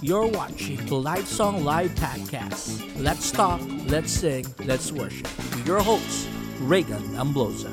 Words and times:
You're 0.00 0.32
watching 0.32 0.80
the 0.88 0.96
Live 0.96 1.28
Song 1.28 1.60
Live 1.60 1.92
Podcast. 1.92 2.80
Let's 2.96 3.28
talk, 3.28 3.60
let's 3.84 4.08
sing, 4.08 4.48
let's 4.64 4.88
worship. 4.88 5.28
Your 5.68 5.84
host, 5.84 6.24
Reagan 6.56 7.04
Amblosa. 7.20 7.68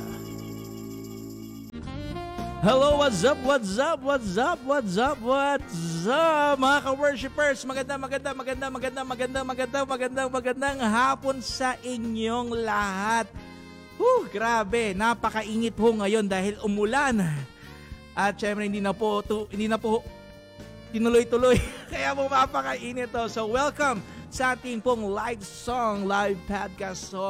Hello, 2.59 2.99
what's 2.99 3.23
up, 3.23 3.39
what's 3.47 3.79
up, 3.79 4.03
what's 4.03 4.35
up, 4.35 4.59
what's 4.67 4.99
up, 4.99 5.15
what's 5.23 6.03
up, 6.03 6.59
mga 6.59 6.79
ka-worshipers? 6.83 7.63
Maganda, 7.63 7.95
maganda, 7.95 8.29
maganda, 8.35 8.65
maganda, 8.75 9.01
maganda, 9.07 9.39
maganda, 9.47 9.79
maganda, 9.87 10.21
magandang 10.27 10.79
hapon 10.83 11.39
sa 11.39 11.79
inyong 11.79 12.51
lahat. 12.59 13.31
Whew, 13.95 14.27
grabe, 14.27 14.91
napakainit 14.91 15.79
ho 15.79 15.95
ngayon 15.95 16.27
dahil 16.27 16.59
umulan. 16.59 17.23
At 18.11 18.35
syempre 18.35 18.67
hindi 18.67 18.83
na 18.83 18.91
po, 18.91 19.23
to, 19.23 19.47
hindi 19.47 19.71
na 19.71 19.79
po 19.79 20.03
tinuloy-tuloy. 20.91 21.57
Kaya 21.91 22.15
po 22.15 22.27
mapakainit 22.27 23.11
to. 23.11 23.27
So 23.27 23.47
welcome 23.47 23.99
sa 24.27 24.53
ating 24.53 24.83
pong 24.83 25.07
live 25.07 25.39
song, 25.39 26.03
live 26.03 26.35
podcast. 26.51 27.15
So, 27.15 27.23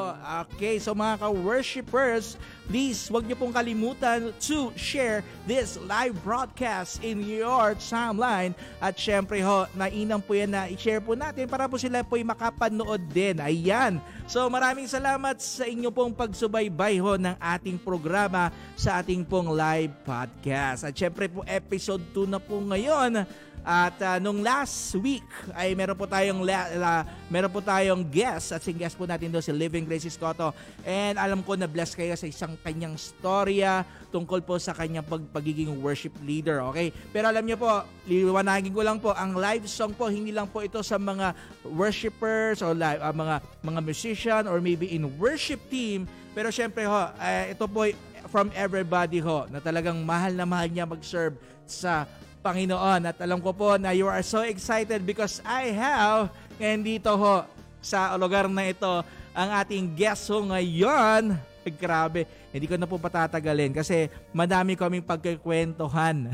okay, 0.49 0.81
so 0.81 0.97
mga 0.97 1.21
ka-worshipers, 1.21 2.41
please 2.65 3.05
wag 3.13 3.29
niyo 3.29 3.37
pong 3.37 3.53
kalimutan 3.53 4.33
to 4.41 4.73
share 4.73 5.21
this 5.45 5.77
live 5.85 6.17
broadcast 6.25 6.99
in 7.05 7.21
your 7.21 7.77
timeline. 7.77 8.57
At 8.81 8.97
syempre 8.97 9.45
ho, 9.45 9.69
nainam 9.77 10.25
po 10.25 10.33
yan 10.33 10.57
na 10.57 10.65
i-share 10.67 10.99
po 10.99 11.13
natin 11.13 11.45
para 11.45 11.69
po 11.69 11.77
sila 11.77 12.01
po 12.01 12.17
makapanood 12.17 13.01
din. 13.13 13.37
Ayan. 13.39 14.01
So 14.25 14.49
maraming 14.49 14.89
salamat 14.89 15.39
sa 15.39 15.69
inyo 15.69 15.93
pong 15.93 16.11
pagsubaybay 16.17 16.99
ho 16.99 17.15
ng 17.15 17.37
ating 17.37 17.77
programa 17.79 18.49
sa 18.73 18.99
ating 18.99 19.21
pong 19.23 19.53
live 19.53 19.93
podcast. 20.01 20.83
At 20.83 20.97
syempre 20.97 21.29
po 21.29 21.45
episode 21.45 22.03
2 22.11 22.25
na 22.25 22.41
po 22.41 22.57
ngayon 22.59 23.23
at 23.67 23.99
uh, 23.99 24.15
nung 24.23 24.39
last 24.39 24.95
week 24.95 25.27
ay 25.51 25.75
meron 25.75 25.99
po 25.99 26.07
tayong 26.07 26.39
la, 26.39 26.71
la, 26.79 26.93
meron 27.27 27.51
po 27.51 27.59
tayong 27.59 27.99
guest 28.07 28.55
at 28.55 28.63
sing 28.63 28.79
guest 28.79 28.95
po 28.95 29.03
natin 29.03 29.27
doon 29.27 29.43
si 29.43 29.51
Living 29.51 29.83
Grace 29.83 30.07
Scotto. 30.07 30.55
And 30.87 31.19
alam 31.19 31.43
ko 31.43 31.59
na 31.59 31.67
blessed 31.67 31.99
kayo 31.99 32.15
sa 32.15 32.31
isang 32.31 32.55
kanyang 32.63 32.95
storya 32.95 33.83
tungkol 34.07 34.39
po 34.47 34.55
sa 34.55 34.71
kanyang 34.71 35.03
pag, 35.03 35.19
pagiging 35.35 35.67
worship 35.83 36.15
leader, 36.23 36.63
okay? 36.71 36.95
Pero 37.11 37.27
alam 37.27 37.43
niyo 37.43 37.59
po, 37.59 37.83
liwanagin 38.07 38.71
ko 38.71 38.87
lang 38.87 39.03
po, 39.03 39.11
ang 39.11 39.35
live 39.35 39.67
song 39.67 39.91
po 39.91 40.07
hindi 40.07 40.31
lang 40.31 40.47
po 40.47 40.63
ito 40.63 40.79
sa 40.79 40.95
mga 40.95 41.35
worshipers 41.67 42.63
o 42.63 42.71
live, 42.71 43.03
uh, 43.03 43.11
mga 43.11 43.35
mga 43.67 43.79
musician 43.83 44.43
or 44.47 44.63
maybe 44.63 44.95
in 44.95 45.11
worship 45.19 45.59
team, 45.67 46.07
pero 46.31 46.55
syempre 46.55 46.87
ho, 46.87 47.11
uh, 47.11 47.45
ito 47.51 47.67
po 47.67 47.83
from 48.31 48.47
everybody 48.55 49.19
ho 49.19 49.43
na 49.51 49.59
talagang 49.59 49.99
mahal 50.07 50.31
na 50.31 50.47
mahal 50.47 50.71
niya 50.71 50.87
mag-serve 50.87 51.35
sa 51.67 52.07
Panginoon. 52.39 53.01
At 53.09 53.17
alam 53.19 53.41
ko 53.41 53.51
po 53.53 53.75
na 53.75 53.91
you 53.93 54.07
are 54.07 54.23
so 54.23 54.45
excited 54.45 55.03
because 55.03 55.41
I 55.45 55.73
have 55.73 56.33
ngayon 56.57 56.81
dito 56.81 57.13
ho 57.13 57.45
sa 57.81 58.17
lugar 58.17 58.49
na 58.49 58.69
ito 58.69 58.89
ang 59.37 59.49
ating 59.61 59.93
guest 59.93 60.25
ho 60.33 60.41
ngayon. 60.41 61.37
Grabe, 61.67 62.23
hindi 62.55 62.65
ko 62.65 62.79
na 62.79 62.87
po 62.87 62.95
patatagalin 62.95 63.75
kasi 63.75 64.07
madami 64.31 64.79
kaming 64.79 65.03
pagkikwentuhan 65.03 66.31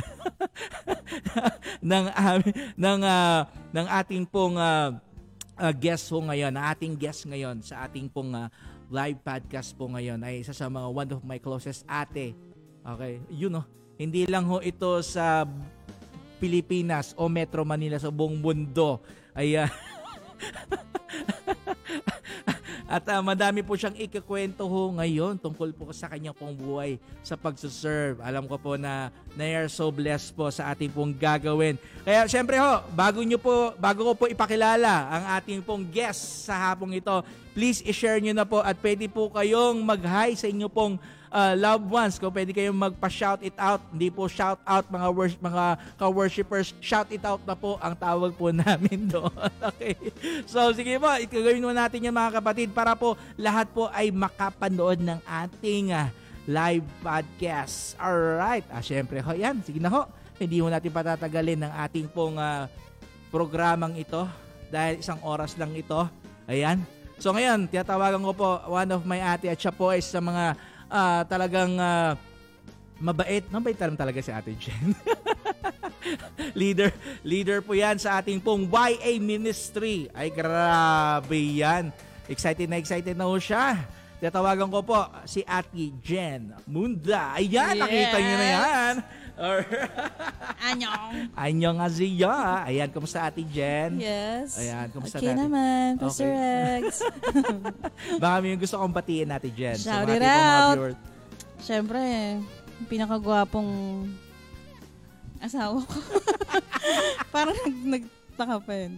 ng 1.90 2.06
ng 2.78 3.00
uh, 3.02 3.40
ng 3.74 3.88
ating 3.90 4.24
pong 4.30 4.62
uh, 4.62 4.94
uh, 5.58 5.74
guest 5.74 6.06
ho 6.14 6.22
ngayon, 6.22 6.54
ating 6.54 6.94
guest 6.94 7.26
ngayon 7.26 7.66
sa 7.66 7.86
ating 7.90 8.08
pong 8.14 8.34
uh, 8.38 8.48
live 8.94 9.18
podcast 9.26 9.74
po 9.74 9.90
ngayon 9.90 10.22
ay 10.22 10.46
isa 10.46 10.54
sa 10.54 10.70
mga 10.70 10.88
one 10.88 11.10
of 11.18 11.22
my 11.26 11.42
closest 11.42 11.82
ate. 11.90 12.38
Okay, 12.84 13.18
you 13.32 13.50
know, 13.50 13.66
hindi 14.04 14.28
lang 14.28 14.44
ho 14.52 14.60
ito 14.60 15.00
sa 15.00 15.48
Pilipinas 16.44 17.16
o 17.16 17.32
Metro 17.32 17.64
Manila 17.64 17.96
sa 17.96 18.12
buong 18.12 18.36
mundo. 18.36 19.00
Ayan. 19.32 19.72
At 22.94 23.10
uh, 23.10 23.24
madami 23.26 23.66
po 23.66 23.74
siyang 23.74 23.96
ikikwento 23.98 24.68
ho 24.70 24.94
ngayon 25.00 25.40
tungkol 25.42 25.74
po 25.74 25.90
sa 25.96 26.12
kanyang 26.12 26.36
pong 26.36 26.54
buhay 26.54 27.02
sa 27.26 27.34
pagsuserve. 27.34 28.22
Alam 28.22 28.46
ko 28.46 28.60
po 28.60 28.78
na 28.78 29.10
na 29.34 29.50
are 29.50 29.72
so 29.72 29.90
blessed 29.90 30.36
po 30.38 30.52
sa 30.54 30.70
ating 30.76 30.94
pong 30.94 31.16
gagawin. 31.16 31.80
Kaya 32.06 32.28
syempre 32.30 32.62
ho, 32.62 32.86
bago 32.94 33.24
nyo 33.26 33.40
po, 33.42 33.74
bago 33.82 34.06
ko 34.06 34.14
po 34.14 34.26
ipakilala 34.30 35.10
ang 35.10 35.24
ating 35.42 35.66
pong 35.66 35.88
guest 35.90 36.46
sa 36.46 36.70
hapong 36.70 36.94
ito, 36.94 37.26
please 37.58 37.82
i-share 37.82 38.22
nyo 38.22 38.36
na 38.36 38.46
po 38.46 38.62
at 38.62 38.78
pwede 38.78 39.10
po 39.10 39.32
kayong 39.32 39.82
mag-hi 39.82 40.38
sa 40.38 40.46
inyo 40.46 40.70
pong 40.70 41.02
uh, 41.34 41.54
loved 41.58 41.90
ones, 41.90 42.22
kung 42.22 42.30
pwede 42.30 42.54
kayong 42.54 42.78
magpa-shout 42.78 43.42
it 43.42 43.58
out, 43.58 43.82
hindi 43.90 44.14
po 44.14 44.30
shout 44.30 44.62
out 44.64 44.86
mga 44.86 45.08
worship, 45.10 45.42
mga 45.42 45.66
ka-worshipers, 45.98 46.78
shout 46.78 47.10
it 47.10 47.26
out 47.26 47.42
na 47.50 47.58
po 47.58 47.82
ang 47.82 47.98
tawag 47.98 48.38
po 48.38 48.54
namin 48.64 49.10
doon. 49.10 49.34
okay. 49.74 49.98
So 50.46 50.70
sige 50.78 51.02
po, 51.02 51.10
itagawin 51.18 51.66
mo 51.66 51.74
natin 51.74 52.06
yan 52.06 52.14
mga 52.14 52.40
kapatid 52.40 52.70
para 52.70 52.94
po 52.94 53.18
lahat 53.34 53.68
po 53.74 53.90
ay 53.90 54.14
makapanood 54.14 55.02
ng 55.02 55.20
ating 55.26 55.92
uh, 55.92 56.14
live 56.46 56.86
podcast. 57.02 57.98
Alright. 57.98 58.64
Ah, 58.70 58.86
syempre 58.86 59.20
ho, 59.20 59.34
yan. 59.34 59.60
Sige 59.66 59.82
na 59.82 59.90
ho. 59.90 60.06
Hindi 60.38 60.62
ho 60.62 60.70
natin 60.70 60.94
patatagalin 60.94 61.66
ng 61.66 61.74
ating 61.90 62.08
pong 62.14 62.38
uh, 62.38 62.70
programang 63.34 63.98
ito 63.98 64.30
dahil 64.70 65.02
isang 65.02 65.18
oras 65.26 65.58
lang 65.58 65.74
ito. 65.74 66.06
Ayan. 66.46 66.84
So 67.22 67.32
ngayon, 67.32 67.72
tiyatawagan 67.72 68.20
ko 68.20 68.34
po 68.36 68.48
one 68.68 68.92
of 68.92 69.08
my 69.08 69.22
ate 69.22 69.48
at 69.48 69.56
siya 69.56 69.72
po 69.72 69.94
ay 69.94 70.04
sa 70.04 70.20
mga 70.20 70.60
uh, 70.94 71.22
talagang 71.26 71.74
uh, 71.74 72.14
mabait. 73.02 73.42
Mabait 73.50 73.76
lang 73.76 73.98
talaga 73.98 74.22
si 74.22 74.30
Ate 74.30 74.54
Jen. 74.54 74.94
leader, 76.60 76.94
leader 77.26 77.60
po 77.66 77.74
yan 77.74 77.98
sa 77.98 78.22
ating 78.22 78.38
pong 78.38 78.70
YA 78.70 79.18
Ministry. 79.18 80.08
Ay 80.14 80.30
grabe 80.30 81.36
yan. 81.36 81.90
Excited 82.30 82.70
na 82.70 82.78
excited 82.78 83.18
na 83.18 83.26
ho 83.26 83.36
siya. 83.42 83.82
Tatawagan 84.24 84.72
ko 84.72 84.80
po 84.80 85.04
si 85.28 85.44
Ate 85.44 85.92
Jen 86.00 86.56
Munda. 86.64 87.36
Ayan, 87.36 87.76
yes. 87.76 87.82
nakita 87.84 88.18
niyo 88.24 88.36
na 88.40 88.48
yan. 88.48 88.94
Or 89.34 89.66
Anyong. 90.70 91.34
Anyong 91.36 91.78
Azia. 91.82 92.64
Ayan, 92.70 92.90
kumusta 92.94 93.26
Ate 93.28 93.44
Jen? 93.44 94.00
Yes. 94.00 94.62
Ayan, 94.62 94.88
kumusta 94.94 95.18
okay 95.20 95.34
natin? 95.34 95.50
naman, 95.50 95.88
Pastor 96.00 96.30
okay. 96.30 96.38
Rex. 96.40 96.86
Baka 98.22 98.36
may 98.40 98.56
gusto 98.56 98.76
kong 98.80 98.94
batiin 98.94 99.30
Ate 99.34 99.50
Jen. 99.52 99.78
Shout 99.78 100.08
it 100.08 100.24
out. 100.24 100.96
Siyempre, 101.60 102.02
pinakagwapong 102.88 103.70
asawa 105.44 105.84
ko. 105.84 105.98
Parang 107.34 107.58
nag, 107.84 108.06
nagtaka 108.34 108.66
pa 108.66 108.74
yun. 108.74 108.94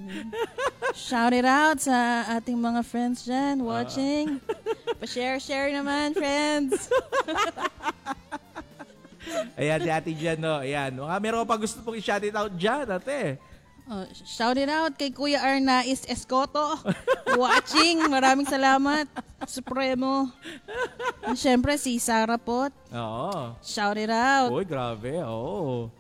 Shout 0.96 1.36
it 1.36 1.44
out 1.44 1.78
sa 1.84 2.24
ating 2.40 2.56
mga 2.56 2.88
friends 2.88 3.28
dyan 3.28 3.60
watching. 3.60 4.40
Uh. 4.48 4.96
Pa-share-share 4.96 5.76
naman, 5.76 6.16
friends. 6.16 6.88
Ayan, 9.56 9.80
si 9.80 9.90
Ate 9.90 10.12
Jan, 10.12 10.38
no. 10.40 10.60
Ayan. 10.60 10.92
Mga 11.00 11.18
meron 11.24 11.48
pa 11.48 11.56
gusto 11.56 11.80
pong 11.80 11.96
i-shout 11.96 12.24
it 12.28 12.36
out 12.36 12.52
dyan, 12.56 12.88
ate. 12.92 13.40
Oh, 13.86 14.02
shout 14.26 14.58
it 14.58 14.66
out 14.66 14.98
kay 14.98 15.14
Kuya 15.14 15.38
Arnais 15.46 16.10
Escoto. 16.10 16.74
Watching. 17.38 18.02
Maraming 18.10 18.50
salamat. 18.50 19.06
Supremo. 19.46 20.34
At 21.22 21.38
syempre, 21.38 21.78
si 21.78 22.02
Sarah 22.02 22.42
Pot. 22.42 22.74
Oo. 22.90 23.54
Shout 23.62 24.02
it 24.02 24.10
out. 24.10 24.50
Uy, 24.50 24.66
grabe. 24.66 25.22
Oo. 25.22 25.94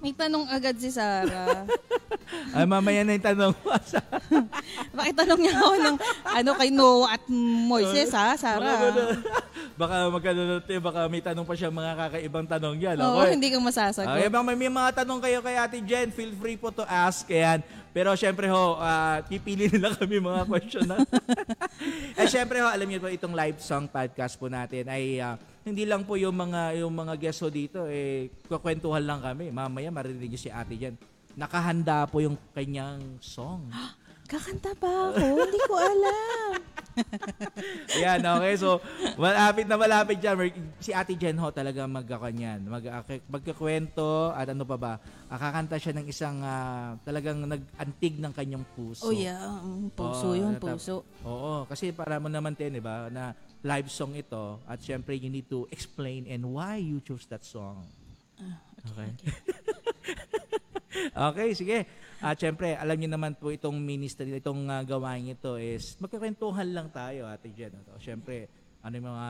May 0.00 0.16
tanong 0.16 0.48
agad 0.48 0.80
si 0.80 0.88
Sarah. 0.88 1.68
Ay, 2.56 2.64
mamaya 2.64 3.04
na 3.04 3.20
yung 3.20 3.26
tanong 3.26 3.52
mo. 3.60 3.68
Bakit 4.96 5.14
tanong 5.14 5.40
niya 5.44 5.54
ako 5.60 5.74
ng 5.76 5.96
ano 6.24 6.50
kay 6.56 6.70
Noah 6.72 7.20
at 7.20 7.22
Moises 7.68 8.10
ha, 8.16 8.32
Sarah? 8.32 8.80
baka 9.76 9.96
magkano 10.14 10.60
baka 10.80 11.00
may 11.12 11.20
tanong 11.20 11.44
pa 11.44 11.52
siya 11.52 11.68
mga 11.68 11.92
kakaibang 12.00 12.48
tanong 12.48 12.80
yan. 12.80 12.96
Oo, 12.96 13.20
okay? 13.20 13.36
hindi 13.36 13.52
ka 13.52 13.60
masasagot. 13.60 14.08
Okay, 14.08 14.28
bang 14.32 14.44
may, 14.46 14.56
may 14.56 14.72
mga 14.72 15.04
tanong 15.04 15.20
kayo 15.20 15.38
kay 15.44 15.56
Ate 15.60 15.78
Jen, 15.84 16.08
feel 16.08 16.32
free 16.40 16.56
po 16.56 16.72
to 16.72 16.84
ask. 16.88 17.28
Ayan. 17.28 17.60
Pero 17.90 18.14
syempre 18.14 18.46
ho, 18.46 18.78
uh, 18.78 19.18
pipili 19.26 19.66
nila 19.66 19.90
kami 19.92 20.22
mga 20.22 20.46
question 20.46 20.86
na. 20.86 21.02
eh 22.14 22.26
syempre 22.30 22.62
ho, 22.62 22.70
alam 22.70 22.86
niyo 22.86 23.02
po 23.02 23.10
itong 23.10 23.34
live 23.34 23.58
song 23.58 23.90
podcast 23.90 24.38
po 24.38 24.46
natin 24.46 24.86
ay 24.86 25.18
uh, 25.18 25.34
hindi 25.60 25.84
lang 25.84 26.08
po 26.08 26.16
yung 26.16 26.36
mga 26.36 26.80
yung 26.80 26.94
mga 26.94 27.14
guests 27.20 27.44
dito 27.52 27.84
eh 27.84 28.32
kukwentuhan 28.48 29.04
lang 29.04 29.20
kami. 29.20 29.52
Mamaya 29.52 29.92
maririnig 29.92 30.40
si 30.40 30.48
Ate 30.48 30.76
diyan. 30.76 30.96
Nakahanda 31.36 32.08
po 32.08 32.24
yung 32.24 32.36
kanyang 32.56 33.20
song. 33.20 33.68
Kakanta 34.30 34.70
ba 34.78 35.10
ako? 35.10 35.26
Hindi 35.42 35.60
ko 35.66 35.74
alam. 35.74 36.50
Yan, 38.02 38.22
okay. 38.22 38.54
So, 38.54 38.78
malapit 39.18 39.66
na 39.66 39.74
malapit 39.74 40.22
dyan. 40.22 40.54
Si 40.78 40.94
Ate 40.94 41.18
Jen 41.18 41.34
ho 41.34 41.50
talaga 41.50 41.82
magkakanyan. 41.90 42.62
Mag, 42.62 42.84
magkakwento 43.26 44.30
at 44.30 44.46
ano 44.54 44.62
pa 44.62 44.76
ba. 44.78 44.92
Kakanta 45.26 45.82
siya 45.82 45.98
ng 45.98 46.06
isang 46.06 46.38
uh, 46.46 46.94
talagang 47.02 47.42
nag-antig 47.42 48.22
ng 48.22 48.30
kanyang 48.30 48.62
puso. 48.78 49.10
Oh 49.10 49.14
yeah, 49.14 49.58
um, 49.58 49.90
puso 49.90 50.30
oh, 50.30 50.38
yun, 50.38 50.54
puso. 50.62 51.02
Oo, 51.26 51.66
kasi 51.66 51.90
para 51.90 52.22
mo 52.22 52.30
naman 52.30 52.54
din, 52.54 52.78
di 52.78 52.82
ba, 52.82 53.10
na 53.10 53.34
live 53.66 53.90
song 53.90 54.14
ito 54.14 54.62
at 54.64 54.78
syempre 54.78 55.18
you 55.18 55.28
need 55.28 55.50
to 55.50 55.66
explain 55.74 56.24
and 56.30 56.46
why 56.46 56.78
you 56.78 57.02
chose 57.02 57.26
that 57.26 57.42
song. 57.42 57.82
Uh, 58.38 58.54
okay. 58.94 59.08
okay. 59.10 59.34
okay, 61.18 61.48
sige. 61.60 61.78
At 62.20 62.36
syempre, 62.36 62.76
alam 62.76 63.00
niyo 63.00 63.08
naman 63.16 63.32
po 63.32 63.48
itong 63.48 63.80
ministry, 63.80 64.28
itong 64.36 64.68
uh, 64.68 64.84
gawain 64.84 65.32
ito 65.32 65.56
is 65.56 65.96
magkakwentuhan 65.96 66.68
lang 66.68 66.92
tayo, 66.92 67.24
Ate 67.24 67.48
Jen. 67.56 67.72
Ito. 67.72 67.96
Syempre, 67.96 68.44
ano 68.84 68.92
yung 68.92 69.08
mga 69.08 69.28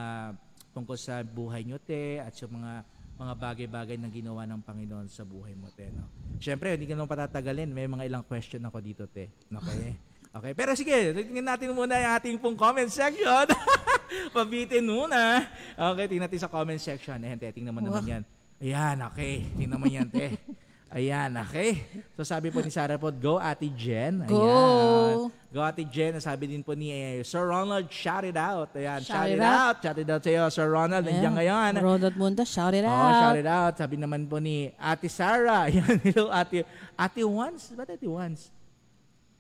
tungkol 0.75 0.99
sa 0.99 1.23
buhay 1.23 1.63
niyo, 1.63 1.79
te, 1.79 2.19
at 2.19 2.35
sa 2.35 2.51
mga 2.51 2.83
mga 3.21 3.35
bagay-bagay 3.37 3.97
na 4.01 4.09
ginawa 4.09 4.49
ng 4.49 4.65
Panginoon 4.65 5.07
sa 5.07 5.23
buhay 5.23 5.53
mo, 5.53 5.69
te. 5.71 5.93
No? 5.93 6.09
Syempre, 6.41 6.75
hindi 6.75 6.89
ko 6.89 6.97
naman 6.97 7.11
patatagalin. 7.15 7.69
May 7.69 7.85
mga 7.85 8.09
ilang 8.09 8.25
question 8.25 8.65
ako 8.65 8.81
dito, 8.81 9.05
te. 9.07 9.31
Okay? 9.49 9.95
Okay, 10.31 10.55
pero 10.55 10.79
sige, 10.79 11.11
tingnan 11.11 11.43
natin 11.43 11.75
muna 11.75 11.99
yung 11.99 12.15
ating 12.15 12.37
pong 12.39 12.55
comment 12.55 12.87
section. 12.87 13.51
Pabitin 14.39 14.87
muna. 14.87 15.43
Okay, 15.75 16.07
tingnan 16.07 16.31
natin 16.31 16.39
sa 16.39 16.47
comment 16.47 16.79
section. 16.79 17.19
Eh, 17.27 17.35
te, 17.35 17.51
tingnan 17.51 17.75
mo 17.75 17.83
naman 17.83 18.07
yan. 18.07 18.23
Ayan, 18.63 19.11
okay. 19.11 19.43
Tingnan 19.59 19.83
mo 19.83 19.91
yan, 19.91 20.07
te. 20.07 20.31
Ayan, 20.91 21.31
okay. 21.47 21.87
So 22.19 22.27
sabi 22.27 22.51
po 22.51 22.59
ni 22.59 22.71
Sarah 22.75 22.99
po, 22.99 23.15
go 23.15 23.39
Ate 23.39 23.71
Jen. 23.79 24.27
Ayan. 24.27 24.31
Go. 24.31 25.31
Go 25.55 25.63
Ate 25.63 25.87
Jen. 25.87 26.19
Sabi 26.19 26.51
din 26.51 26.67
po 26.67 26.75
ni 26.75 26.91
eh, 26.91 27.23
Sir 27.23 27.47
Ronald, 27.47 27.87
shout 27.95 28.27
it 28.27 28.35
out. 28.35 28.75
Ayan, 28.75 28.99
shout, 28.99 29.23
Shout 29.23 29.31
it 29.31 29.39
it 29.39 29.47
out. 29.47 29.77
Shout 29.79 29.99
it 30.03 30.11
out 30.11 30.23
sa 30.27 30.31
iyo, 30.35 30.45
Sir 30.51 30.67
Ronald. 30.67 31.07
Nandiyan 31.07 31.35
ngayon. 31.39 31.73
Ronald 31.79 32.17
Munda, 32.19 32.43
shout 32.43 32.75
it 32.75 32.83
Oh, 32.83 32.91
out. 32.91 33.23
shout 33.23 33.39
it 33.39 33.47
out. 33.47 33.79
Sabi 33.79 34.03
naman 34.03 34.27
po 34.27 34.43
ni 34.43 34.75
Ate 34.83 35.07
Sarah. 35.07 35.67
Ayan, 35.71 36.03
hello 36.03 36.27
Ate. 36.27 36.67
Ate 36.99 37.23
Once? 37.23 37.71
Ba't 37.71 37.95
Ate 37.95 38.11
Once? 38.11 38.51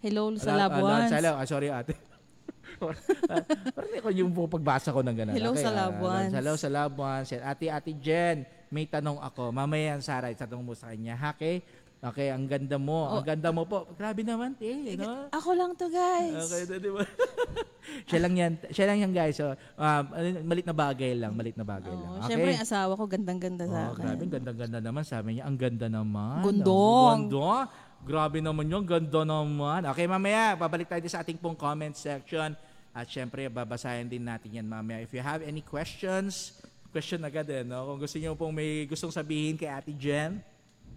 Hello 0.00 0.32
sa 0.38 0.56
ones. 0.56 1.12
sa 1.12 1.20
love- 1.20 1.36
ah, 1.36 1.44
sorry 1.44 1.68
ate. 1.68 1.92
Parang 3.76 3.92
ako 4.00 4.08
yung 4.16 4.32
pagbasa 4.32 4.88
ko 4.96 5.04
ng 5.04 5.12
gano'n. 5.12 5.34
Hello 5.36 5.52
sa 5.52 5.68
loved 5.68 6.00
ah, 6.00 6.08
ones. 6.08 6.32
Hello 6.32 6.52
sa 6.56 6.68
loved 6.72 6.96
ones. 6.96 7.28
Ate, 7.36 7.68
Ate 7.68 7.92
Jen, 8.00 8.48
may 8.70 8.86
tanong 8.86 9.18
ako. 9.18 9.50
Mamaya 9.50 9.94
yan, 9.94 10.00
Sarah, 10.00 10.30
itanong 10.30 10.62
mo 10.62 10.72
sa 10.72 10.94
kanya. 10.94 11.18
Ha, 11.18 11.34
okay? 11.34 11.60
Okay, 12.00 12.32
ang 12.32 12.48
ganda 12.48 12.80
mo. 12.80 13.12
Ang 13.12 13.26
ganda 13.28 13.52
mo 13.52 13.68
po. 13.68 13.84
Grabe 13.92 14.24
naman, 14.24 14.56
eh. 14.56 14.96
No? 14.96 15.28
Ako 15.28 15.52
lang 15.52 15.76
to, 15.76 15.92
guys. 15.92 16.48
Okay, 16.48 16.80
di 16.80 16.88
ba? 16.88 17.04
siya 18.08 18.18
lang 18.24 18.34
yan. 18.40 18.52
Siya 18.72 18.86
lang 18.88 18.98
yan, 19.04 19.12
guys. 19.12 19.36
So, 19.36 19.52
um, 19.52 20.04
malit 20.48 20.64
na 20.64 20.72
bagay 20.72 21.12
lang. 21.12 21.36
Malit 21.36 21.60
na 21.60 21.66
bagay 21.66 21.92
lang. 21.92 22.08
Oo, 22.08 22.16
Okay? 22.24 22.32
Siyempre, 22.32 22.50
yung 22.56 22.64
asawa 22.64 22.92
ko, 22.96 23.04
gandang-ganda 23.04 23.64
sa 23.68 23.76
Oh, 23.76 23.92
akin. 23.92 24.00
grabe, 24.00 24.22
ang 24.24 24.32
ganda-ganda 24.32 24.78
naman. 24.80 25.02
Sabi 25.04 25.28
niya, 25.36 25.44
ang 25.44 25.58
ganda 25.60 25.86
naman. 25.92 26.40
Gundong. 26.40 27.10
Ang 27.12 27.24
Ganda. 27.28 27.68
Grabe 28.00 28.38
naman 28.40 28.64
yun, 28.64 28.84
ganda 28.88 29.20
naman. 29.28 29.84
Okay, 29.92 30.08
mamaya, 30.08 30.56
babalik 30.56 30.88
tayo 30.88 31.04
sa 31.04 31.20
ating 31.20 31.36
pong 31.36 31.52
comment 31.52 31.92
section. 31.92 32.56
At 32.96 33.12
syempre, 33.12 33.44
babasahin 33.46 34.08
din 34.08 34.24
natin 34.24 34.56
yan 34.56 34.64
mamaya. 34.64 35.04
If 35.04 35.12
you 35.12 35.20
have 35.20 35.44
any 35.44 35.60
questions, 35.60 36.56
question 36.90 37.22
agad 37.22 37.46
eh, 37.48 37.62
no? 37.62 37.86
Kung 37.86 37.98
gusto 38.02 38.18
niyo 38.18 38.34
pong 38.34 38.54
may 38.54 38.84
gustong 38.84 39.14
sabihin 39.14 39.54
kay 39.54 39.70
Ate 39.70 39.94
Jen, 39.94 40.42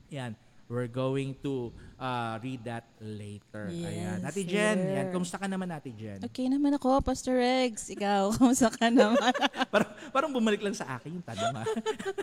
yan, 0.10 0.34
we're 0.66 0.90
going 0.90 1.38
to 1.46 1.70
uh, 2.02 2.36
read 2.42 2.62
that 2.66 2.86
later. 2.98 3.70
Ayan. 3.70 4.20
Yes, 4.22 4.28
Ate 4.28 4.42
Jen, 4.42 4.78
sir. 4.82 4.94
yan, 4.98 5.06
kumusta 5.14 5.38
ka 5.38 5.46
naman 5.46 5.70
Ate 5.70 5.94
Jen? 5.94 6.20
Okay 6.26 6.50
naman 6.50 6.74
ako, 6.76 7.02
Pastor 7.06 7.38
Rex. 7.38 7.94
Ikaw, 7.94 8.30
kumusta 8.38 8.74
ka 8.74 8.90
naman? 8.90 9.34
parang, 9.74 9.92
parang 10.10 10.32
bumalik 10.34 10.62
lang 10.66 10.74
sa 10.74 10.98
akin 10.98 11.22
yung 11.22 11.26
tanong 11.26 11.54
ha. 11.62 11.64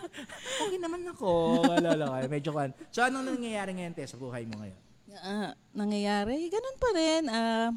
okay 0.67 0.79
naman 0.83 1.07
ako. 1.15 1.63
Wala 1.67 1.95
lang. 1.95 2.11
Ay, 2.11 2.27
medyo 2.27 2.51
kan. 2.51 2.75
So, 2.91 3.07
anong 3.07 3.39
nangyayari 3.39 3.71
ngayon, 3.79 3.95
Tess, 3.95 4.13
sa 4.13 4.19
buhay 4.19 4.43
mo 4.51 4.59
ngayon? 4.59 4.79
Ah, 5.21 5.53
nangyayari, 5.75 6.51
ganun 6.51 6.79
pa 6.79 6.89
rin. 6.95 7.23
Ah, 7.31 7.71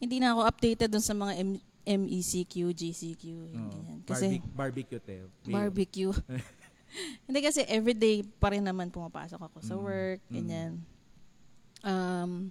hindi 0.00 0.20
na 0.20 0.36
ako 0.36 0.40
updated 0.44 0.88
dun 0.92 1.04
sa 1.04 1.16
mga 1.16 1.32
M- 1.40 1.62
MECQ, 1.84 2.72
GCQ, 2.72 3.24
yung 3.46 3.68
ganyan. 3.68 3.98
Kasi 4.02 4.40
Barbe- 4.40 4.82
barbecue. 4.82 5.00
May- 5.44 5.52
barbecue. 5.54 6.12
hindi 7.26 7.40
kasi 7.40 7.60
everyday 7.64 8.22
pa 8.22 8.48
rin 8.48 8.62
naman 8.62 8.88
pumapasok 8.88 9.40
ako 9.40 9.58
sa 9.60 9.74
work, 9.74 10.20
Mm. 10.26 10.34
ganyan. 10.34 10.72
Um, 11.80 12.48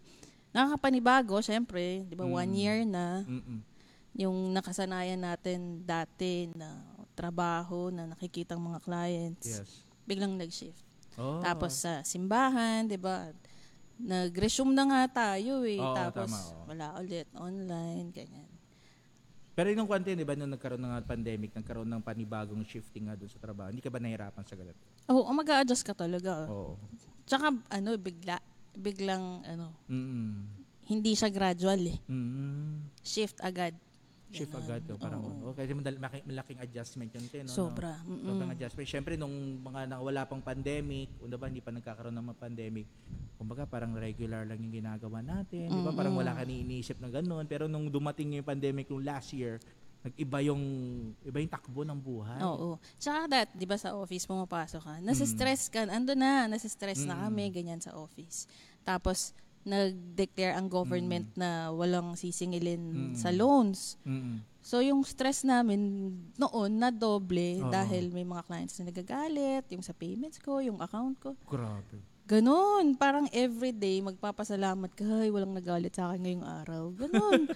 nakakapanibago, 0.52 1.42
syempre, 1.42 2.06
di 2.06 2.14
ba, 2.14 2.24
one 2.24 2.54
Mm. 2.54 2.60
year 2.60 2.78
na, 2.84 3.26
Mm-mm. 3.26 3.60
yung 4.14 4.54
nakasanayan 4.54 5.18
natin 5.18 5.82
dati 5.82 6.54
na 6.54 6.86
trabaho, 7.12 7.90
na 7.90 8.06
nakikitang 8.06 8.62
mga 8.62 8.80
clients, 8.80 9.48
Yes. 9.50 9.70
biglang 10.06 10.38
nag-shift. 10.38 10.86
Oh. 11.16 11.42
Tapos 11.42 11.74
sa 11.76 12.02
simbahan, 12.02 12.86
'di 12.86 12.98
ba? 12.98 13.30
Nag-resume 13.96 14.74
na 14.74 14.84
nga 14.84 15.02
tayo 15.30 15.62
eh. 15.62 15.78
Oo, 15.78 15.94
Tapos 15.94 16.26
tama, 16.26 16.38
oo. 16.42 16.66
wala 16.68 16.86
ulit 16.98 17.30
online, 17.34 18.10
ganyan. 18.10 18.43
Pero 19.54 19.70
yung 19.70 19.86
kwante, 19.86 20.18
di 20.18 20.26
ba, 20.26 20.34
nung 20.34 20.50
nagkaroon 20.50 20.82
ng 20.82 21.06
pandemic, 21.06 21.54
nagkaroon 21.54 21.86
ng 21.86 22.02
panibagong 22.02 22.66
shifting 22.66 23.06
nga 23.06 23.14
doon 23.14 23.30
sa 23.30 23.38
trabaho, 23.38 23.70
hindi 23.70 23.86
ka 23.86 23.94
ba 23.94 24.02
nahirapan 24.02 24.42
sa 24.50 24.58
ganito? 24.58 24.82
Oo, 25.14 25.30
oh, 25.30 25.34
mag-a-adjust 25.34 25.86
ka 25.86 25.94
talaga. 25.94 26.50
Oo. 26.50 26.74
Tsaka 27.30 27.54
ano, 27.70 27.90
bigla 28.02 28.42
biglang 28.74 29.46
ano, 29.46 29.70
Mm-mm. 29.86 30.50
hindi 30.90 31.14
siya 31.14 31.30
gradual 31.30 31.78
eh. 31.86 31.98
Mm-mm. 32.10 32.82
Shift 33.06 33.38
agad. 33.46 33.78
Shift 34.34 34.54
agad. 34.58 34.82
Oh, 34.90 34.98
parang, 34.98 35.22
Oo. 35.22 35.54
okay, 35.54 35.70
madal- 35.72 36.02
maki- 36.02 36.26
malaking 36.26 36.60
adjustment 36.60 37.10
yun, 37.14 37.26
te, 37.30 37.46
no? 37.46 37.54
Sobra. 37.54 38.02
No? 38.02 38.18
Mm-mm. 38.18 38.28
Sobrang 38.34 38.52
adjustment. 38.58 38.88
Siyempre, 38.90 39.14
nung 39.14 39.62
mga 39.62 39.94
na, 39.94 39.96
wala 40.02 40.26
pang 40.26 40.42
pandemic, 40.42 41.14
kung 41.22 41.30
ba, 41.30 41.46
hindi 41.46 41.62
pa 41.62 41.70
nagkakaroon 41.70 42.18
ng 42.18 42.26
mga 42.34 42.40
pandemic, 42.42 42.88
kumbaga 43.38 43.70
parang 43.70 43.94
regular 43.94 44.42
lang 44.44 44.58
yung 44.58 44.74
ginagawa 44.74 45.22
natin. 45.22 45.70
Di 45.70 45.82
ba? 45.86 45.94
Parang 45.94 46.18
wala 46.18 46.34
ka 46.34 46.42
ni 46.44 46.66
iniisip 46.66 46.98
na 46.98 47.14
ganun. 47.14 47.46
Pero 47.46 47.70
nung 47.70 47.86
dumating 47.88 48.42
yung 48.42 48.48
pandemic 48.48 48.90
nung 48.90 49.06
last 49.06 49.32
year, 49.38 49.62
nag-iba 50.04 50.44
yung, 50.44 50.64
iba 51.24 51.38
yung 51.40 51.52
takbo 51.52 51.88
ng 51.88 51.96
buhay. 51.96 52.40
Oo. 52.44 52.76
Tsaka 53.00 53.24
that, 53.32 53.48
'di 53.56 53.64
ba 53.64 53.80
sa 53.80 53.96
office 53.96 54.28
pumapasok 54.28 54.82
ka, 54.84 54.96
nasa-stress 55.00 55.72
ka, 55.72 55.88
ando 55.88 56.12
na, 56.12 56.52
nasa-stress 56.52 57.08
na 57.08 57.16
kami 57.24 57.48
ganyan 57.56 57.80
sa 57.80 57.96
office. 57.96 58.52
Tapos 58.84 59.32
nag-declare 59.64 60.56
ang 60.56 60.68
government 60.68 61.32
na 61.36 61.72
walang 61.72 62.16
sisingilin 62.16 63.16
sa 63.16 63.32
loans. 63.32 63.96
Mm-mm. 64.04 64.44
So 64.64 64.80
yung 64.80 65.04
stress 65.04 65.44
namin 65.44 66.12
noon 66.40 66.80
na 66.80 66.88
doble 66.88 67.60
Oo. 67.60 67.68
dahil 67.68 68.08
may 68.16 68.24
mga 68.24 68.48
clients 68.48 68.80
na 68.80 68.88
nagagalit, 68.88 69.68
yung 69.68 69.84
sa 69.84 69.92
payments 69.92 70.40
ko, 70.40 70.64
yung 70.64 70.80
account 70.80 71.20
ko. 71.20 71.36
Grabe. 71.44 72.00
Ganon, 72.24 72.96
parang 72.96 73.28
everyday 73.36 74.00
magpapasalamat 74.00 74.96
ka, 74.96 75.04
ay 75.04 75.28
walang 75.28 75.52
nagalit 75.52 75.92
sa 75.92 76.08
akin 76.08 76.24
ngayong 76.24 76.48
araw. 76.48 76.96
Ganon. 76.96 77.52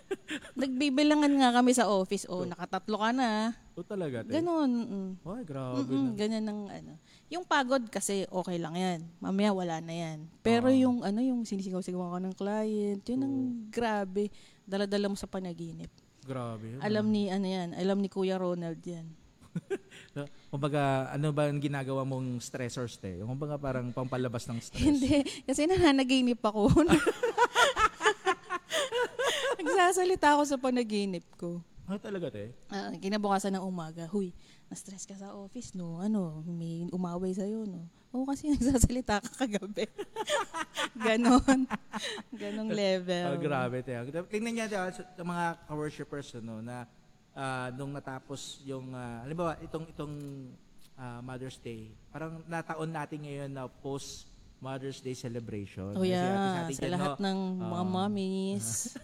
Nagbibilangan 0.60 1.32
nga 1.36 1.52
kami 1.52 1.76
sa 1.76 1.84
office, 1.92 2.24
oh, 2.24 2.48
nakatatlo 2.48 2.96
ka 2.96 3.12
na. 3.12 3.52
O 3.76 3.84
talaga, 3.84 4.24
te? 4.24 4.32
Ganon. 4.40 4.70
mm. 4.72 5.10
Ay, 5.20 5.44
grabe 5.44 5.84
Mm-mm, 5.84 6.04
na. 6.08 6.16
ganyan 6.16 6.44
ng 6.48 6.60
ano. 6.64 6.92
Yung 7.26 7.42
pagod 7.42 7.82
kasi 7.90 8.22
okay 8.30 8.54
lang 8.56 8.78
yan. 8.78 9.00
Mamaya 9.18 9.50
wala 9.50 9.82
na 9.82 9.90
yan. 9.90 10.30
Pero 10.46 10.70
Oo. 10.70 10.78
yung 10.78 10.96
ano 11.02 11.18
yung 11.18 11.42
sinisigaw-sigaw 11.42 12.14
ka 12.14 12.20
ng 12.22 12.34
client, 12.38 13.02
yun 13.02 13.20
ang 13.26 13.36
grabe. 13.66 14.30
Dala-dala 14.62 15.10
mo 15.10 15.18
sa 15.18 15.26
panaginip. 15.26 15.90
Grabe. 16.26 16.78
yun. 16.78 16.80
Alam 16.82 17.10
ni 17.10 17.30
ano 17.30 17.46
yan, 17.46 17.74
alam 17.74 17.98
ni 17.98 18.06
Kuya 18.06 18.38
Ronald 18.38 18.78
yan. 18.82 19.06
Kumbaga, 20.52 21.10
ano 21.10 21.32
ba 21.32 21.48
ang 21.48 21.58
ginagawa 21.58 22.04
mong 22.06 22.38
stressors, 22.42 22.98
te? 23.00 23.18
Yung 23.20 23.36
kumbaga 23.36 23.56
parang 23.56 23.88
pampalabas 23.92 24.46
ng 24.48 24.58
stress. 24.60 24.84
Hindi, 24.84 25.24
kasi 25.48 25.66
nananaginip 25.66 26.40
ako. 26.42 26.70
Nagsasalita 29.60 30.36
ako 30.36 30.42
sa 30.44 30.56
panaginip 30.60 31.24
ko. 31.40 31.60
Ah, 31.86 32.02
talaga, 32.02 32.34
te? 32.34 32.50
Ah, 32.66 32.90
kinabukasan 32.98 33.54
ng 33.54 33.64
umaga, 33.64 34.10
huy, 34.10 34.34
na-stress 34.66 35.04
ka 35.04 35.14
sa 35.14 35.32
office, 35.32 35.72
no? 35.72 35.98
Ano, 35.98 36.42
may 36.42 36.86
umaway 36.90 37.30
sa'yo, 37.30 37.64
no? 37.64 37.86
Oo, 38.10 38.24
kasi 38.24 38.48
nagsasalita 38.52 39.20
ka 39.20 39.44
kagabi. 39.44 39.86
Ganon. 41.06 41.68
Ganong 42.42 42.70
level. 42.70 43.24
Ah, 43.28 43.38
grabe, 43.38 43.80
te. 43.80 43.92
Tingnan 44.26 44.52
niya, 44.52 44.66
te, 44.66 44.74
ah, 44.74 44.90
sa 44.90 45.02
sa 45.04 45.22
mga 45.22 45.44
ka-worshipers, 45.66 46.28
ano, 46.36 46.58
na 46.60 46.88
ah, 47.32 47.68
nung 47.72 47.92
natapos 47.92 48.64
yung, 48.64 48.90
uh, 48.90 49.22
halimbawa, 49.22 49.54
itong, 49.60 49.84
itong 49.86 50.14
ah, 50.94 51.20
Mother's 51.20 51.58
Day, 51.58 51.92
parang 52.08 52.40
nataon 52.44 52.88
natin 52.88 53.18
ngayon 53.22 53.50
na 53.50 53.68
post 53.68 54.24
Mother's 54.56 54.98
Day 54.98 55.12
celebration. 55.12 55.92
Oh 55.92 56.00
yeah, 56.00 56.64
Ate 56.64 56.72
sa 56.72 56.88
Jen, 56.88 56.96
lahat 56.96 57.20
no? 57.20 57.28
ng 57.28 57.38
mga 57.60 57.76
Ah. 57.76 57.84
mommies. 57.86 58.96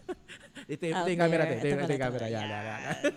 ito, 0.64 0.82
ito, 0.82 0.96
out 0.96 1.06
yung 1.06 1.20
camera, 1.20 1.44
te. 1.44 1.54
there. 1.54 1.60
Ito, 1.60 1.68
Ito 1.68 1.68
ito, 1.68 1.76
pala, 1.76 1.92
yung 1.92 2.02
camera. 2.02 2.24
ito. 2.24 2.32
Yan, 2.32 2.46
yan, 2.48 2.64
yan. 2.64 2.80
I 2.80 2.88
Ayan, 2.88 3.12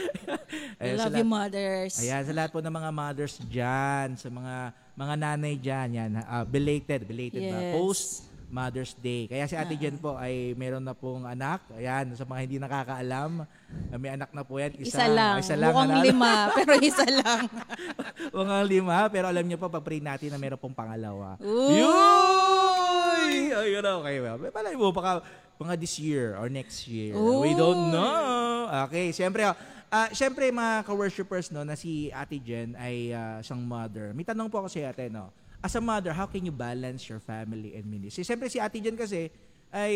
sa 0.80 1.08
love 1.08 1.16
you, 1.18 1.26
mothers. 1.26 1.94
Ayan, 2.00 2.22
sa 2.24 2.32
lahat 2.32 2.50
po 2.50 2.60
ng 2.60 2.74
mga 2.74 2.90
mothers 2.90 3.34
dyan, 3.46 4.08
sa 4.16 4.28
mga 4.28 4.54
mga 4.92 5.14
nanay 5.16 5.54
dyan, 5.56 5.88
yan, 5.96 6.10
ah, 6.24 6.44
belated, 6.44 7.08
belated 7.08 7.42
ba? 7.48 7.58
Yes. 7.58 7.72
Post 7.72 8.32
Mother's 8.52 8.92
Day. 9.00 9.24
Kaya 9.32 9.48
si 9.48 9.56
Ate 9.56 9.72
Jen 9.80 9.96
po 9.96 10.20
ay 10.20 10.52
meron 10.60 10.84
na 10.84 10.92
pong 10.92 11.24
anak. 11.24 11.64
Ayan, 11.72 12.12
sa 12.12 12.28
mga 12.28 12.40
hindi 12.44 12.56
nakakaalam, 12.60 13.48
may 13.96 14.12
anak 14.12 14.28
na 14.36 14.44
po 14.44 14.60
yan. 14.60 14.76
Isa, 14.76 15.08
lang. 15.08 15.40
Isa 15.40 15.56
lang. 15.56 15.72
Mukhang 15.72 15.96
ano? 15.96 16.04
lima, 16.04 16.32
pero 16.60 16.72
isa 16.76 17.06
lang. 17.08 17.48
Mukhang 18.36 18.66
lima, 18.68 19.08
pero 19.08 19.32
alam 19.32 19.44
niyo 19.48 19.56
po, 19.56 19.72
papray 19.72 20.04
natin 20.04 20.28
na 20.28 20.36
meron 20.36 20.60
pong 20.60 20.76
pangalawa. 20.76 21.40
Ooh! 21.40 21.72
Yuy! 21.72 23.56
Ay, 23.56 23.72
yun, 23.72 23.88
okay. 23.88 24.16
Well, 24.20 24.36
palay 24.52 24.76
mo, 24.76 24.92
baka 24.92 25.24
mga 25.56 25.74
this 25.80 25.96
year 25.96 26.36
or 26.36 26.52
next 26.52 26.84
year. 26.84 27.16
We 27.16 27.56
don't 27.56 27.88
know. 27.88 28.68
Okay, 28.84 29.16
siyempre, 29.16 29.48
ah 29.92 30.08
siyempre 30.10 30.48
mga 30.48 30.88
ka-worshipers, 30.88 31.52
no, 31.52 31.62
na 31.62 31.76
si 31.76 32.08
Ate 32.08 32.40
Jen 32.40 32.72
ay 32.74 33.12
ah, 33.12 33.44
siyang 33.44 33.60
mother. 33.60 34.16
May 34.16 34.24
tanong 34.24 34.48
po 34.48 34.64
ako 34.64 34.72
sa 34.72 34.88
ate, 34.88 35.12
no. 35.12 35.28
as 35.62 35.76
a 35.76 35.80
mother, 35.80 36.10
how 36.10 36.26
can 36.26 36.42
you 36.42 36.50
balance 36.50 37.06
your 37.06 37.20
family 37.20 37.78
and 37.78 37.86
ministry? 37.86 38.26
Siyempre 38.26 38.50
si 38.50 38.58
ate 38.58 38.82
dyan 38.82 38.98
kasi, 38.98 39.30
ay 39.70 39.94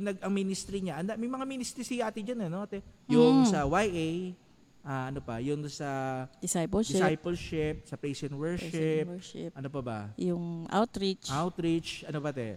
nag 0.00 0.16
ang 0.24 0.32
ministry 0.32 0.80
niya. 0.80 1.04
Anda, 1.04 1.14
may 1.14 1.28
mga 1.28 1.44
ministry 1.44 1.84
si 1.84 2.00
ate 2.00 2.24
dyan, 2.24 2.48
ano, 2.48 2.64
ate? 2.64 2.80
Yung 3.06 3.44
Mm. 3.44 3.50
sa 3.52 3.68
YA, 3.68 4.32
ah, 4.80 5.12
ano 5.12 5.20
pa, 5.20 5.44
yung 5.44 5.60
sa 5.68 6.24
Discipleship. 6.40 6.96
discipleship, 6.96 7.74
sa 7.84 7.94
praise 8.00 8.24
and 8.24 8.32
praise 8.32 8.32
and 8.32 8.40
worship, 8.40 9.04
worship. 9.12 9.50
ano 9.52 9.68
pa 9.68 9.80
ba? 9.84 9.98
Yung 10.16 10.64
outreach. 10.72 11.28
Outreach, 11.28 11.90
ano 12.08 12.18
ba 12.24 12.32
te? 12.32 12.56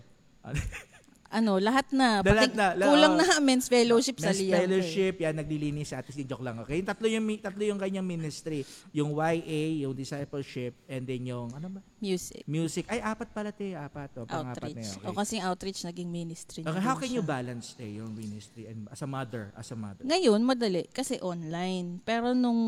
Ano, 1.29 1.57
lahat 1.57 1.91
na. 1.91 2.19
Lahat 2.19 2.49
Pati 2.49 2.55
na, 2.55 2.67
la- 2.71 2.87
kulang 2.87 3.13
na 3.15 3.39
men's 3.39 3.67
fellowship 3.67 4.17
sa 4.17 4.31
Men's 4.31 4.39
liyan. 4.39 4.57
fellowship, 4.57 5.15
yan, 5.17 5.33
naglilinis 5.33 5.87
sa 5.87 6.01
si 6.01 6.23
joke 6.23 6.39
lang. 6.39 6.55
Okay, 6.59 6.79
yung 6.79 6.87
tatlo 6.87 7.05
yung, 7.05 7.25
tatlo 7.37 7.61
yung 7.61 7.75
kanyang 7.75 8.03
ministry. 8.03 8.63
Yung 8.91 9.11
YA, 9.13 9.43
yung 9.81 9.91
discipleship, 9.91 10.73
and 10.85 11.03
then 11.03 11.21
yung, 11.23 11.51
ano 11.51 11.67
ba? 11.69 11.79
Music. 11.97 12.43
Music. 12.45 12.87
Ay, 12.87 12.99
apat 12.99 13.29
pala 13.29 13.51
te, 13.51 13.71
apat. 13.71 14.09
O, 14.15 14.23
na 14.23 14.49
Outreach. 14.49 14.77
yun. 14.77 14.97
Okay. 14.97 15.07
O 15.07 15.13
kasing 15.13 15.43
outreach 15.43 15.79
naging 15.83 16.07
ministry. 16.07 16.61
na 16.61 16.71
Okay, 16.71 16.81
how 16.81 16.95
can 16.95 17.09
you 17.09 17.19
siya. 17.19 17.27
balance 17.29 17.73
te, 17.73 17.87
yung 17.93 18.11
ministry 18.11 18.65
and 18.65 18.87
as 18.87 18.99
a 18.99 19.07
mother, 19.07 19.51
as 19.53 19.67
a 19.67 19.75
mother? 19.75 20.01
Ngayon, 20.01 20.39
madali. 20.39 20.87
Kasi 20.87 21.19
online. 21.19 21.99
Pero 22.01 22.31
nung, 22.31 22.61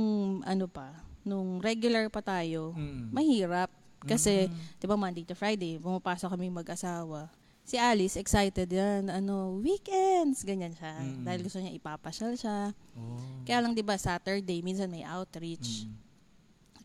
ano 0.44 0.68
pa, 0.68 0.92
nung 1.22 1.60
regular 1.60 2.08
pa 2.08 2.20
tayo, 2.20 2.74
Mm. 2.74 3.10
mahirap. 3.10 3.72
Kasi, 4.00 4.48
Mm. 4.48 4.56
di 4.75 4.86
ba 4.86 4.96
Monday 4.96 5.24
to 5.24 5.34
Friday, 5.34 5.75
pumapasok 5.75 6.32
kami 6.32 6.48
mag-asawa. 6.50 7.28
Si 7.70 7.78
Alice, 7.78 8.18
excited 8.18 8.66
yan. 8.66 9.14
Ano, 9.14 9.62
weekends, 9.62 10.42
ganyan 10.42 10.74
siya. 10.74 11.06
Mm. 11.06 11.22
Dahil 11.22 11.40
gusto 11.46 11.62
niya 11.62 11.78
ipapasyal 11.78 12.34
siya. 12.34 12.74
Oh. 12.98 13.22
Kaya 13.46 13.62
lang, 13.62 13.78
di 13.78 13.86
ba, 13.86 13.94
Saturday, 13.94 14.66
minsan 14.66 14.90
may 14.90 15.06
outreach. 15.06 15.86
Mm. 15.86 15.94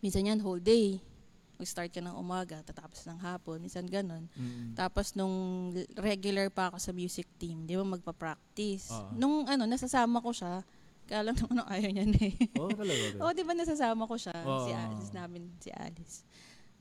Minsan 0.04 0.28
yan, 0.28 0.44
whole 0.44 0.60
day. 0.60 1.00
Mag-start 1.56 1.88
ka 1.88 2.04
ng 2.04 2.12
umaga, 2.20 2.60
tatapos 2.60 3.00
ng 3.08 3.16
hapon. 3.16 3.64
Minsan 3.64 3.88
ganun. 3.88 4.28
Mm. 4.36 4.76
Tapos 4.76 5.16
nung 5.16 5.72
regular 5.96 6.52
pa 6.52 6.68
ako 6.68 6.76
sa 6.76 6.92
music 6.92 7.32
team, 7.40 7.64
di 7.64 7.80
ba 7.80 7.84
magpa-practice. 7.88 8.92
Oo. 8.92 9.16
Nung 9.16 9.48
ano, 9.48 9.64
nasasama 9.64 10.20
ko 10.20 10.36
siya, 10.36 10.60
kaya 11.08 11.24
lang 11.24 11.36
naman 11.40 11.64
ayaw 11.64 11.90
niya 11.96 12.04
na 12.12 12.20
eh. 12.28 12.36
Oh, 12.60 12.68
talaga. 12.76 13.24
Oo, 13.24 13.32
di 13.32 13.40
ba 13.40 13.56
nasasama 13.56 14.04
ko 14.04 14.20
siya, 14.20 14.36
Oo. 14.44 14.68
si 14.68 14.70
Alice 14.76 15.12
namin, 15.16 15.48
si 15.64 15.72
Alice. 15.72 16.28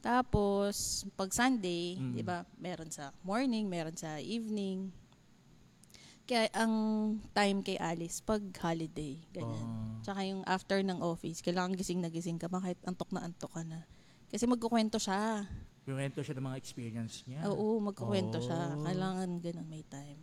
Tapos, 0.03 1.07
pag 1.15 1.31
Sunday, 1.31 1.95
Mm. 1.95 2.11
di 2.11 2.23
ba, 2.27 2.43
meron 2.59 2.91
sa 2.91 3.15
morning, 3.23 3.71
meron 3.71 3.95
sa 3.95 4.19
evening. 4.19 4.91
Kaya 6.27 6.51
ang 6.51 6.75
time 7.31 7.63
kay 7.63 7.79
Alice, 7.79 8.19
pag 8.19 8.43
holiday, 8.59 9.15
ganyan. 9.31 9.63
Oh. 9.63 10.03
Tsaka 10.03 10.27
yung 10.27 10.43
after 10.43 10.83
ng 10.83 10.99
office, 10.99 11.39
kailangan 11.39 11.79
gising 11.79 12.03
na 12.03 12.11
gising 12.11 12.35
ka, 12.35 12.51
kahit 12.51 12.75
antok 12.83 13.15
na 13.15 13.23
antok 13.23 13.55
ka 13.55 13.63
na. 13.63 13.87
Kasi 14.27 14.43
magkukwento 14.43 14.99
siya. 14.99 15.47
Kwento 15.87 16.19
siya 16.19 16.35
ng 16.35 16.47
mga 16.51 16.59
experience 16.59 17.23
niya. 17.23 17.47
Oo, 17.47 17.79
magkukwento 17.79 18.43
siya. 18.43 18.75
Oh. 18.75 18.83
Kailangan 18.83 19.39
ganun 19.39 19.67
may 19.71 19.87
time. 19.87 20.19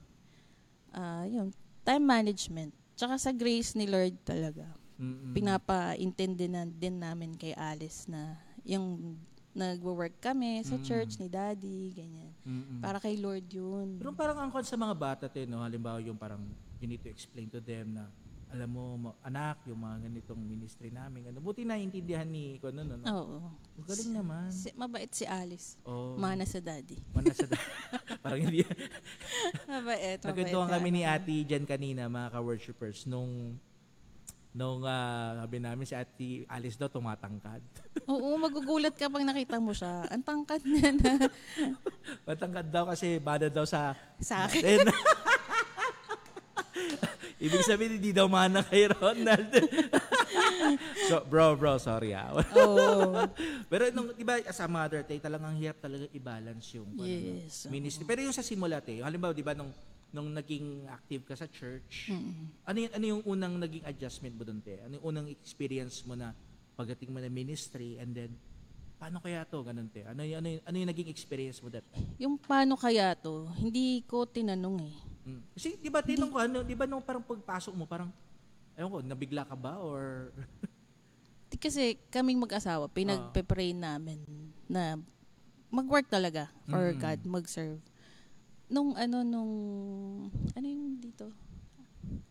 Ah, 0.92 1.24
yun. 1.24 1.56
Time 1.84 2.04
management. 2.04 2.72
Tsaka 2.96 3.16
sa 3.16 3.32
grace 3.32 3.76
ni 3.76 3.88
Lord 3.88 4.20
talaga. 4.28 4.68
Mm-mm. 5.00 5.32
Pinapa-intindi 5.32 6.52
na 6.52 6.68
din 6.68 7.00
namin 7.00 7.32
kay 7.32 7.56
Alice 7.56 8.04
na 8.12 8.36
yung 8.64 9.16
nagwo-work 9.52 10.18
kami 10.18 10.62
sa 10.62 10.74
Mm. 10.74 10.84
church 10.84 11.12
ni 11.18 11.26
Daddy, 11.26 11.90
ganyan. 11.92 12.30
Mm-mm. 12.42 12.78
Para 12.78 12.96
kay 12.96 13.16
Lord 13.16 13.46
yun. 13.46 13.98
Pero 13.98 14.10
parang 14.12 14.38
ang 14.38 14.50
con 14.50 14.62
sa 14.62 14.74
mga 14.74 14.94
bata, 14.94 15.24
te, 15.26 15.44
no? 15.44 15.58
halimbawa 15.58 15.98
yung 15.98 16.14
parang 16.14 16.40
you 16.78 16.86
need 16.86 17.00
to 17.00 17.10
explain 17.10 17.46
to 17.46 17.58
them 17.58 17.94
na 17.94 18.06
alam 18.50 18.66
mo, 18.66 18.82
anak, 19.22 19.62
yung 19.62 19.78
mga 19.78 20.10
ganitong 20.10 20.42
ministry 20.42 20.90
namin. 20.90 21.30
Ano, 21.30 21.38
buti 21.38 21.62
naiintindihan 21.62 22.26
ni 22.26 22.58
ko 22.58 22.74
ano, 22.74 22.82
no? 22.82 22.98
Oo. 22.98 23.36
Ang 23.78 23.86
Galing 23.86 24.10
naman. 24.10 24.50
Si, 24.50 24.74
mabait 24.74 25.06
si 25.06 25.22
Alice. 25.22 25.78
Oh, 25.86 26.18
Mana 26.18 26.42
sa 26.42 26.58
Daddy. 26.58 26.98
mana 27.14 27.30
sa 27.30 27.46
parang 28.26 28.42
hindi. 28.42 28.66
Mabait, 29.70 30.18
mabait. 30.18 30.50
Kami 30.50 30.90
ni. 30.90 31.06
Ate 31.06 31.30
Jen 31.46 31.62
kanina, 31.62 32.10
mga 32.10 32.34
ka-worshipers, 32.34 33.06
nung 33.06 33.54
nung 34.50 34.82
ah, 34.82 35.38
sabi 35.38 35.58
namin 35.58 35.86
si 35.86 35.94
Ate 35.94 36.42
Alice 36.46 36.74
daw 36.74 36.86
tumatangkad. 36.86 37.62
Oo, 38.10 38.34
magugulat 38.34 38.92
ka 38.92 39.06
pag 39.06 39.22
nakita 39.22 39.56
mo 39.56 39.70
siya. 39.70 40.06
Ang 40.08 40.22
tangkad 40.22 40.62
niya 40.62 40.90
na 40.92 41.12
Matangkad 42.26 42.66
daw 42.66 42.86
kasi 42.86 43.16
bada 43.16 43.46
daw 43.46 43.62
sa 43.62 43.94
sa 44.18 44.42
akin. 44.46 44.90
Ibig 47.40 47.64
sabihin, 47.64 47.96
hindi 47.96 48.12
daw 48.12 48.28
mana 48.28 48.60
kay 48.60 48.84
Ronald. 48.86 49.48
so, 51.08 51.24
bro, 51.24 51.56
bro, 51.56 51.80
sorry 51.80 52.12
ah. 52.12 52.36
Oo. 52.52 53.24
Pero 53.64 53.88
nung, 53.90 54.12
di 54.12 54.20
ba, 54.20 54.36
as 54.36 54.60
a 54.60 54.68
mother, 54.68 55.00
tay, 55.00 55.16
talagang 55.16 55.56
hirap 55.56 55.80
talaga 55.80 56.04
i-balance 56.12 56.76
yung 56.76 56.92
ano, 56.92 57.08
Yes, 57.08 57.64
oo. 57.64 57.72
ministry. 57.72 58.04
Pero 58.04 58.20
yung 58.20 58.36
sa 58.36 58.44
simula, 58.44 58.84
tay, 58.84 59.00
halimbawa, 59.00 59.32
di 59.32 59.40
ba, 59.40 59.56
nung, 59.56 59.72
nung 60.10 60.30
naging 60.30 60.90
active 60.90 61.22
ka 61.22 61.34
sa 61.34 61.46
church, 61.46 62.10
Mm-mm. 62.10 62.50
ano, 62.66 62.78
yung, 62.78 62.92
ano 62.92 63.04
yung 63.06 63.22
unang 63.24 63.54
naging 63.56 63.84
adjustment 63.86 64.34
mo 64.34 64.42
doon, 64.42 64.58
te? 64.58 64.78
Ano 64.82 64.98
yung 64.98 65.06
unang 65.06 65.26
experience 65.30 66.02
mo 66.02 66.18
na 66.18 66.34
pagdating 66.74 67.14
mo 67.14 67.22
na 67.22 67.30
ministry 67.30 67.94
and 67.96 68.10
then, 68.10 68.30
paano 68.98 69.22
kaya 69.22 69.46
to, 69.46 69.62
ganun, 69.62 69.86
te? 69.86 70.02
Ano, 70.02 70.26
yung- 70.26 70.42
ano, 70.42 70.48
yung, 70.50 70.62
ano 70.66 70.76
yung 70.76 70.90
naging 70.90 71.08
experience 71.08 71.62
mo 71.62 71.70
that 71.70 71.86
time? 71.94 72.10
Yung 72.18 72.34
paano 72.36 72.74
kaya 72.74 73.14
to, 73.14 73.46
hindi 73.56 74.02
ko 74.04 74.26
tinanong 74.26 74.78
eh. 74.82 74.96
Mm. 75.30 75.42
Kasi 75.54 75.78
di 75.78 75.90
ba 75.92 76.00
tinong 76.00 76.30
ko 76.32 76.38
ano, 76.40 76.58
di 76.64 76.74
ba 76.74 76.88
nung 76.88 77.04
parang 77.04 77.20
pagpasok 77.22 77.76
mo 77.76 77.84
parang 77.84 78.08
ewan 78.74 78.88
ko, 78.90 78.98
nabigla 79.04 79.44
ka 79.44 79.52
ba 79.52 79.76
or 79.78 80.32
Kasi 81.60 81.98
kaming 82.08 82.40
mag-asawa, 82.40 82.86
pinagpe-pray 82.88 83.74
namin 83.74 84.22
na 84.64 84.96
mag-work 85.68 86.06
talaga 86.08 86.48
for 86.64 86.94
Mm. 86.94 86.98
God, 86.98 87.20
mag-serve. 87.26 87.82
Nung 88.70 88.94
ano, 88.94 89.20
nung, 89.20 89.52
ano 90.30 90.64
yung 90.64 90.96
dito? 90.96 91.26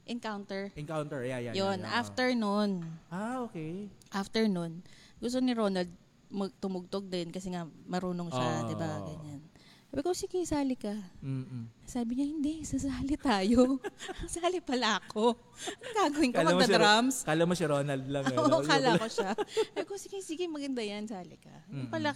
Encounter. 0.04 0.72
encounter? 0.74 1.22
Yeah, 1.22 1.38
yeah, 1.42 1.54
Yun, 1.54 1.78
yeah, 1.78 1.86
yeah. 1.86 2.00
after 2.00 2.28
nun, 2.34 2.82
Ah, 3.08 3.44
okay. 3.44 3.86
after 4.10 4.48
nun, 4.48 4.82
gusto 5.20 5.38
ni 5.38 5.54
Ronald 5.54 5.92
mag- 6.28 6.56
tumugtog 6.58 7.06
din 7.06 7.30
kasi 7.30 7.52
nga 7.52 7.68
marunong 7.86 8.28
siya, 8.28 8.50
Ah. 8.56 8.66
di 8.66 8.74
ba? 8.74 8.90
Ganyan. 9.04 9.42
Sabi 9.86 10.02
ko, 10.02 10.14
sige, 10.14 10.38
sali 10.44 10.74
ka. 10.76 10.94
Mm-mm. 11.20 11.66
Sabi 11.84 12.14
niya, 12.14 12.28
hindi, 12.28 12.62
sasali 12.64 13.18
tayo. 13.18 13.82
sasali 14.30 14.62
pala 14.62 14.98
ako. 15.00 15.34
Anong 15.34 15.96
gagawin 15.96 16.30
ko? 16.30 16.38
Mo 16.38 16.46
si 16.46 16.54
Magda-drums? 16.56 17.16
Kala 17.26 17.42
mo 17.44 17.54
si 17.54 17.66
Ronald 17.66 18.06
lang. 18.06 18.24
eh, 18.24 18.38
Oo, 18.40 18.62
kala 18.62 18.96
ko 18.96 19.06
siya. 19.06 19.34
Sabi 19.74 19.86
ko, 19.86 19.98
sige, 19.98 20.22
sige, 20.22 20.46
maganda 20.46 20.80
yan, 20.80 21.04
sali 21.04 21.36
ka. 21.36 21.54
Mm-mm. 21.68 21.90
pala, 21.90 22.14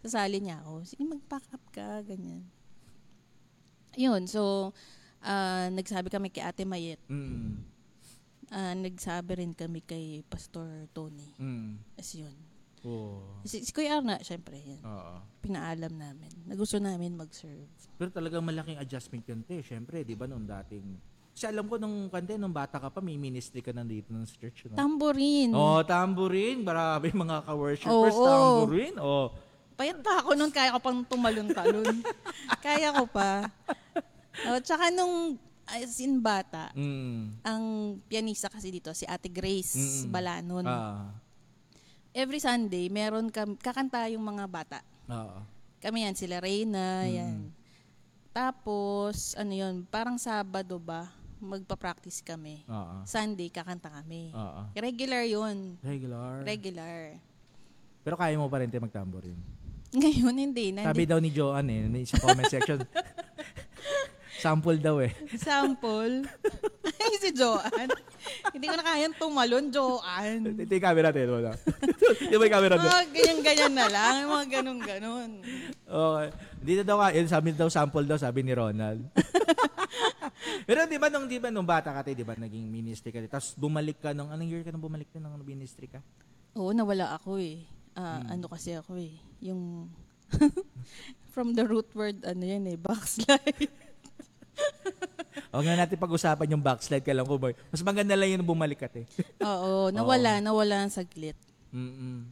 sasali 0.00 0.38
niya 0.38 0.62
ako. 0.62 0.82
Sige, 0.82 1.02
mag-pack 1.04 1.46
up 1.50 1.64
ka, 1.68 2.02
ganyan. 2.02 2.46
Yun, 3.96 4.28
so, 4.28 4.72
ah, 5.24 5.72
nagsabi 5.72 6.12
kami 6.12 6.28
kay 6.28 6.44
Ate 6.44 6.68
Mayet. 6.68 7.00
Mm. 7.08 7.64
Ah, 8.52 8.76
nagsabi 8.76 9.42
rin 9.42 9.52
kami 9.56 9.82
kay 9.82 10.22
Pastor 10.28 10.86
Tony. 10.94 11.34
Mm. 11.40 11.80
As 11.98 12.12
yun. 12.14 12.36
Oo. 12.86 13.42
Si, 13.42 13.66
si 13.66 13.74
Kuya 13.74 13.98
Arna, 13.98 14.22
syempre, 14.22 14.62
yan. 14.62 14.78
Oo. 14.86 15.18
Pinaalam 15.42 15.90
namin. 15.90 16.30
Na 16.46 16.54
gusto 16.54 16.78
namin 16.78 17.18
mag-serve. 17.18 17.66
Pero 17.98 18.14
talagang 18.14 18.46
malaking 18.46 18.78
adjustment 18.78 19.26
yun, 19.26 19.42
te. 19.42 19.58
Siyempre, 19.64 20.06
di 20.06 20.14
ba, 20.14 20.30
nung 20.30 20.46
dating... 20.46 21.16
Kasi 21.36 21.52
alam 21.52 21.68
ko 21.68 21.76
nung, 21.76 22.08
kante, 22.08 22.38
nung 22.40 22.54
bata 22.54 22.80
ka 22.80 22.88
pa, 22.88 23.04
may 23.04 23.20
ministry 23.20 23.60
ka 23.60 23.68
nandito 23.68 24.08
ng 24.08 24.24
church. 24.24 24.72
No? 24.72 24.78
Tambourine. 24.78 25.52
oh, 25.52 25.84
tambourine. 25.84 26.64
Marami 26.64 27.12
mga 27.12 27.44
ka-worshipers, 27.44 28.16
Oo. 28.16 28.24
tambourine. 28.24 28.96
Oh. 29.02 29.34
Payat 29.76 30.00
pa 30.00 30.24
ako 30.24 30.32
nun, 30.32 30.48
kaya 30.48 30.72
ko 30.72 30.80
pang 30.80 31.04
tumalon-talon. 31.04 32.00
kaya 32.64 32.96
ko 32.96 33.04
pa. 33.04 33.44
O, 34.48 34.56
tsaka 34.58 34.88
nung 34.88 35.36
as 35.66 35.98
in 35.98 36.16
bata, 36.16 36.70
Mm. 36.72 37.42
ang 37.42 37.64
pianista 38.06 38.48
kasi 38.48 38.70
dito, 38.70 38.88
si 38.92 39.04
Ate 39.04 39.28
Grace 39.28 39.76
Mm-mm. 39.76 40.08
Balanon. 40.08 40.64
Ah. 40.64 41.12
Every 42.16 42.40
Sunday, 42.40 42.88
meron 42.88 43.28
kam, 43.28 43.52
kakanta 43.54 44.08
yung 44.08 44.24
mga 44.24 44.44
bata. 44.48 44.80
Oo. 45.06 45.44
Kami 45.76 46.08
yan, 46.08 46.16
sila 46.16 46.40
Reyna, 46.40 47.04
Mm. 47.04 47.12
yan. 47.12 47.36
Tapos, 48.32 49.36
ano 49.36 49.52
yun, 49.52 49.84
parang 49.84 50.16
Sabado 50.16 50.78
ba, 50.78 51.12
magpa-practice 51.36 52.24
kami. 52.24 52.64
Oo. 52.64 53.04
Sunday, 53.04 53.48
kakanta 53.48 53.92
kami. 53.92 54.32
Oo. 54.32 54.72
Regular 54.72 55.28
yun. 55.28 55.76
Regular. 55.84 56.40
Regular. 56.40 57.20
Pero 58.00 58.14
kaya 58.14 58.38
mo 58.38 58.46
pa 58.46 58.62
rin 58.62 58.70
tayo 58.70 58.86
magtamborin. 58.86 59.36
Ngayon, 60.02 60.34
hindi. 60.36 60.76
Sabi 60.76 60.84
Nandi- 60.84 61.08
daw 61.08 61.18
ni 61.24 61.30
Joanne 61.32 61.72
eh, 61.72 62.04
sa 62.04 62.20
comment 62.20 62.44
section. 62.44 62.80
sample 64.44 64.76
daw 64.76 65.00
eh. 65.00 65.12
Sample. 65.40 66.28
Ay, 67.00 67.16
si 67.16 67.32
Joanne. 67.32 67.96
Hindi 68.52 68.66
ko 68.68 68.76
na 68.76 68.84
kayang 68.84 69.16
tumalon, 69.16 69.64
Joanne. 69.72 70.52
Ito 70.52 70.72
yung 70.76 70.84
camera 70.84 71.08
tayo. 71.10 71.40
Wala. 71.40 71.52
Yung 72.28 72.40
may 72.44 72.52
camera 72.52 72.74
doon. 72.76 72.92
Mga 72.92 73.06
ganyan-ganyan 73.16 73.72
na 73.72 73.86
lang. 73.88 74.14
Mga 74.28 74.46
ganun-ganun. 74.60 75.30
Okay. 75.88 76.28
Dito 76.60 76.82
daw 76.84 76.96
ka, 77.00 77.06
yun, 77.16 77.26
sabi 77.26 77.56
daw 77.56 77.68
sample 77.72 78.04
daw, 78.04 78.20
sabi 78.20 78.44
ni 78.44 78.52
Ronald. 78.52 79.00
Pero 80.66 80.84
di 80.84 80.98
ba 80.98 81.08
nung, 81.08 81.26
di 81.30 81.38
ba 81.40 81.48
nung 81.48 81.66
bata 81.66 81.94
ka 81.94 82.04
tayo, 82.04 82.16
di 82.18 82.26
ba 82.26 82.34
naging 82.36 82.66
ministry 82.68 83.14
ka, 83.14 83.22
tapos 83.30 83.54
bumalik 83.54 84.02
ka 84.02 84.10
nung, 84.12 84.28
anong 84.34 84.50
year 84.50 84.62
ka 84.66 84.74
nung 84.74 84.82
bumalik 84.82 85.08
ka 85.08 85.22
nung 85.22 85.38
ministry 85.46 85.86
ka? 85.86 86.02
Oo, 86.58 86.74
nawala 86.74 87.14
ako 87.14 87.38
eh. 87.38 87.75
Ah, 87.96 88.20
Hmm. 88.20 88.36
Ano 88.36 88.46
kasi 88.46 88.76
ako 88.76 89.00
eh. 89.00 89.16
Yung 89.40 89.88
From 91.32 91.52
the 91.52 91.64
root 91.64 91.88
word, 91.92 92.24
ano 92.24 92.44
yan 92.44 92.64
eh, 92.66 92.76
backslide. 92.76 93.68
Huwag 95.52 95.64
na 95.64 95.84
natin 95.84 95.96
pag-usapan 95.96 96.52
yung 96.52 96.64
backslide 96.64 97.04
ka 97.04 97.12
lang 97.12 97.24
ko, 97.24 97.36
boy. 97.36 97.52
Mas 97.68 97.80
maganda 97.80 98.16
lang 98.16 98.32
yun 98.32 98.44
bumalik 98.44 98.80
ka, 98.80 98.88
te. 98.88 99.04
Oo, 99.40 99.88
nawala, 99.96 100.40
nawala 100.40 100.84
ang 100.84 100.92
saglit. 100.92 101.36
Mm-mm. 101.72 102.24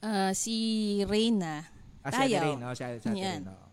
Ah, 0.00 0.32
si 0.36 1.00
Reyna, 1.04 1.64
Ah, 2.04 2.12
si 2.12 2.20
Ate 2.20 2.36
Tayaw. 2.36 2.44
Rain, 2.44 2.60
oh, 2.60 2.74
si 2.76 2.84
si 3.00 3.08
Yan. 3.16 3.42
Oo. 3.48 3.66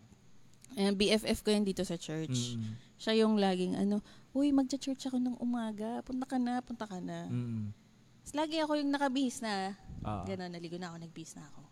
Ayan, 0.72 0.94
BFF 0.96 1.44
ko 1.44 1.52
yan 1.52 1.68
dito 1.68 1.84
sa 1.84 2.00
church. 2.00 2.56
Mm-mm. 2.56 2.80
Siya 2.96 3.12
yung 3.24 3.36
laging 3.36 3.76
ano, 3.76 4.00
Uy, 4.32 4.48
magcha-church 4.48 5.12
ako 5.12 5.20
ng 5.20 5.36
umaga. 5.44 6.00
Punta 6.00 6.24
ka 6.24 6.40
na, 6.40 6.64
punta 6.64 6.88
ka 6.88 6.96
na. 7.04 7.28
Mm-mm. 7.28 7.68
Tapos 8.22 8.34
lagi 8.38 8.56
ako 8.58 8.72
yung 8.78 8.90
nakabihis 8.90 9.42
na. 9.42 9.74
Oo. 10.02 10.22
Ganon, 10.24 10.50
naligo 10.50 10.78
na 10.78 10.90
ako, 10.90 10.96
nagbihis 11.00 11.34
na 11.34 11.44
ako. 11.44 11.62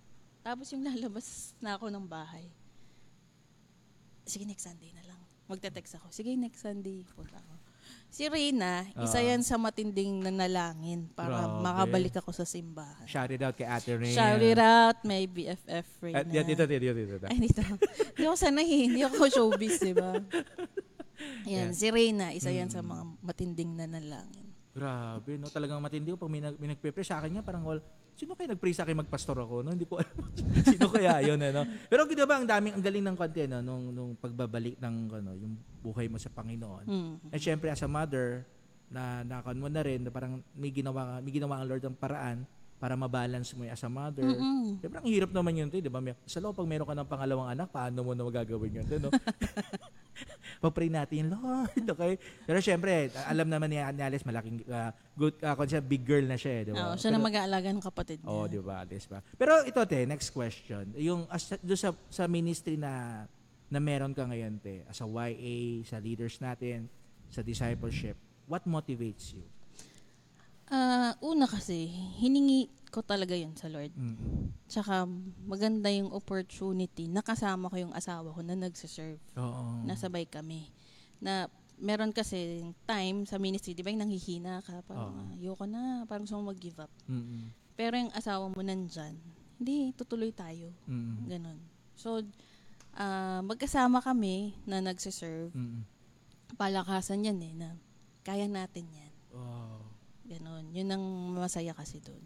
Tapos 0.40 0.66
yung 0.70 0.82
lalabas 0.82 1.26
na 1.58 1.74
ako 1.74 1.86
ng 1.88 2.04
bahay. 2.04 2.50
Sige, 4.24 4.42
next 4.44 4.64
Sunday 4.64 4.90
na 4.92 5.04
lang. 5.04 5.20
Magte-text 5.46 5.98
ako. 5.98 6.10
Sige, 6.10 6.34
next 6.34 6.62
Sunday. 6.62 7.02
Punta 7.08 7.34
ako. 7.36 7.54
Si 8.06 8.26
Reyna, 8.26 8.86
isa 8.96 9.18
Oo. 9.18 9.24
yan 9.24 9.40
sa 9.40 9.54
matinding 9.54 10.18
nanalangin 10.20 11.06
para 11.08 11.46
Grabe. 11.46 11.62
makabalik 11.62 12.14
ako 12.16 12.30
sa 12.30 12.42
simbahan. 12.42 13.06
Shout 13.06 13.30
it 13.30 13.38
out 13.40 13.54
kay 13.54 13.66
Ate 13.66 13.94
Rain. 13.94 14.10
Shout 14.10 14.42
it 14.42 14.58
out, 14.58 14.98
my 15.02 15.22
BFF 15.24 15.86
Reyna. 16.00 16.18
At, 16.18 16.26
yan, 16.26 16.42
dito, 16.44 16.66
dito, 16.66 16.82
dito, 16.84 16.98
dito. 17.08 17.26
Ay, 17.26 17.38
dito. 17.40 17.62
Hindi 17.62 18.24
ako 18.24 18.36
sanay, 18.36 18.66
eh. 18.66 18.82
hindi 18.84 19.00
ako 19.00 19.26
showbiz, 19.28 19.78
di 19.80 19.94
ba? 19.94 20.18
Ayan, 21.46 21.70
Yan. 21.70 21.70
si 21.70 21.86
Reyna, 21.86 22.30
isa 22.30 22.50
yan 22.50 22.66
Mm. 22.66 22.74
sa 22.74 22.82
mga 22.82 23.02
matinding 23.20 23.72
nanalangin. 23.76 24.49
Grabe, 24.80 25.36
no? 25.36 25.52
Talagang 25.52 25.76
matindi 25.76 26.16
ko. 26.16 26.16
Pag 26.16 26.32
may, 26.32 26.40
nag, 26.40 26.56
may 26.56 26.72
nagpe-pray 26.72 27.04
sa 27.04 27.20
akin 27.20 27.36
nga, 27.36 27.44
parang, 27.44 27.68
wal, 27.68 27.84
sino 28.16 28.32
kaya 28.32 28.56
nag-pray 28.56 28.72
sa 28.72 28.88
akin 28.88 29.04
magpastor 29.04 29.44
ako? 29.44 29.60
No? 29.60 29.76
Hindi 29.76 29.84
ko 29.84 30.00
alam. 30.00 30.16
sino 30.72 30.88
kaya 30.88 31.20
yun, 31.20 31.36
ano? 31.36 31.68
Pero 31.92 32.08
di 32.08 32.24
ba, 32.24 32.40
ang 32.40 32.48
daming, 32.48 32.80
ang 32.80 32.84
galing 32.88 33.04
ng 33.04 33.16
konti, 33.20 33.44
no? 33.44 33.60
Nung, 33.60 33.92
nung 33.92 34.12
pagbabalik 34.16 34.80
ng, 34.80 34.96
ano, 35.20 35.36
yung 35.36 35.52
buhay 35.84 36.08
mo 36.08 36.16
sa 36.16 36.32
Panginoon. 36.32 36.88
Mm. 36.88 37.12
And 37.28 37.40
syempre, 37.44 37.68
as 37.68 37.84
a 37.84 37.88
mother, 37.92 38.48
na 38.88 39.20
nakon 39.20 39.60
mo 39.60 39.68
na 39.68 39.84
rin, 39.84 40.00
na 40.00 40.10
parang 40.10 40.40
may 40.56 40.72
ginawa, 40.72 41.20
may 41.20 41.30
ginawa 41.30 41.60
ang 41.60 41.68
Lord 41.68 41.84
ng 41.84 42.00
paraan 42.00 42.48
para 42.80 42.96
mabalance 42.96 43.52
mo 43.52 43.68
yung 43.68 43.76
as 43.76 43.84
a 43.84 43.92
mother. 43.92 44.24
Mm-mm. 44.24 44.80
Siyempre, 44.80 44.98
ang 45.04 45.08
hirap 45.12 45.30
naman 45.36 45.52
yun, 45.52 45.68
di 45.68 45.84
ba? 45.84 46.00
Sa 46.24 46.40
loob, 46.40 46.56
pag 46.56 46.64
meron 46.64 46.88
ka 46.88 46.96
ng 46.96 47.10
pangalawang 47.12 47.52
anak, 47.52 47.68
paano 47.68 48.00
mo 48.00 48.16
na 48.16 48.24
magagawin 48.24 48.80
yun, 48.80 49.04
no? 49.04 49.12
Papray 50.64 50.88
natin, 50.88 51.28
Lord, 51.28 51.84
okay? 51.92 52.16
Pero 52.48 52.58
syempre, 52.64 53.12
alam 53.28 53.52
naman 53.52 53.68
ni 53.68 53.76
Alice, 53.76 54.24
malaking, 54.24 54.64
uh, 54.64 54.92
good, 55.12 55.36
uh, 55.44 55.52
kung 55.52 55.68
siya, 55.68 55.84
big 55.84 56.08
girl 56.08 56.24
na 56.24 56.40
siya, 56.40 56.52
eh, 56.56 56.62
di 56.68 56.72
ba? 56.72 56.80
Oo, 56.80 56.94
siya 56.96 57.12
na 57.12 57.20
Pero- 57.20 57.28
mag-aalaga 57.28 57.68
ng 57.68 57.84
kapatid 57.84 58.18
niya. 58.24 58.28
Oo, 58.32 58.48
di 58.48 58.60
ba, 58.64 58.80
Alice 58.80 59.08
ba? 59.08 59.20
Pero 59.36 59.60
ito, 59.68 59.80
te, 59.84 60.08
next 60.08 60.32
question. 60.32 60.88
Yung, 60.96 61.28
as, 61.28 61.52
doon 61.60 61.80
sa, 61.80 61.92
sa 62.08 62.24
ministry 62.24 62.80
na, 62.80 63.24
na 63.68 63.78
meron 63.80 64.16
ka 64.16 64.24
ngayon, 64.24 64.56
te, 64.56 64.88
as 64.88 65.04
a 65.04 65.08
YA, 65.08 65.84
sa 65.84 66.00
leaders 66.00 66.40
natin, 66.40 66.88
sa 67.28 67.44
discipleship, 67.44 68.16
what 68.48 68.64
motivates 68.64 69.36
you? 69.36 69.44
Ah, 70.70 71.18
una 71.18 71.50
kasi, 71.50 71.90
hiningi 72.22 72.70
ko 72.94 73.02
talaga 73.02 73.34
yun 73.34 73.58
sa 73.58 73.66
Lord. 73.66 73.90
Mm. 73.94 74.54
Tsaka 74.70 75.02
maganda 75.42 75.90
yung 75.90 76.14
opportunity. 76.14 77.10
Nakasama 77.10 77.66
ko 77.66 77.76
yung 77.78 77.94
asawa 77.94 78.30
ko 78.30 78.38
na 78.42 78.54
nagsiserve. 78.54 79.18
Oo. 79.34 79.82
Nasabay 79.82 80.30
kami. 80.30 80.70
Na 81.18 81.50
meron 81.74 82.14
kasi 82.14 82.62
time 82.86 83.26
sa 83.26 83.42
ministry, 83.42 83.74
di 83.74 83.82
ba 83.82 83.90
yung 83.90 84.06
nanghihina 84.06 84.62
ka? 84.62 84.86
Parang, 84.86 85.10
Oo. 85.10 85.18
"Ah, 85.26 85.34
ayoko 85.34 85.64
na, 85.66 85.82
parang 86.06 86.22
gusto 86.22 86.38
mo 86.38 86.54
mag-give 86.54 86.78
up. 86.78 86.92
Mm-mm. 87.10 87.50
Pero 87.74 87.98
yung 87.98 88.14
asawa 88.14 88.46
mo 88.46 88.60
nandyan, 88.62 89.18
hindi, 89.58 89.90
tutuloy 89.98 90.30
tayo. 90.30 90.70
Mm-mm. 90.86 91.26
Ganon. 91.26 91.58
So, 91.98 92.22
ah, 92.94 93.42
magkasama 93.42 93.98
kami 94.06 94.54
na 94.70 94.78
nagsiserve. 94.78 95.50
Mm-mm. 95.50 95.82
Palakasan 96.54 97.26
yan 97.26 97.38
eh, 97.42 97.54
na 97.58 97.68
kaya 98.22 98.46
natin 98.46 98.86
yan. 98.92 99.12
Wow. 99.34 99.79
Ganon. 100.30 100.70
Yun 100.70 100.94
ang 100.94 101.04
masaya 101.34 101.74
kasi 101.74 101.98
doon. 101.98 102.22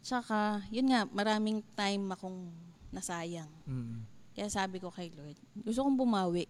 Tsaka, 0.00 0.64
yun 0.72 0.88
nga, 0.88 1.04
maraming 1.12 1.60
time 1.76 2.08
akong 2.16 2.48
nasayang. 2.88 3.52
Mm. 3.68 4.00
Kaya 4.32 4.48
sabi 4.48 4.80
ko 4.80 4.88
kay 4.88 5.12
Lord, 5.12 5.36
gusto 5.52 5.84
kong 5.84 6.00
bumawi. 6.00 6.48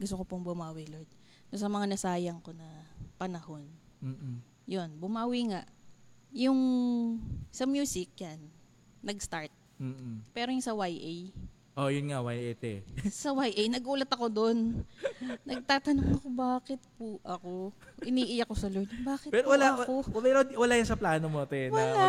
Gusto 0.00 0.16
ko 0.20 0.24
pong 0.24 0.44
bumawi, 0.44 0.88
Lord. 0.88 1.08
Sa 1.52 1.68
mga 1.68 1.92
nasayang 1.92 2.40
ko 2.40 2.56
na 2.56 2.64
panahon. 3.20 3.68
Mm-mm. 4.00 4.40
Yun, 4.64 4.90
bumawi 4.96 5.52
nga. 5.52 5.68
Yung 6.32 6.58
sa 7.52 7.68
music, 7.68 8.08
yan, 8.16 8.40
nag-start. 9.04 9.52
Mm-mm. 9.76 10.24
Pero 10.32 10.48
yung 10.48 10.64
sa 10.64 10.72
YA, 10.72 11.28
Oh, 11.72 11.88
yun 11.88 12.12
nga, 12.12 12.20
YA, 12.20 12.52
te. 12.52 12.84
sa 13.08 13.32
YA, 13.32 13.64
nagulat 13.66 14.04
ako 14.06 14.28
doon. 14.28 14.84
Nagtatanong 15.48 16.20
ako, 16.20 16.28
bakit 16.28 16.80
po 16.94 17.16
ako? 17.24 17.72
Iniiyak 18.04 18.44
ko 18.44 18.52
sa 18.52 18.68
Lord, 18.68 18.92
bakit 19.00 19.32
Pero 19.32 19.48
po 19.48 19.56
wala, 19.56 19.66
ako? 19.72 19.92
wa- 20.04 20.20
pero 20.20 20.38
wala 20.52 20.72
yan 20.76 20.84
sa 20.84 21.00
plano 21.00 21.32
mo, 21.32 21.48
te. 21.48 21.68
Na 21.68 21.80
mag- 21.80 21.96
Wala. 21.96 22.08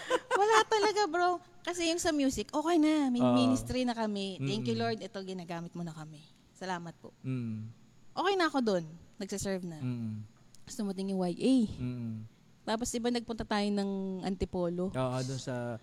Wala 0.40 0.56
talaga, 0.64 1.00
bro. 1.04 1.30
Kasi 1.60 1.88
yung 1.88 2.00
sa 2.00 2.12
music, 2.12 2.48
okay 2.48 2.76
na. 2.76 3.08
May 3.08 3.20
Oo. 3.20 3.34
ministry 3.34 3.84
na 3.84 3.92
kami. 3.92 4.36
Thank 4.38 4.64
you, 4.64 4.72
Mm-mm. 4.72 4.84
Lord. 4.88 4.98
Ito, 4.98 5.20
ginagamit 5.20 5.72
mo 5.72 5.80
na 5.80 5.92
kami. 5.92 6.16
Salamat 6.54 6.96
po. 6.96 7.12
Mm. 7.20 7.68
Okay 8.10 8.34
na 8.36 8.48
ako 8.48 8.58
doon. 8.62 8.84
Nagsiserve 9.16 9.60
na. 9.62 9.76
Mm. 9.76 10.24
Tapos 10.62 10.76
dumating 10.76 11.12
yung 11.12 11.20
YA. 11.20 11.68
Mm. 11.74 12.24
Tapos 12.62 12.88
iba 12.90 13.08
nagpunta 13.08 13.44
tayo 13.44 13.68
ng 13.68 13.90
Antipolo. 14.22 14.88
Oo, 14.88 15.18
doon 15.20 15.40
sa 15.40 15.76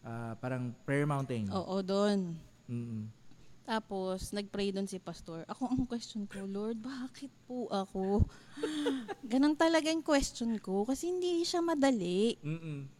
ah, 0.00 0.32
parang 0.38 0.72
prayer 0.84 1.04
mountain. 1.04 1.44
Oo, 1.50 1.80
doon. 1.80 2.32
Mm. 2.70 3.10
Tapos, 3.66 4.34
nag-pray 4.34 4.74
doon 4.74 4.86
si 4.86 4.98
pastor. 4.98 5.46
Ako 5.46 5.70
ang 5.70 5.86
question 5.86 6.26
ko, 6.26 6.42
Lord, 6.42 6.82
bakit 6.82 7.30
po 7.46 7.70
ako? 7.70 8.26
Ganon 9.30 9.54
talaga 9.54 9.90
yung 9.90 10.02
question 10.02 10.58
ko 10.58 10.82
kasi 10.82 11.10
hindi 11.10 11.46
siya 11.46 11.62
madali. 11.62 12.34
Mm. 12.42 12.90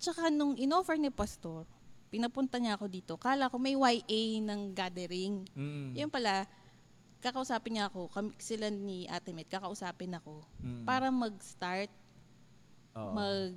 Tsaka 0.00 0.28
nung 0.28 0.56
inoffer 0.56 0.96
ni 0.96 1.12
pastor, 1.12 1.68
pinapunta 2.08 2.56
niya 2.56 2.80
ako 2.80 2.86
dito. 2.88 3.12
Kala 3.20 3.52
ko 3.52 3.60
may 3.60 3.76
YA 3.76 4.40
ng 4.40 4.72
gathering. 4.72 5.44
Mm. 5.52 5.92
Yung 6.00 6.12
pala, 6.12 6.48
kakausapin 7.20 7.76
niya 7.76 7.92
ako, 7.92 8.08
kami, 8.08 8.32
sila 8.40 8.72
ni 8.72 9.04
Ate 9.10 9.36
Met, 9.36 9.50
kakausapin 9.50 10.16
ako 10.16 10.40
Mm. 10.64 10.84
para 10.86 11.12
mag-start, 11.12 11.92
Oo. 12.96 13.12
mag 13.12 13.52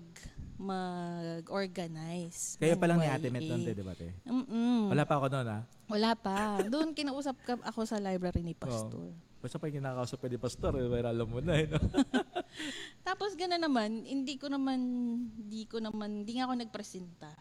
mag-organize. 0.59 2.59
Kayo 2.59 2.75
ng 2.75 2.81
pa 2.83 2.87
lang 2.91 2.99
ni. 2.99 3.07
Ate 3.07 3.31
Met 3.31 3.47
doon, 3.47 3.63
te, 3.63 3.71
di 3.71 3.83
ba, 3.83 3.95
te? 3.95 4.11
Mm-mm. 4.27 4.91
Wala 4.91 5.03
pa 5.07 5.15
ako 5.15 5.27
doon, 5.31 5.47
ha? 5.47 5.59
Wala 5.87 6.11
pa. 6.19 6.59
Doon 6.67 6.91
kinausap 6.91 7.39
ka, 7.47 7.55
ako 7.63 7.87
sa 7.87 7.97
library 7.97 8.43
ni 8.43 8.51
pastor. 8.51 9.15
Basta 9.39 9.55
pag 9.55 9.71
kinakausap 9.71 10.19
pa 10.19 10.27
ni 10.27 10.35
Pastor, 10.35 10.75
eh, 10.75 10.91
may 10.91 10.99
alam 10.99 11.23
mo 11.23 11.39
na, 11.39 11.55
eh, 11.55 11.71
no? 11.71 11.79
Tapos 13.07 13.39
gano'n 13.39 13.63
naman, 13.63 14.03
hindi 14.03 14.35
ko 14.35 14.51
naman, 14.51 14.79
hindi 15.31 15.63
ko 15.63 15.79
naman, 15.79 16.27
hindi 16.27 16.35
nga 16.35 16.51
ako 16.51 16.59
nagpresenta. 16.59 17.31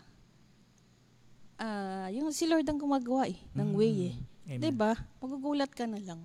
Ah, 1.58 2.06
yung 2.14 2.30
si 2.30 2.46
Lord 2.46 2.70
ang 2.70 2.78
gumagawa 2.78 3.26
eh, 3.26 3.34
ng 3.50 3.74
way 3.74 4.14
eh. 4.14 4.16
Mm. 4.16 4.38
Amen. 4.48 4.60
'Di 4.64 4.70
ba? 4.72 4.96
Magugulat 5.20 5.70
ka 5.74 5.84
na 5.84 6.00
lang. 6.00 6.20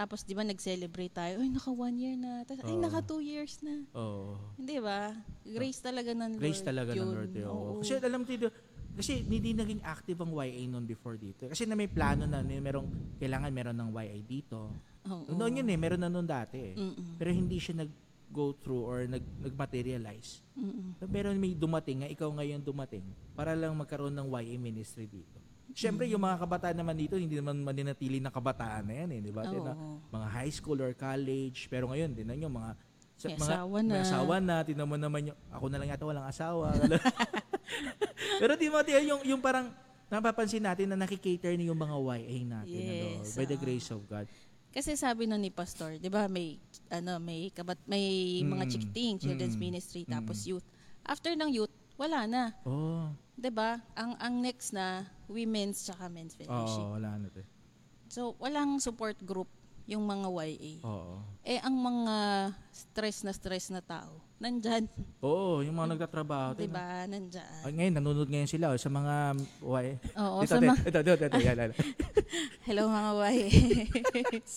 Tapos 0.00 0.24
'di 0.24 0.32
ba 0.32 0.48
nag-celebrate 0.48 1.12
tayo, 1.12 1.44
ay 1.44 1.52
naka 1.52 1.68
one 1.68 1.96
year 2.00 2.16
na. 2.16 2.40
Tapos 2.48 2.64
ay 2.64 2.76
naka 2.80 3.04
two 3.04 3.20
years 3.20 3.60
na. 3.60 3.84
Oo. 3.92 4.40
Hindi 4.56 4.80
ba? 4.80 5.12
Grace 5.44 5.84
talaga 5.84 6.16
ng 6.16 6.40
Lord. 6.40 6.40
Grace 6.40 6.64
talaga 6.64 6.96
ng 6.96 7.04
yun. 7.04 7.12
Lord. 7.12 7.32
eh, 7.36 7.44
oo. 7.44 7.84
Kasi 7.84 8.00
alam 8.00 8.24
dito, 8.24 8.48
kasi 8.96 9.20
hindi 9.20 9.52
naging 9.52 9.84
active 9.84 10.24
ang 10.24 10.32
YA 10.32 10.64
noon 10.72 10.88
before 10.88 11.20
dito. 11.20 11.52
Kasi 11.52 11.68
na 11.68 11.76
may 11.76 11.84
plano 11.86 12.24
na, 12.24 12.40
merong, 12.40 13.16
kailangan 13.20 13.52
meron 13.52 13.76
ng 13.76 13.90
YA 13.92 14.18
dito. 14.24 14.72
Oo. 15.04 15.36
Noon 15.36 15.60
yun 15.60 15.68
eh, 15.68 15.76
meron 15.76 16.00
na 16.00 16.08
noon 16.08 16.24
dati 16.24 16.56
eh. 16.56 16.74
Mm-mm. 16.80 17.20
Pero 17.20 17.30
hindi 17.36 17.60
siya 17.60 17.84
nag-go 17.84 18.56
through 18.56 18.84
or 18.88 19.04
nag, 19.04 19.24
nag-materialize. 19.44 20.40
Mm-mm. 20.56 20.96
Pero 21.12 21.28
may 21.36 21.52
dumating 21.52 22.04
nga, 22.04 22.08
ikaw 22.08 22.32
ngayon 22.40 22.64
dumating 22.64 23.04
para 23.36 23.52
lang 23.52 23.76
magkaroon 23.76 24.16
ng 24.16 24.32
YA 24.32 24.56
ministry 24.56 25.04
dito. 25.04 25.49
Siyempre, 25.74 26.04
yung 26.10 26.22
mga 26.22 26.36
kabataan 26.40 26.76
naman 26.76 26.96
dito, 26.98 27.14
hindi 27.14 27.38
naman 27.38 27.62
maninatili 27.62 28.18
na 28.18 28.28
kabataan 28.28 28.84
na 28.86 28.94
yan 29.04 29.10
eh, 29.16 29.20
di 29.22 29.32
ba? 29.32 29.46
Oo. 29.46 29.62
Na, 29.62 29.72
mga 30.10 30.26
high 30.30 30.52
school 30.52 30.78
or 30.80 30.92
college. 30.92 31.70
Pero 31.70 31.88
ngayon, 31.88 32.10
din 32.12 32.30
yung 32.38 32.54
mga 32.54 32.74
May 33.20 33.36
asawa 33.36 33.78
na. 33.84 33.92
May 33.92 34.02
asawa 34.02 34.34
na. 34.40 34.56
Tinan 34.64 34.88
mo 34.88 34.96
naman 34.96 35.28
yung, 35.28 35.38
ako 35.52 35.64
na 35.68 35.76
lang 35.76 35.88
yata 35.92 36.08
walang 36.08 36.24
asawa. 36.24 36.72
Pero 38.40 38.52
di 38.56 38.66
mo, 38.72 38.80
tiyan, 38.80 39.04
yung, 39.06 39.22
yung 39.36 39.40
parang, 39.42 39.68
napapansin 40.10 40.64
natin 40.64 40.90
na 40.90 40.98
nakikater 40.98 41.54
ni 41.54 41.70
yung 41.70 41.78
mga 41.78 41.94
YA 41.94 42.36
natin. 42.42 42.82
ano, 42.82 43.06
Yes, 43.22 43.38
by 43.38 43.46
the 43.46 43.54
oo. 43.54 43.62
grace 43.62 43.88
of 43.94 44.02
God. 44.10 44.26
Kasi 44.70 44.94
sabi 44.94 45.26
nun 45.26 45.42
ni 45.42 45.50
pastor, 45.50 45.98
'di 45.98 46.06
ba, 46.06 46.30
may 46.30 46.58
ano, 46.90 47.18
may 47.18 47.50
kabat 47.50 47.78
may 47.86 48.38
mga 48.42 48.64
Mm. 48.66 48.70
chikting, 48.70 49.12
children's 49.18 49.58
Mm. 49.58 49.66
ministry 49.66 50.02
tapos 50.06 50.46
youth. 50.46 50.62
After 51.02 51.34
ng 51.34 51.50
youth, 51.50 51.70
wala 51.94 52.26
na. 52.26 52.54
Oh, 52.62 53.10
'Di 53.34 53.50
ba? 53.50 53.82
Ang 53.98 54.14
ang 54.18 54.34
next 54.38 54.70
na 54.70 55.06
women's 55.30 55.86
tsaka 55.86 56.10
men's 56.10 56.34
fellowship. 56.34 56.82
oo, 56.82 56.98
wala 56.98 57.10
na 57.16 57.30
to. 57.30 57.40
So, 58.10 58.34
walang 58.42 58.82
support 58.82 59.14
group 59.22 59.46
yung 59.86 60.02
mga 60.06 60.26
YA. 60.30 60.72
Oo. 60.86 61.22
Eh 61.46 61.58
ang 61.62 61.74
mga 61.74 62.16
stress 62.70 63.22
na 63.26 63.32
stress 63.34 63.70
na 63.74 63.82
tao, 63.82 64.22
nandyan. 64.38 64.86
Oo, 65.26 65.66
yung 65.66 65.74
mga 65.74 65.98
nagtatrabaho. 65.98 66.54
Di 66.54 66.70
ba? 66.70 67.06
Nandyan. 67.10 67.62
Ay, 67.66 67.72
ngayon, 67.74 67.94
nanonood 67.98 68.30
ngayon 68.30 68.50
sila 68.50 68.70
oh, 68.70 68.78
sa 68.78 68.90
mga 68.90 69.14
Y. 69.62 69.86
Oo, 70.14 70.38
Dito, 70.42 70.50
sa 70.50 70.62
mga- 70.62 70.82
ito, 70.86 70.98
ito, 71.02 71.12
ito, 71.16 71.38
ito. 71.38 71.74
Hello 72.66 72.86
mga 72.86 73.10
YS. 73.34 74.50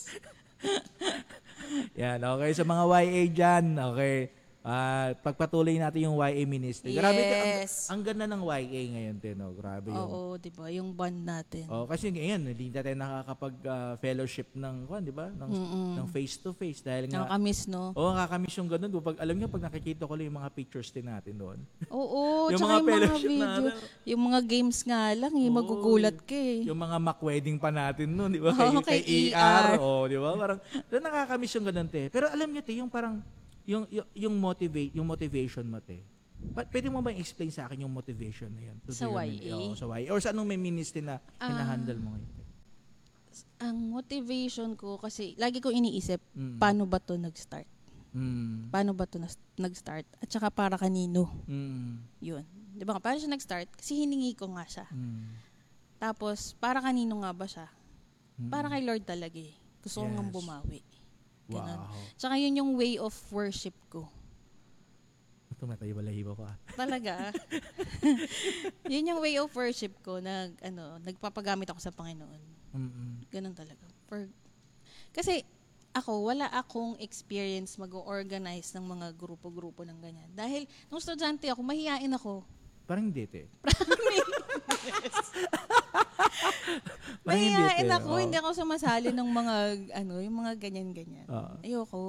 Yan, 2.02 2.20
okay. 2.22 2.52
Sa 2.54 2.66
mga 2.68 2.84
YA 3.02 3.24
dyan, 3.34 3.66
okay. 3.82 4.43
Ah, 4.64 5.12
pagpatuloy 5.20 5.76
natin 5.76 6.08
yung 6.08 6.24
YA 6.24 6.48
ministry. 6.48 6.96
Grabe, 6.96 7.20
Yes. 7.20 7.92
ang, 7.92 8.00
ang 8.00 8.02
ganda 8.08 8.24
ng 8.24 8.48
YA 8.48 8.82
ngayon, 8.96 9.16
Tino. 9.20 9.52
Grabe 9.52 9.92
yung... 9.92 10.00
Oo, 10.08 10.40
di 10.40 10.48
ba? 10.56 10.72
Yung 10.72 10.96
bond 10.96 11.20
natin. 11.20 11.68
Oh, 11.68 11.84
kasi 11.84 12.08
ngayon, 12.08 12.48
hindi 12.48 12.72
na 12.72 12.80
tayo 12.80 12.96
nakakapag-fellowship 12.96 14.56
ng, 14.56 14.88
kwan, 14.88 15.04
di 15.04 15.12
ba? 15.12 15.28
Ng, 15.36 15.52
ng 16.00 16.08
face-to-face. 16.08 16.80
Dahil 16.80 17.12
nga, 17.12 17.28
Nakakamiss, 17.28 17.68
no? 17.68 17.92
Oo, 17.92 18.08
oh, 18.08 18.12
nakakamiss 18.16 18.56
yung 18.56 18.72
ganun. 18.72 18.90
Pag, 19.04 19.20
alam 19.20 19.36
niyo, 19.36 19.48
pag 19.52 19.64
nakikita 19.68 20.08
ko 20.08 20.14
lang 20.16 20.26
yung 20.32 20.40
mga 20.40 20.52
pictures 20.56 20.90
din 20.96 21.12
natin 21.12 21.36
doon. 21.36 21.60
Oo, 21.92 22.48
Yung 22.56 22.64
mga 22.64 22.80
yung 22.80 22.88
mga 22.88 23.20
video. 23.20 23.44
natin. 23.44 23.64
Yung 24.08 24.22
mga 24.32 24.40
games 24.48 24.80
nga 24.88 25.02
lang, 25.12 25.34
eh, 25.36 25.48
Oo. 25.52 25.56
magugulat 25.60 26.18
ka 26.24 26.40
eh. 26.40 26.64
Yung 26.64 26.80
mga 26.80 26.98
mock 27.04 27.20
wedding 27.20 27.60
pa 27.60 27.68
natin 27.68 28.16
noon, 28.16 28.32
di 28.32 28.40
ba? 28.40 28.56
Oo, 28.64 28.80
kay, 28.80 29.04
kay 29.04 29.36
ER. 29.36 29.76
ER. 29.76 29.84
Oh, 29.84 30.08
di 30.08 30.16
ba? 30.16 30.40
Parang, 30.40 30.60
nakakamiss 30.88 31.52
yung 31.52 31.68
ganun, 31.68 31.92
te. 31.92 32.08
Pero 32.08 32.32
alam 32.32 32.48
niyo, 32.48 32.64
te, 32.64 32.80
yung 32.80 32.88
parang, 32.88 33.20
yung, 33.64 33.84
yung, 33.88 34.08
yung 34.14 34.36
motivate, 34.36 34.92
yung 34.92 35.06
motivation 35.06 35.64
mo, 35.64 35.80
te. 35.80 36.04
Pa- 36.52 36.68
pwede 36.68 36.88
mo 36.88 37.00
ba 37.00 37.10
i-explain 37.10 37.48
sa 37.48 37.66
akin 37.66 37.82
yung 37.82 37.92
motivation 37.92 38.52
na 38.52 38.68
yan? 38.68 38.78
to 38.82 38.92
Sa 38.92 39.08
YA? 39.08 39.56
Oo, 39.56 39.74
sa 39.74 39.88
YA. 39.90 40.12
Or 40.12 40.20
sa 40.20 40.30
anong 40.30 40.44
may 40.46 40.60
ministry 40.60 41.00
na 41.00 41.20
Ah. 41.38 41.48
hinahandle 41.48 41.98
mo 41.98 42.12
ngayon? 42.12 42.32
Ang 43.60 43.78
motivation 43.90 44.76
ko, 44.76 45.00
kasi 45.00 45.34
lagi 45.36 45.58
ko 45.58 45.72
iniisip, 45.72 46.20
Mm. 46.34 46.60
paano 46.60 46.84
ba 46.84 47.00
to 47.00 47.16
nag-start? 47.16 47.66
Mm. 48.12 48.70
Paano 48.70 48.92
ba 48.92 49.08
to 49.08 49.18
nag-start? 49.58 50.06
At 50.20 50.30
saka 50.30 50.52
para 50.52 50.76
kanino? 50.76 51.32
Mm. 51.48 52.04
Yun. 52.22 52.46
Di 52.74 52.84
ba? 52.84 53.00
Paano 53.00 53.18
siya 53.18 53.32
nag-start? 53.32 53.74
Kasi 53.74 54.04
hiningi 54.04 54.36
ko 54.36 54.52
nga 54.52 54.68
siya. 54.68 54.86
Mm. 54.92 55.34
Tapos, 55.98 56.54
para 56.54 56.78
kanino 56.78 57.24
nga 57.24 57.32
ba 57.32 57.48
siya? 57.48 57.72
Mm. 58.38 58.52
Para 58.52 58.68
kay 58.68 58.84
Lord 58.84 59.02
talaga 59.02 59.40
eh. 59.40 59.56
Gusto 59.82 60.04
ko 60.04 60.08
nga 60.10 60.22
Yes. 60.22 60.34
bumawi. 60.34 60.80
Ganon. 61.50 61.80
Wow. 61.84 62.00
Tsaka 62.16 62.36
yun 62.40 62.60
yung 62.60 62.72
way 62.80 62.96
of 63.00 63.14
worship 63.32 63.76
ko. 63.92 64.08
Tumatay 65.64 65.96
balahibo 65.96 66.36
ko 66.36 66.44
ah. 66.44 66.60
Talaga. 66.76 67.32
yun 68.92 69.16
yung 69.16 69.24
way 69.24 69.40
of 69.40 69.48
worship 69.56 69.96
ko. 70.04 70.20
Nag, 70.20 70.60
ano, 70.60 71.00
nagpapagamit 71.00 71.72
ako 71.72 71.80
sa 71.80 71.96
Panginoon. 71.96 72.42
Mm-mm. 72.76 73.24
Ganun 73.32 73.56
talaga. 73.56 73.88
For, 74.12 74.28
kasi 75.16 75.48
ako, 75.94 76.26
wala 76.26 76.50
akong 76.52 76.98
experience 77.00 77.78
mag-organize 77.78 78.74
ng 78.76 78.84
mga 78.84 79.08
grupo-grupo 79.16 79.86
ng 79.86 80.00
ganyan. 80.02 80.30
Dahil 80.34 80.66
nung 80.90 81.00
estudyante 81.00 81.48
ako, 81.48 81.62
mahihain 81.64 82.12
ako. 82.12 82.44
Parang 82.84 83.08
hindi, 83.14 83.24
te. 83.30 83.48
Parang 83.64 84.02
Mahihain 87.24 87.88
te. 87.88 87.94
ako, 87.94 88.10
Oo. 88.10 88.20
hindi 88.20 88.36
ako 88.36 88.50
sumasali 88.54 89.10
ng 89.10 89.30
mga, 89.30 89.56
ano, 89.96 90.20
yung 90.20 90.38
mga 90.38 90.52
ganyan-ganyan. 90.58 91.28
Oo. 91.28 91.54
Ayoko. 91.62 92.04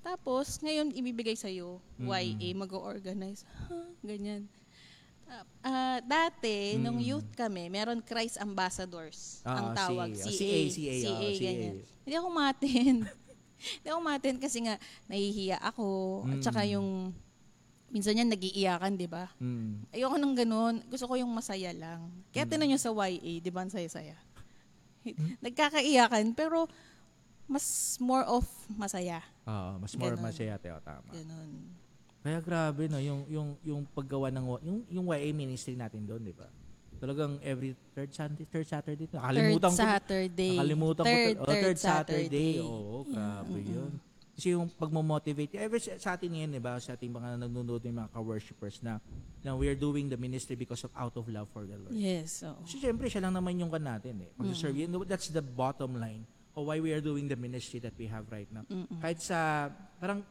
Tapos, 0.00 0.60
ngayon, 0.60 0.92
ibibigay 0.92 1.34
sa'yo, 1.34 1.80
Mm. 1.96 2.06
YA, 2.06 2.48
mag-organize. 2.54 3.44
Ha, 3.66 3.74
ganyan. 4.02 4.44
Ah, 5.24 5.44
ah, 5.62 5.98
dati, 6.00 6.76
nung 6.76 7.00
Mm. 7.00 7.06
youth 7.06 7.30
kami, 7.34 7.66
meron 7.66 7.98
Christ 7.98 8.36
Ambassadors 8.36 9.40
Ah, 9.42 9.56
ang 9.56 9.68
tawag. 9.72 10.12
CA. 10.12 10.28
CA. 10.28 10.60
CA, 10.68 10.92
CA, 10.94 11.10
oo, 11.10 11.32
CA. 11.32 11.40
ganyan. 11.42 11.76
Hindi 12.04 12.14
ako 12.14 12.28
matin. 12.30 12.94
Hindi 13.74 13.88
ako 13.88 14.00
matin 14.02 14.34
kasi 14.36 14.58
nga, 14.60 14.76
nahihiya 15.06 15.56
ako. 15.58 15.86
At 16.28 16.36
Mm. 16.36 16.44
saka 16.44 16.60
yung, 16.68 17.16
minsan 17.94 18.18
yan, 18.18 18.26
nagiiyakan, 18.26 18.98
di 18.98 19.06
ba? 19.06 19.30
Mm. 19.38 19.86
Ayoko 19.88 20.16
nang 20.18 20.34
ganun. 20.34 20.82
Gusto 20.90 21.06
ko 21.06 21.14
yung 21.14 21.30
masaya 21.30 21.70
lang. 21.70 22.10
Kaya 22.28 22.42
Mm. 22.44 22.50
tinan 22.50 22.66
nyo 22.66 22.78
sa 22.78 22.90
YA, 22.90 23.38
di 23.38 23.50
ba, 23.50 23.62
ang 23.62 23.70
saya-saya. 23.70 24.18
Nagkakaiyakan, 25.38 26.32
pero 26.32 26.66
mas 27.44 27.94
more 28.00 28.24
of 28.24 28.42
masaya. 28.66 29.20
Oo, 29.44 29.78
mas 29.78 29.92
more 29.94 30.16
Ganon. 30.16 30.24
masaya, 30.24 30.56
te. 30.56 30.72
O, 30.72 30.80
tama. 30.80 31.12
Ganun. 31.12 31.50
Kaya 32.24 32.40
grabe 32.40 32.88
no, 32.88 32.96
yung 32.96 33.20
yung 33.28 33.48
yung 33.60 33.80
paggawa 33.84 34.32
ng 34.32 34.44
yung 34.64 34.78
yung 34.88 35.06
YA 35.12 35.28
ministry 35.30 35.76
natin 35.76 36.08
doon, 36.08 36.24
'di 36.24 36.32
ba? 36.32 36.48
Talagang 36.96 37.36
every 37.44 37.76
third 37.92 38.08
Sunday, 38.10 38.48
third 38.48 38.64
Saturday. 38.64 39.04
Nakalimutan 39.12 39.68
third 39.68 39.76
ko. 39.76 39.84
Saturday. 39.84 40.56
Nakalimutan 40.56 41.04
third, 41.04 41.36
ko. 41.36 41.36
to- 41.36 41.44
oh, 41.44 41.52
third, 41.52 41.76
Saturday. 41.76 42.24
Saturday. 42.24 42.54
Oo, 42.64 42.96
grabe 43.04 43.58
'yun. 43.60 43.92
Kasi 44.34 44.50
yung 44.50 44.66
pagmo-motivate, 44.66 45.54
ever 45.62 45.78
sa 45.78 46.18
atin 46.18 46.28
ngayon, 46.34 46.50
'di 46.58 46.62
ba, 46.62 46.74
sa 46.82 46.98
ating 46.98 47.10
mga 47.10 47.38
nanonood 47.38 47.82
ng 47.86 47.94
mga 47.94 48.10
ka-worshipers 48.10 48.82
na 48.82 48.98
na 49.46 49.54
we 49.54 49.70
are 49.70 49.78
doing 49.78 50.10
the 50.10 50.18
ministry 50.18 50.58
because 50.58 50.82
of 50.82 50.90
out 50.98 51.14
of 51.14 51.28
love 51.30 51.46
for 51.52 51.68
the 51.68 51.76
Lord. 51.76 51.92
Yes. 51.92 52.40
oo. 52.42 52.64
Kasi 52.64 52.80
syempre, 52.80 53.12
siya 53.12 53.28
lang 53.28 53.36
naman 53.36 53.60
yung 53.60 53.68
kan 53.68 53.84
natin 53.84 54.24
eh. 54.24 54.30
Pag-serve, 54.34 54.74
you 54.74 54.88
know, 54.88 55.04
that's 55.04 55.28
the 55.28 55.44
bottom 55.44 56.00
line 56.00 56.24
of 56.56 56.64
why 56.64 56.80
we 56.80 56.96
are 56.96 57.04
doing 57.04 57.28
the 57.28 57.36
ministry 57.36 57.76
that 57.84 57.92
we 58.00 58.08
have 58.08 58.24
right 58.32 58.48
now. 58.48 58.64
Mm-mm. 58.72 58.98
Kahit 59.04 59.20
sa, 59.20 59.68
parang, 60.00 60.24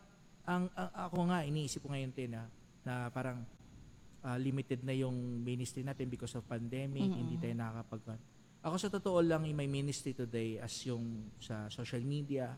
ang, 0.50 0.66
ang- 0.74 0.94
ako 1.08 1.30
nga, 1.30 1.46
iniisip 1.46 1.86
ko 1.86 1.94
ngayon, 1.94 2.10
Tin, 2.10 2.34
na, 2.34 2.50
na 2.82 3.13
parang 3.13 3.46
ah, 4.26 4.39
limited 4.42 4.82
na 4.82 4.98
yung 4.98 5.13
ministry 5.46 5.86
natin 5.86 6.10
because 6.10 6.34
of 6.34 6.42
pandemic, 6.50 7.06
hindi 7.13 7.38
tayo 7.38 7.54
nakakapag 7.54 8.18
Ako 8.63 8.76
sa 8.80 8.89
totoo 8.89 9.20
lang, 9.22 9.46
in 9.46 9.54
my 9.54 9.68
ministry 9.68 10.16
today 10.18 10.58
as 10.58 10.74
yung 10.88 11.30
sa 11.38 11.70
social 11.70 12.02
media, 12.02 12.56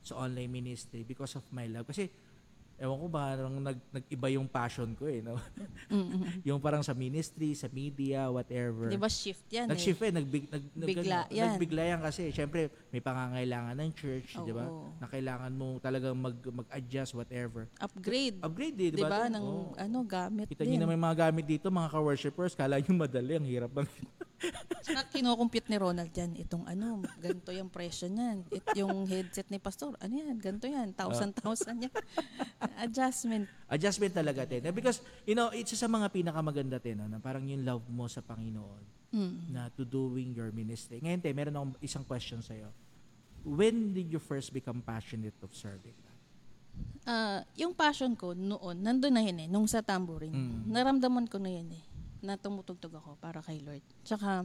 sa 0.00 0.14
online 0.18 0.50
ministry 0.50 1.02
because 1.02 1.34
of 1.34 1.44
my 1.48 1.66
love. 1.66 1.84
Kasi, 1.84 2.08
ewan 2.78 2.94
ko 2.94 3.06
parang 3.10 3.54
nag, 3.58 3.78
nag-iba 3.90 4.30
yung 4.30 4.46
passion 4.46 4.94
ko 4.94 5.10
eh, 5.10 5.18
no? 5.18 5.34
Mm-mm. 5.90 6.46
yung 6.46 6.62
parang 6.62 6.78
sa 6.78 6.94
ministry, 6.94 7.50
sa 7.50 7.66
media, 7.66 8.30
whatever. 8.30 8.86
Di 8.86 8.94
ba 8.94 9.10
shift 9.10 9.42
yan 9.50 9.66
Nag-shift 9.66 9.98
eh? 9.98 10.06
eh, 10.06 10.12
nagbig, 10.14 10.44
nag, 10.46 10.64
nag- 10.78 10.86
Bigla 10.86 11.18
ano, 11.20 11.34
yan. 11.34 11.48
Nagbigla 11.50 11.82
yan 11.84 12.00
kasi 12.00 12.30
syempre 12.30 12.70
may 12.94 13.02
pangangailangan 13.02 13.74
ng 13.74 13.90
church, 13.98 14.38
di 14.38 14.54
ba? 14.54 14.70
Oo. 14.70 14.94
Na 15.02 15.10
kailangan 15.10 15.50
mo 15.50 15.82
talagang 15.82 16.14
mag, 16.14 16.38
mag-adjust 16.38 17.18
whatever. 17.18 17.66
Upgrade. 17.82 18.38
Upgrade 18.38 18.78
eh, 18.78 18.90
di 18.94 18.96
Di 18.96 19.02
ba? 19.02 19.10
ba? 19.10 19.20
Ng 19.26 19.42
Oo. 19.42 19.74
ano, 19.74 19.98
gamit 20.06 20.46
Kita 20.46 20.62
din. 20.62 20.78
niyo 20.78 20.86
naman 20.86 20.94
yung 20.94 21.06
mga 21.10 21.18
gamit 21.28 21.50
dito, 21.50 21.66
mga 21.68 21.90
ka-worshipers, 21.90 22.54
kala 22.54 22.78
niyo 22.78 22.94
madali, 22.94 23.34
ang 23.34 23.48
hirap 23.48 23.74
ng 23.74 23.90
Saka 24.80 25.02
kinukompute 25.10 25.66
ni 25.66 25.76
Ronald 25.76 26.14
yan. 26.14 26.38
Itong 26.38 26.62
ano, 26.64 27.02
ganito 27.18 27.50
yung 27.50 27.66
presyo 27.68 28.06
niyan. 28.06 28.46
It, 28.54 28.64
yung 28.78 29.04
headset 29.04 29.50
ni 29.50 29.58
Pastor, 29.58 29.98
ano 29.98 30.14
yan, 30.14 30.38
ganito 30.38 30.70
yan. 30.70 30.94
Thousand, 30.94 31.34
thousand 31.34 31.90
yan. 31.90 31.94
Adjustment. 32.78 33.50
adjustment 33.66 34.14
talaga. 34.14 34.46
Eh, 34.46 34.70
Because, 34.70 35.02
you 35.26 35.34
know, 35.34 35.50
it's 35.50 35.74
sa 35.74 35.90
mga 35.90 36.10
pinakamaganda 36.14 36.78
din, 36.78 37.02
na 37.02 37.18
parang 37.18 37.42
yung 37.46 37.66
love 37.66 37.84
mo 37.90 38.06
sa 38.06 38.22
Panginoon 38.22 38.98
Mm. 39.08 39.56
na 39.56 39.72
to 39.72 39.88
doing 39.88 40.36
your 40.36 40.52
ministry. 40.52 41.00
Ngayon, 41.00 41.20
te, 41.24 41.32
meron 41.32 41.56
akong 41.56 41.74
isang 41.80 42.04
question 42.04 42.44
sa'yo. 42.44 42.68
When 43.40 43.96
did 43.96 44.12
you 44.12 44.20
first 44.20 44.52
become 44.52 44.84
passionate 44.84 45.32
of 45.40 45.48
serving? 45.56 45.96
Ah, 47.08 47.40
yung 47.56 47.72
passion 47.72 48.12
ko 48.12 48.36
noon, 48.36 48.84
nandun 48.84 49.16
na 49.16 49.24
yun 49.24 49.40
eh, 49.40 49.48
nung 49.48 49.64
sa 49.64 49.80
tambourine. 49.80 50.36
Mm. 50.36 50.68
Naramdaman 50.68 51.24
ko 51.24 51.40
na 51.40 51.48
yun 51.48 51.72
eh, 51.72 51.82
na 52.22 52.34
tumutugtog 52.38 52.94
ako 52.98 53.18
para 53.18 53.38
kay 53.42 53.62
Lord. 53.62 53.84
Tsaka, 54.02 54.44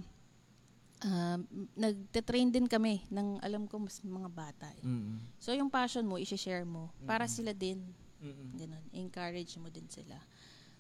ah, 1.04 1.38
nagte-train 1.76 2.50
din 2.54 2.70
kami 2.70 3.04
ng 3.10 3.42
alam 3.42 3.66
ko 3.66 3.82
mas 3.82 4.00
mga 4.02 4.30
bata 4.30 4.68
eh. 4.80 4.84
Mm. 4.86 5.20
So 5.42 5.52
yung 5.52 5.70
passion 5.70 6.06
mo, 6.06 6.22
i-share 6.22 6.66
mo 6.66 6.94
para 7.04 7.26
sila 7.26 7.52
din. 7.52 7.82
Mm. 8.24 8.48
Ganun, 8.56 8.86
encourage 8.96 9.58
mo 9.60 9.68
din 9.68 9.86
sila. 9.90 10.16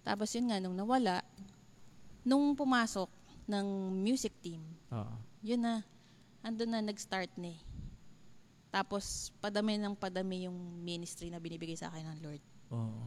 Tapos 0.04 0.32
yun 0.36 0.52
nga, 0.52 0.60
nung 0.60 0.76
nawala, 0.76 1.24
nung 2.24 2.56
pumasok 2.56 3.08
ng 3.48 3.68
music 4.00 4.32
team, 4.40 4.64
Oo. 4.92 5.16
yun 5.44 5.64
na, 5.64 5.84
andun 6.44 6.72
na 6.72 6.80
nag-start 6.84 7.32
na 7.40 7.52
eh. 7.52 7.60
Tapos, 8.74 9.30
padami 9.38 9.78
ng 9.78 9.94
padami 9.94 10.50
yung 10.50 10.58
ministry 10.82 11.30
na 11.30 11.38
binibigay 11.38 11.78
sa 11.78 11.94
akin 11.94 12.10
ng 12.10 12.20
Lord. 12.26 12.44
Oo. 12.74 13.06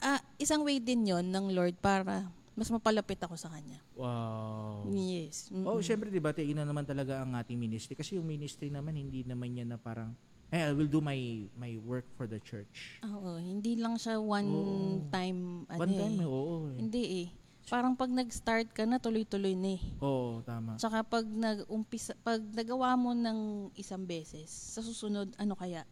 Ah, 0.00 0.22
isang 0.38 0.62
way 0.62 0.78
din 0.78 1.04
yon 1.04 1.28
ng 1.28 1.52
Lord 1.52 1.76
para 1.82 2.30
mas 2.58 2.68
mapalapit 2.68 3.22
ako 3.22 3.38
sa 3.38 3.46
Kanya. 3.48 3.78
Wow. 3.94 4.90
Yes. 4.90 5.46
Mm-mm. 5.48 5.62
Oh, 5.62 5.78
syempre 5.78 6.10
'di 6.10 6.18
ba, 6.18 6.34
tingin 6.34 6.58
na 6.58 6.66
naman 6.66 6.82
talaga 6.82 7.22
ang 7.22 7.38
ating 7.38 7.54
ministry 7.54 7.94
kasi 7.94 8.18
yung 8.18 8.26
ministry 8.26 8.66
naman 8.66 8.98
hindi 8.98 9.22
naman 9.22 9.54
yan 9.54 9.70
na 9.70 9.78
parang 9.78 10.18
eh 10.50 10.64
I 10.64 10.74
will 10.74 10.90
do 10.90 10.98
my 10.98 11.14
my 11.54 11.78
work 11.78 12.08
for 12.18 12.26
the 12.26 12.42
church. 12.42 12.98
Oo, 13.06 13.38
hindi 13.38 13.78
lang 13.78 13.94
siya 13.94 14.18
one 14.18 14.48
Oo. 14.48 15.06
time, 15.08 15.68
ano 15.70 15.78
One 15.78 15.94
time, 15.94 16.16
eh. 16.18 16.26
oo. 16.26 16.54
eh. 16.66 16.76
Hindi 16.80 17.02
eh. 17.22 17.28
Parang 17.68 17.92
pag 17.92 18.08
nag-start 18.08 18.72
ka 18.72 18.88
na, 18.88 18.96
tuloy-tuloy 18.96 19.52
na 19.52 19.76
eh. 19.76 19.82
Oo, 20.00 20.40
tama. 20.40 20.80
Tsaka 20.80 21.04
pag 21.04 21.28
nag-umpisa, 21.28 22.16
pag 22.24 22.40
nagawa 22.40 22.96
mo 22.96 23.12
ng 23.12 23.68
isang 23.76 24.08
beses, 24.08 24.48
sa 24.48 24.80
susunod, 24.80 25.36
ano 25.36 25.52
kaya? 25.52 25.84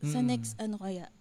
Sa 0.00 0.24
Mm. 0.24 0.26
next, 0.32 0.56
ano 0.56 0.80
kaya? 0.80 1.12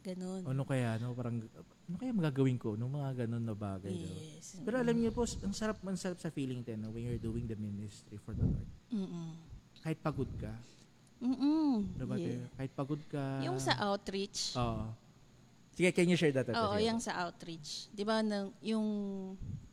Ganon. 0.00 0.48
Ano 0.48 0.64
kaya 0.64 0.96
no, 0.96 1.12
parang 1.12 1.44
ano 1.88 1.96
kaya 1.96 2.12
magagawin 2.12 2.60
ko 2.60 2.76
nung 2.76 2.92
mga 2.92 3.24
ganun 3.24 3.48
na 3.48 3.56
bagay. 3.56 3.96
Yes. 3.96 4.60
Pero 4.60 4.76
alam 4.76 4.92
niyo 4.92 5.08
po, 5.08 5.24
ang 5.24 5.56
sarap, 5.56 5.80
ang 5.80 5.96
sarap 5.96 6.20
sa 6.20 6.28
feeling 6.28 6.60
din 6.60 6.84
no, 6.84 6.92
when 6.92 7.08
you're 7.08 7.16
doing 7.16 7.48
the 7.48 7.56
ministry 7.56 8.20
for 8.20 8.36
the 8.36 8.44
Lord. 8.44 8.68
Mm-mm. 8.92 9.32
Kahit 9.80 9.96
pagod 10.04 10.28
ka, 10.36 10.52
Mm-mm. 11.24 11.88
di 11.96 12.04
ba? 12.04 12.14
Yeah. 12.20 12.44
Kahit 12.60 12.72
pagod 12.76 13.00
ka. 13.08 13.40
Yung 13.40 13.56
sa 13.56 13.80
outreach, 13.88 14.52
Oo. 14.54 14.92
Sige, 15.72 15.94
can 15.94 16.10
you 16.10 16.18
share 16.18 16.34
that? 16.34 16.50
Oo, 16.52 16.74
Sige. 16.76 16.90
yung 16.90 17.00
sa 17.00 17.24
outreach. 17.24 17.86
Di 17.94 18.02
ba, 18.02 18.18
nang- 18.20 18.52
yung 18.60 18.86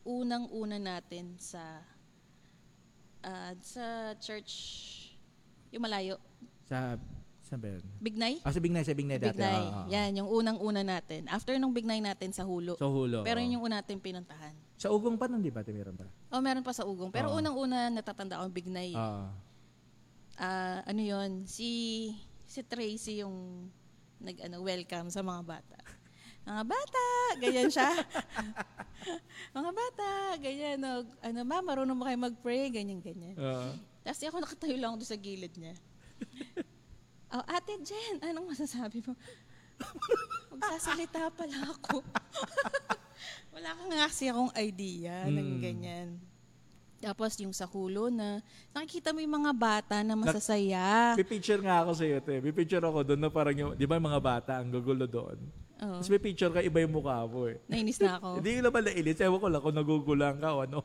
unang-una 0.06 0.78
natin 0.78 1.34
sa 1.36 1.82
ah, 3.26 3.52
sa 3.60 4.14
church, 4.22 4.54
yung 5.74 5.82
malayo, 5.82 6.16
Sa, 6.70 6.96
saan 7.46 7.62
ba 7.62 7.70
yun? 7.70 7.86
Bignay? 8.02 8.42
Ah, 8.42 8.50
sa 8.50 8.58
Bignay, 8.58 8.82
sa 8.82 8.98
Bignay 8.98 9.22
dati. 9.22 9.38
Bignay. 9.38 9.62
Oo, 9.62 9.70
oo. 9.70 9.88
Yan, 9.94 10.12
yung 10.18 10.30
unang-una 10.34 10.82
natin. 10.82 11.30
After 11.30 11.54
nung 11.62 11.78
Bignay 11.78 12.02
natin 12.02 12.34
sa 12.34 12.42
Hulo. 12.42 12.74
Sa 12.82 12.90
Hulo. 12.90 13.22
pero 13.22 13.38
yun 13.38 13.62
yung 13.62 13.66
una 13.70 13.86
natin 13.86 14.02
pinuntahan. 14.02 14.58
Sa 14.82 14.90
Ugong 14.90 15.16
pa 15.16 15.30
nun, 15.30 15.46
di 15.46 15.54
ba? 15.54 15.62
Ate, 15.62 15.70
meron 15.70 15.94
pa. 15.94 16.10
Oh, 16.34 16.42
meron 16.42 16.66
pa 16.66 16.74
sa 16.74 16.84
Ugong. 16.84 17.14
Pero 17.14 17.30
Oo. 17.30 17.38
unang-una 17.38 17.94
natatanda 17.94 18.42
ko 18.42 18.50
yung 18.50 18.58
Bignay. 18.58 18.92
Oo. 18.98 19.30
Ah, 20.36 20.84
ano 20.84 21.00
yon 21.00 21.48
si 21.48 22.12
si 22.44 22.60
Tracy 22.60 23.24
yung 23.24 23.70
nag 24.20 24.36
ano 24.44 24.60
welcome 24.66 25.08
sa 25.08 25.24
mga 25.24 25.42
bata. 25.46 25.80
Mga 26.46 26.64
bata, 26.70 27.06
ganyan 27.42 27.70
siya. 27.74 27.90
mga 29.58 29.72
bata, 29.74 30.10
ganyan. 30.38 30.78
No, 30.78 31.02
ano 31.26 31.42
ba, 31.42 31.58
marunong 31.66 31.98
ba 31.98 32.14
kayo 32.14 32.20
mag-pray? 32.22 32.70
Ganyan, 32.70 33.02
ganyan. 33.02 33.34
Oo. 33.34 33.74
Tapos 34.06 34.22
ako 34.22 34.38
nakatayo 34.46 34.78
lang 34.78 34.94
doon 34.94 35.10
sa 35.10 35.18
gilid 35.18 35.58
niya. 35.58 35.74
Oh, 37.32 37.44
ate 37.48 37.74
Jen, 37.82 38.22
anong 38.22 38.52
masasabi 38.52 39.02
mo? 39.02 39.14
Magsasalita 40.52 41.32
pala 41.32 41.58
ako. 41.68 42.00
Wala 43.56 43.70
kang 43.72 43.90
nga 43.90 44.08
kasi 44.08 44.28
akong 44.28 44.52
idea 44.56 45.28
ng 45.28 45.50
Mm. 45.56 45.62
ganyan. 45.62 46.10
Tapos 46.96 47.38
yung 47.38 47.52
sa 47.52 47.68
hulo 47.68 48.08
na 48.10 48.40
nakikita 48.72 49.12
mo 49.12 49.20
yung 49.20 49.36
mga 49.38 49.54
bata 49.54 49.96
na 50.02 50.16
masasaya. 50.16 51.14
May 51.14 51.28
picture 51.28 51.60
nga 51.60 51.84
ako 51.84 51.92
sa 51.94 52.04
iyo, 52.04 52.18
te. 52.20 52.40
May 52.40 52.56
picture 52.56 52.82
ako 52.82 53.04
doon 53.04 53.20
na 53.20 53.30
parang 53.30 53.54
yung, 53.54 53.72
di 53.76 53.86
ba 53.86 54.00
yung 54.00 54.08
mga 54.10 54.24
bata, 54.24 54.52
ang 54.58 54.72
gugulo 54.72 55.06
doon. 55.06 55.38
Oo. 55.76 56.00
Tapos 56.00 56.10
may 56.10 56.24
picture 56.24 56.50
ka, 56.50 56.64
iba 56.64 56.80
yung 56.80 56.96
mukha 56.96 57.28
mo 57.28 57.52
eh. 57.52 57.60
Nainis 57.68 58.00
na 58.00 58.16
ako. 58.18 58.28
Hindi 58.40 58.58
ko 58.58 58.62
naman 58.64 58.82
nailis. 58.86 59.20
Ewan 59.20 59.40
ko 59.40 59.48
lang 59.52 59.62
kung 59.62 59.76
nagugulang 59.76 60.36
ka 60.40 60.50
o 60.56 60.64
ano. 60.64 60.80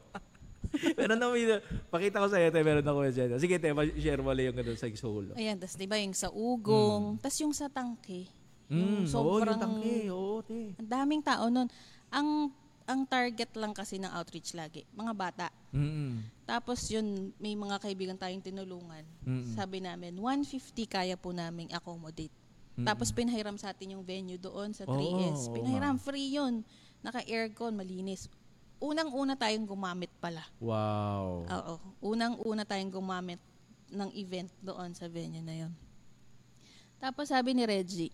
Pero 0.99 1.19
na 1.19 1.27
may, 1.31 1.45
pakita 1.91 2.23
ko 2.23 2.27
sa 2.31 2.39
iyo, 2.39 2.51
te, 2.51 2.63
meron 2.63 2.87
ako 2.87 3.01
dyan. 3.11 3.37
Sige, 3.37 3.59
te, 3.59 3.71
share 3.99 4.23
mo 4.23 4.31
yung 4.31 4.55
ganun 4.55 4.79
sa 4.79 4.87
solo. 4.95 5.35
Ayan, 5.35 5.59
tas 5.59 5.75
di 5.75 5.87
ba 5.91 5.99
yung 5.99 6.15
sa 6.15 6.31
ugong, 6.31 7.19
tas 7.19 7.35
yung 7.43 7.51
sa 7.51 7.67
tangke. 7.67 8.31
Mm, 8.71 8.79
Yung 8.79 8.95
oo, 9.03 9.11
sobrang, 9.11 9.59
yung 9.59 9.63
tangke. 9.63 9.97
Oo, 10.15 10.39
te. 10.47 10.79
ang 10.79 10.91
daming 10.91 11.23
tao 11.27 11.51
nun. 11.51 11.67
Ang, 12.15 12.55
ang 12.87 13.01
target 13.03 13.51
lang 13.59 13.75
kasi 13.75 13.99
ng 13.99 14.11
outreach 14.15 14.55
lagi, 14.55 14.87
mga 14.95 15.13
bata. 15.15 15.47
Mm-mm. 15.75 16.23
Tapos 16.47 16.87
yun, 16.87 17.35
may 17.39 17.55
mga 17.55 17.83
kaibigan 17.83 18.19
tayong 18.19 18.43
tinulungan. 18.43 19.03
Mm-mm. 19.27 19.55
Sabi 19.55 19.83
namin, 19.83 20.15
150 20.19 20.87
kaya 20.87 21.19
po 21.19 21.35
naming 21.35 21.71
accommodate. 21.71 22.31
Mm-mm. 22.79 22.87
Tapos 22.87 23.11
pinahiram 23.11 23.59
sa 23.59 23.75
atin 23.75 23.99
yung 23.99 24.07
venue 24.07 24.39
doon 24.39 24.71
sa 24.71 24.87
Oo, 24.87 24.95
3S. 24.95 25.51
oo 25.51 25.55
Pinahiram, 25.55 25.99
free 25.99 26.31
yun. 26.31 26.63
Naka-aircon, 27.03 27.75
malinis. 27.75 28.31
Unang-una 28.81 29.37
tayong 29.37 29.69
gumamit 29.69 30.09
pala. 30.19 30.41
Wow. 30.57 31.45
Oo. 31.45 31.75
Unang-una 32.01 32.65
tayong 32.65 32.91
gumamit 32.91 33.41
ng 33.93 34.11
event 34.17 34.49
doon 34.65 34.97
sa 34.97 35.05
venue 35.07 35.45
na 35.45 35.67
yun. 35.67 35.73
Tapos 36.97 37.29
sabi 37.29 37.53
ni 37.53 37.69
Reggie, 37.69 38.13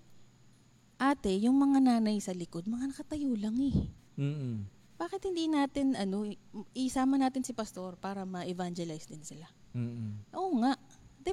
Ate, 0.96 1.28
yung 1.36 1.60
mga 1.60 1.78
nanay 1.84 2.16
sa 2.24 2.32
likod, 2.32 2.64
mga 2.64 2.88
nakatayo 2.88 3.36
lang 3.36 3.56
eh. 3.60 3.76
Mm-mm. 4.16 4.64
Bakit 4.96 5.28
hindi 5.28 5.44
natin, 5.44 5.92
ano, 5.92 6.24
isama 6.72 7.20
natin 7.20 7.44
si 7.44 7.52
pastor 7.52 8.00
para 8.00 8.24
ma-evangelize 8.24 9.04
din 9.04 9.20
sila? 9.20 9.44
Mm-mm. 9.76 10.32
Oo 10.32 10.56
nga. 10.64 10.72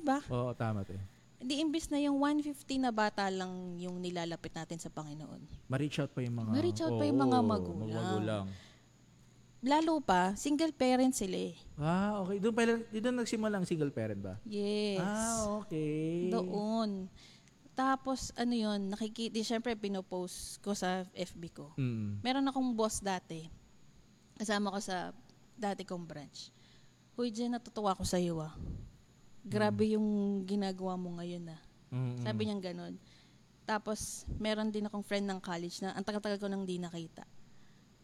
ba? 0.04 0.20
Oo, 0.28 0.52
tama, 0.52 0.84
te. 0.84 1.00
Hindi 1.40 1.64
imbis 1.64 1.88
na 1.88 2.00
yung 2.04 2.20
150 2.20 2.84
na 2.84 2.92
bata 2.92 3.24
lang 3.32 3.80
yung 3.80 4.04
nilalapit 4.04 4.52
natin 4.52 4.84
sa 4.84 4.92
Panginoon. 4.92 5.72
Ma-reach 5.72 6.04
out 6.04 6.12
pa 6.12 6.20
yung 6.20 6.36
mga... 6.44 6.52
Ma-reach 6.60 6.82
out 6.84 6.96
pa 7.00 7.04
yung 7.08 7.22
mga 7.24 7.40
magulang. 7.40 7.88
mga 7.88 8.04
magulang. 8.04 8.46
Lalo 9.64 10.04
pa, 10.04 10.36
single 10.36 10.76
parent 10.76 11.16
sila 11.16 11.40
eh. 11.40 11.56
Ah, 11.80 12.20
okay. 12.20 12.38
Doon 12.44 12.52
pala, 12.52 12.84
doon 12.92 13.16
nagsimula 13.24 13.56
ang 13.64 13.68
single 13.68 13.96
parent 13.96 14.20
ba? 14.20 14.36
Yes. 14.44 15.00
Ah, 15.00 15.64
okay. 15.64 16.28
Doon. 16.28 17.08
Tapos, 17.72 18.36
ano 18.36 18.52
yun, 18.52 18.92
nakikita, 18.92 19.40
syempre, 19.40 19.72
pinopost 19.80 20.60
ko 20.60 20.76
sa 20.76 21.08
FB 21.16 21.44
ko. 21.56 21.72
Mm. 21.80 22.20
Meron 22.20 22.50
akong 22.52 22.76
boss 22.76 23.00
dati. 23.00 23.48
Kasama 24.36 24.68
ko 24.68 24.84
sa 24.84 25.16
dati 25.56 25.88
kong 25.88 26.04
branch. 26.04 26.52
Uy, 27.16 27.32
Jen, 27.32 27.56
natutuwa 27.56 27.96
ko 27.96 28.04
sa 28.04 28.20
iyo 28.20 28.44
ah. 28.44 28.52
Grabe 29.48 29.96
yung 29.96 30.44
ginagawa 30.44 31.00
mo 31.00 31.16
ngayon 31.24 31.56
ah. 31.56 31.62
Mm-mm. 31.88 32.20
Sabi 32.20 32.52
niya 32.52 32.60
ganun. 32.60 33.00
Tapos, 33.64 34.28
meron 34.44 34.76
din 34.76 34.92
akong 34.92 35.08
friend 35.08 35.24
ng 35.24 35.40
college 35.40 35.80
na 35.80 35.96
ang 35.96 36.04
tagal-tagal 36.04 36.36
ko 36.36 36.52
nang 36.52 36.68
di 36.68 36.84
nakita. 36.84 37.24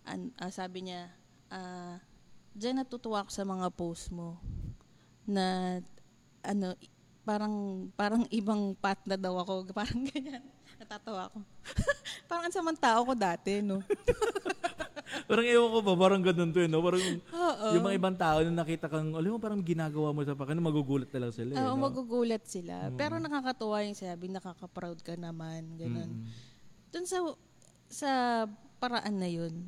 An, 0.08 0.32
ah, 0.40 0.48
sabi 0.48 0.88
niya, 0.88 1.19
ah, 1.50 1.98
Jen, 2.58 2.78
natutuwa 2.78 3.24
ako 3.24 3.32
sa 3.32 3.46
mga 3.46 3.68
post 3.74 4.10
mo 4.10 4.42
na 5.30 5.78
ano, 6.42 6.74
parang 7.22 7.56
parang 7.94 8.24
ibang 8.34 8.74
path 8.74 9.06
na 9.06 9.14
daw 9.14 9.38
ako. 9.38 9.66
Parang 9.78 10.02
ganyan. 10.02 10.42
Natatawa 10.80 11.30
ako. 11.30 11.38
parang 12.30 12.44
ang 12.50 12.56
samang 12.56 12.80
tao 12.80 13.04
ko 13.06 13.14
dati, 13.14 13.62
no? 13.62 13.84
Parang 15.26 15.46
ewan 15.46 15.70
ko 15.74 15.80
ba, 15.82 15.94
parang 15.98 16.22
ganun 16.22 16.54
to 16.54 16.62
eh, 16.62 16.70
no? 16.70 16.86
Parang 16.86 17.02
Oo. 17.02 17.68
yung 17.74 17.82
mga 17.82 17.98
ibang 17.98 18.18
tao 18.18 18.46
na 18.46 18.62
nakita 18.62 18.86
kang, 18.86 19.18
alam 19.18 19.34
mo, 19.34 19.42
parang 19.42 19.62
ginagawa 19.62 20.14
mo 20.14 20.22
sa 20.22 20.38
pakin, 20.38 20.62
magugulat 20.62 21.10
na 21.10 21.20
lang 21.26 21.34
sila 21.34 21.52
eh, 21.54 21.60
Oo, 21.66 21.74
no? 21.74 21.82
magugulat 21.82 22.46
sila. 22.46 22.94
Pero 22.94 23.18
nakakatuwa 23.18 23.82
yung 23.90 23.98
sabi, 23.98 24.30
nakaka-proud 24.30 25.02
ka 25.02 25.18
naman, 25.18 25.66
ganun. 25.82 26.10
Mm. 26.14 26.30
Doon 26.94 27.06
sa 27.10 27.18
sa 27.90 28.12
paraan 28.78 29.18
na 29.18 29.30
yun, 29.30 29.66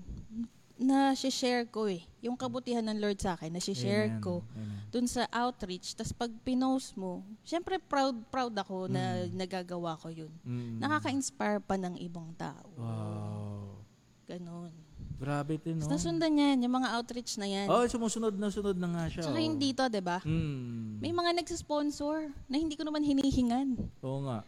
na 0.81 1.13
share 1.13 1.69
ko 1.69 1.85
eh. 1.85 2.01
Yung 2.25 2.33
kabutihan 2.33 2.81
ng 2.81 2.97
Lord 2.97 3.21
sa 3.21 3.37
akin, 3.37 3.53
na 3.53 3.61
share 3.61 4.09
Amen. 4.09 4.17
ko 4.17 4.41
Amen. 4.57 4.89
doon 4.89 5.05
sa 5.05 5.29
outreach. 5.29 5.93
Tapos 5.93 6.09
pag 6.17 6.33
pinost 6.41 6.97
mo, 6.97 7.21
syempre 7.45 7.77
proud 7.77 8.17
proud 8.33 8.51
ako 8.57 8.89
na 8.89 9.29
nagagawa 9.29 9.93
ko 10.01 10.09
yun. 10.09 10.33
Mm. 10.41 10.81
Nakaka-inspire 10.81 11.61
pa 11.61 11.77
ng 11.77 12.01
ibang 12.01 12.33
tao. 12.33 12.73
Wow. 12.73 13.85
Ganon. 14.25 14.73
Grabe 15.21 15.61
ito, 15.61 15.69
no? 15.69 15.85
Tapos 15.85 16.01
nasundan 16.01 16.33
yan, 16.33 16.65
yung 16.65 16.81
mga 16.81 16.97
outreach 16.97 17.37
na 17.37 17.45
yan. 17.45 17.69
Oh, 17.69 17.85
sumusunod 17.85 18.33
na 18.33 18.49
sunod 18.49 18.73
na 18.73 18.89
nga 18.89 19.05
siya. 19.05 19.21
Tsaka 19.29 19.37
oh. 19.37 19.45
yung 19.45 19.61
dito, 19.61 19.85
'di 19.85 20.01
ba? 20.01 20.17
Mm. 20.25 20.97
May 20.97 21.13
mga 21.13 21.37
nagsisponsor 21.45 22.33
na 22.49 22.57
hindi 22.57 22.73
ko 22.73 22.81
naman 22.81 23.05
hinihingan. 23.05 23.77
Oo 24.01 24.25
nga. 24.25 24.41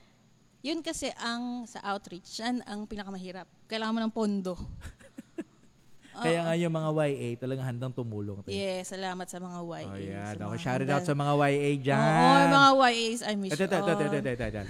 Yun 0.66 0.82
kasi 0.82 1.14
ang 1.20 1.70
sa 1.70 1.78
outreach, 1.94 2.42
yan 2.42 2.66
ang 2.66 2.90
pinakamahirap. 2.90 3.46
Kailangan 3.70 3.94
mo 3.94 4.02
ng 4.02 4.14
pondo. 4.16 4.56
Kaya 6.14 6.40
nga 6.46 6.54
yung 6.54 6.74
mga 6.74 6.90
YA 6.94 7.30
talagang 7.42 7.66
handang 7.66 7.94
tumulong. 7.94 8.46
te. 8.46 8.54
Yes, 8.54 8.94
salamat 8.94 9.26
sa 9.26 9.42
mga 9.42 9.60
YA. 9.66 9.82
Oh, 9.82 9.94
Okay, 9.94 10.38
mga 10.38 10.60
shout 10.62 10.82
it 10.86 10.90
out 10.94 11.02
sa 11.02 11.18
mga 11.18 11.34
YA 11.34 11.72
dyan. 11.82 11.98
Oo, 11.98 12.38
yung 12.38 12.54
mga 12.54 12.72
YAs, 12.78 13.20
I 13.26 13.34
miss 13.34 13.52
Ito, 13.58 13.66
ito, 13.66 13.78
ito, 13.82 14.04
ito, 14.14 14.30
ito, 14.38 14.46
ito. 14.46 14.62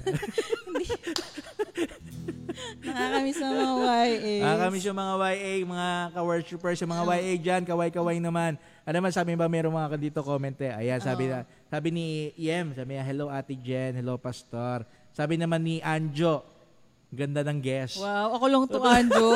Nakakamiss 2.84 3.40
ng 3.42 3.54
mga 3.56 3.76
YAs. 4.08 4.44
Ah, 4.44 4.58
kami 4.60 4.78
yung 4.80 4.98
mga 4.98 5.14
YA, 5.20 5.54
mga 5.66 5.90
ka-worshipers, 6.14 6.78
yung 6.80 6.92
mga 6.94 7.04
YA 7.12 7.34
dyan, 7.40 7.62
kaway-kaway 7.66 8.18
naman. 8.24 8.56
Ano 8.84 8.96
naman, 9.00 9.12
sabi 9.12 9.36
ba, 9.36 9.48
meron 9.48 9.72
mga 9.74 9.96
dito 10.00 10.20
comment 10.24 10.56
eh. 10.60 10.72
Ayan, 10.72 11.00
sabi, 11.00 11.32
na, 11.32 11.48
sabi 11.68 11.88
ni 11.92 12.06
Iem, 12.36 12.76
sabi 12.76 12.96
niya, 12.96 13.04
hello 13.04 13.32
Ate 13.32 13.56
Jen, 13.56 13.96
hello 13.96 14.20
Pastor. 14.20 14.84
Sabi 15.16 15.40
naman 15.40 15.64
ni 15.64 15.80
Anjo, 15.80 16.44
ganda 17.14 17.46
ng 17.46 17.62
guest. 17.62 18.02
Wow, 18.02 18.36
ako 18.36 18.46
lang 18.50 18.64
to, 18.68 18.80
Anjo. 18.82 19.30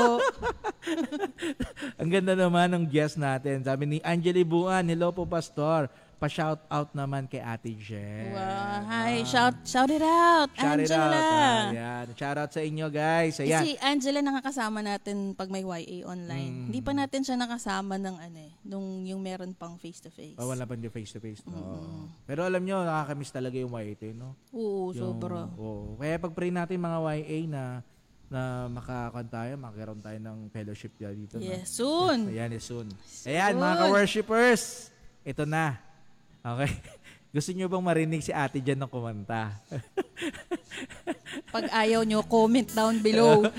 Ang 2.01 2.09
ganda 2.09 2.33
naman 2.33 2.73
ng 2.73 2.85
guest 2.89 3.21
natin. 3.21 3.61
Sabi 3.61 3.85
ni 3.85 3.97
Angeli 4.01 4.41
Buan, 4.41 4.89
hello 4.89 5.13
po 5.13 5.29
Pastor. 5.29 5.87
Pa-shout 6.17 6.65
out 6.67 6.89
naman 6.91 7.29
kay 7.29 7.37
Ate 7.37 7.77
Jen. 7.77 8.33
wow, 8.33 8.81
hi, 8.83 9.21
shout, 9.21 9.53
shout 9.61 9.85
it 9.87 10.01
out, 10.01 10.49
Shout 10.51 10.81
it 10.81 10.89
Angela. 10.89 11.13
out. 11.13 11.13
ah, 11.13 11.69
Ayan. 11.69 12.05
Shout 12.11 12.37
out 12.37 12.49
sa 12.49 12.57
inyo 12.59 12.89
guys. 12.89 13.37
Ayan. 13.37 13.61
Si 13.61 13.77
Angela 13.77 14.25
nakakasama 14.25 14.81
natin 14.81 15.37
pag 15.37 15.45
may 15.47 15.61
YA 15.61 16.01
online. 16.03 16.49
Mm. 16.51 16.65
Hindi 16.67 16.81
pa 16.81 16.91
natin 16.91 17.21
siya 17.21 17.37
nakasama 17.37 18.01
ng 18.01 18.17
ano 18.17 18.39
eh, 18.39 18.49
nung 18.65 19.05
yung 19.05 19.21
meron 19.21 19.53
pang 19.53 19.77
face-to-face. 19.77 20.41
Oh, 20.41 20.49
wala 20.49 20.65
pa 20.65 20.73
yung 20.73 20.89
face-to-face. 20.89 21.45
No? 21.45 22.09
Pero 22.25 22.41
alam 22.43 22.65
nyo, 22.65 22.81
nakakamiss 22.81 23.29
talaga 23.29 23.53
yung 23.53 23.69
YA, 23.71 23.93
no? 24.11 24.33
Oo, 24.49 24.89
Yung- 24.89 25.21
sobra. 25.21 25.45
Oo. 25.53 26.01
Kaya 26.01 26.17
pag-pray 26.17 26.49
natin 26.49 26.81
mga 26.81 26.97
YA 27.13 27.39
na 27.45 27.63
na 28.27 28.41
makakakan 28.67 29.27
tayo, 29.29 29.51
magkaroon 29.55 30.01
tayo 30.01 30.19
ng 30.19 30.49
fellowship 30.51 30.91
dito. 30.97 31.37
na. 31.37 31.45
Yes, 31.47 31.71
soon. 31.71 32.27
Ayan, 32.27 32.51
is 32.51 32.65
soon. 32.65 32.89
Ayan, 33.23 33.55
mga 33.55 33.75
ka-worshippers, 33.85 34.89
ito 35.23 35.45
na. 35.45 35.79
Okay? 36.55 36.71
Gusto 37.35 37.51
nyo 37.51 37.67
bang 37.67 37.83
marinig 37.83 38.23
si 38.23 38.31
ate 38.31 38.63
dyan 38.63 38.79
ng 38.79 38.91
kumanta? 38.91 39.51
Pag 41.53 41.67
ayaw 41.75 42.07
nyo, 42.07 42.23
comment 42.23 42.67
down 42.71 43.03
below. 43.03 43.43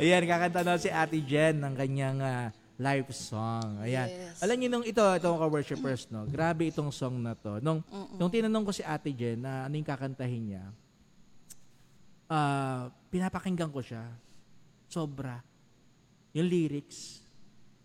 Ayan, 0.00 0.28
kakanta 0.28 0.60
na 0.60 0.76
si 0.76 0.92
ate 0.92 1.18
Jen 1.24 1.56
ng 1.56 1.74
kanyang 1.74 2.20
ah, 2.20 2.46
live 2.76 3.08
song. 3.16 3.80
Ayan. 3.80 4.12
Yes. 4.12 4.44
Alam 4.44 4.56
niyo 4.60 4.68
nung 4.68 4.86
ito, 4.86 5.00
itong 5.00 5.40
ka-worshippers, 5.40 6.12
no? 6.12 6.28
Grabe 6.28 6.68
itong 6.68 6.92
song 6.92 7.24
na 7.24 7.32
to. 7.32 7.58
Nung, 7.64 7.80
nung 8.20 8.28
tinanong 8.28 8.68
ko 8.68 8.72
si 8.76 8.84
ate 8.84 9.10
Jen 9.10 9.40
na 9.40 9.64
ano 9.64 9.74
yung 9.74 9.88
kakantahin 9.88 10.52
niya, 10.52 10.64
ah, 12.28 12.92
pinapakinggan 13.08 13.72
ko 13.72 13.80
siya. 13.80 14.04
Sobra. 14.86 15.40
Yung 16.36 16.46
lyrics. 16.46 17.24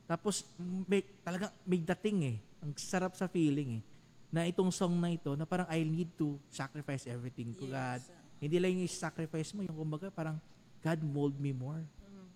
Tapos, 0.03 0.43
may, 0.85 1.01
talaga, 1.23 1.47
may 1.63 1.79
dating 1.79 2.19
eh. 2.35 2.37
Ang 2.61 2.71
sarap 2.77 3.17
sa 3.17 3.25
feeling 3.25 3.81
eh. 3.81 3.83
Na 4.31 4.47
itong 4.47 4.71
song 4.71 4.95
na 4.95 5.11
ito, 5.11 5.35
na 5.35 5.43
parang 5.43 5.67
I 5.67 5.83
need 5.83 6.07
to 6.15 6.39
sacrifice 6.47 7.03
everything 7.09 7.51
to 7.57 7.67
God. 7.67 7.99
Hindi 8.39 8.57
lang 8.61 8.71
yung 8.79 8.87
sacrifice 8.87 9.51
mo, 9.51 9.65
yung 9.65 9.75
kumbaga 9.75 10.07
parang 10.07 10.39
God 10.79 10.99
mold 11.03 11.35
me 11.37 11.51
more. 11.51 11.83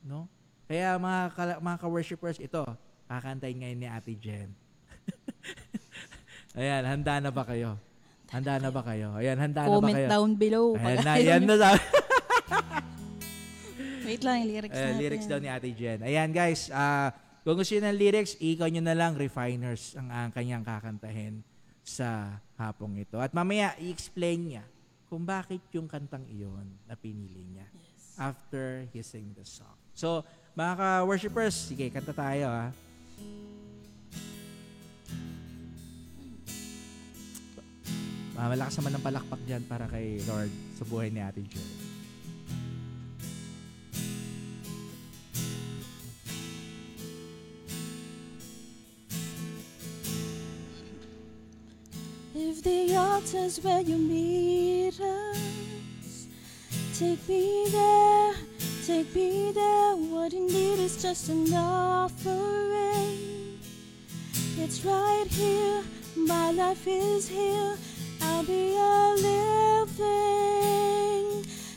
No? 0.03 0.27
Kaya 0.67 0.97
mga, 0.99 1.21
ka- 1.33 1.61
mga 1.61 1.77
ka-worshipers, 1.79 2.37
ito, 2.41 2.61
kakantayin 3.07 3.57
ngayon 3.63 3.79
ni 3.79 3.87
Ate 3.87 4.13
Jen. 4.17 4.49
Ayan, 6.59 6.83
handa 6.83 7.21
na 7.21 7.29
ba 7.29 7.45
kayo? 7.45 7.77
Handa 8.33 8.57
na 8.57 8.69
ba 8.73 8.81
kayo? 8.81 9.13
Ayan, 9.15 9.37
handa 9.37 9.63
na 9.63 9.69
ba 9.69 9.77
Comment 9.77 9.95
kayo? 9.95 10.09
down 10.09 10.29
below. 10.35 10.67
Ayan 10.75 10.99
na, 11.05 11.13
yan 11.21 11.43
na 11.45 11.55
sabi. 11.55 11.79
Wait 14.07 14.21
lang, 14.21 14.35
yung 14.45 14.49
lyrics 14.53 14.75
Ayan, 14.77 14.85
natin. 14.93 15.01
lyrics 15.01 15.27
daw 15.29 15.39
ni 15.41 15.49
Ate 15.49 15.69
Jen. 15.73 15.99
Ayan 16.05 16.29
guys, 16.33 16.69
ah 16.69 17.13
kung 17.45 17.61
gusto 17.61 17.77
ng 17.77 17.93
lyrics, 17.93 18.41
ikaw 18.41 18.65
nyo 18.65 18.81
na 18.81 18.97
lang, 18.97 19.13
Refiners, 19.13 19.93
ang, 19.93 20.09
ang 20.09 20.29
kanyang 20.33 20.65
kakantahin 20.65 21.45
sa 21.85 22.41
hapong 22.57 22.97
ito. 22.97 23.21
At 23.21 23.37
mamaya, 23.37 23.77
i-explain 23.77 24.49
niya 24.49 24.65
kung 25.05 25.21
bakit 25.21 25.61
yung 25.69 25.85
kantang 25.85 26.25
iyon 26.25 26.65
na 26.89 26.97
pinili 26.97 27.45
niya 27.45 27.69
after 28.17 28.89
he 28.89 29.05
sing 29.05 29.29
the 29.37 29.45
song. 29.45 29.77
So, 29.93 30.25
mga 30.57 30.73
ka-worshippers, 30.73 31.69
sige, 31.69 31.93
kanta 31.93 32.17
tayo 32.17 32.49
ha. 32.49 32.73
Ah, 38.35 38.49
malakas 38.51 38.73
naman 38.81 38.97
ng 38.97 39.05
palakpak 39.05 39.41
dyan 39.45 39.63
para 39.69 39.85
kay 39.85 40.17
Lord 40.25 40.51
sa 40.75 40.83
buhay 40.83 41.13
ni 41.13 41.21
Ate 41.21 41.45
Jen. 41.45 41.84
The 52.65 52.95
altar's 52.97 53.59
where 53.63 53.81
you 53.81 53.95
meet 53.95 54.99
us, 54.99 56.27
take 56.97 57.29
me 57.29 57.67
there, 57.69 58.33
take 58.83 59.13
me 59.13 59.51
there. 59.51 59.95
What 59.95 60.33
you 60.33 60.47
need 60.47 60.79
is 60.79 60.99
just 60.99 61.29
an 61.29 61.53
offering. 61.53 63.19
It's 64.57 64.83
right 64.83 65.27
here, 65.29 65.83
my 66.15 66.49
life 66.49 66.87
is 66.87 67.27
here. 67.27 67.77
I'll 68.23 68.43
be 68.43 68.75
a 68.75 69.13
living 69.29 70.25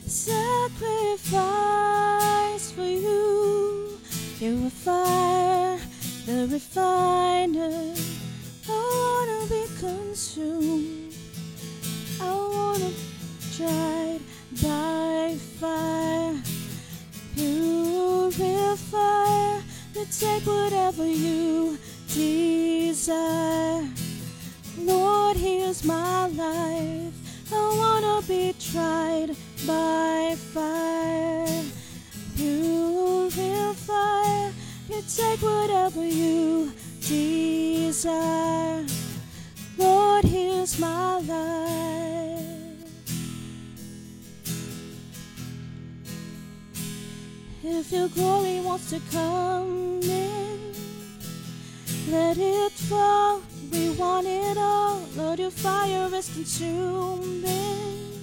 sacrifice 0.07 1.21
for 2.71 2.81
you. 2.81 3.99
Fire, 4.83 5.77
the 6.25 6.47
refiner. 6.51 7.93
I 8.71 8.73
wanna 9.01 9.41
be 9.47 9.63
consumed. 9.79 11.13
I 12.21 12.31
wanna 12.33 12.89
be 12.89 13.03
tried 13.57 14.19
by 14.61 15.37
fire. 15.59 16.35
Purify. 18.31 19.59
You 19.95 20.05
take 20.11 20.45
whatever 20.45 21.05
you 21.05 21.77
desire. 22.07 23.87
Lord, 24.77 25.37
here's 25.37 25.83
my 25.83 26.27
life. 26.27 27.13
I 27.51 27.75
wanna 27.77 28.21
be 28.27 28.53
tried 28.59 29.35
by 29.65 30.35
fire. 30.53 31.63
Purify. 32.35 33.49
You 34.89 35.01
take 35.15 35.41
whatever 35.41 36.05
you 36.05 36.71
desire. 37.09 38.85
Lord, 39.77 40.23
here's 40.25 40.77
my 40.79 41.19
life. 41.21 42.39
If 47.63 47.91
your 47.91 48.09
glory 48.09 48.61
wants 48.61 48.91
to 48.91 49.01
come 49.11 50.01
in, 50.03 50.73
let 52.09 52.37
it 52.37 52.71
fall. 52.73 53.41
We 53.71 53.89
want 53.91 54.27
it 54.27 54.57
all. 54.57 55.01
Lord, 55.17 55.39
your 55.39 55.51
fire 55.51 56.09
is 56.13 56.29
consuming. 56.31 58.13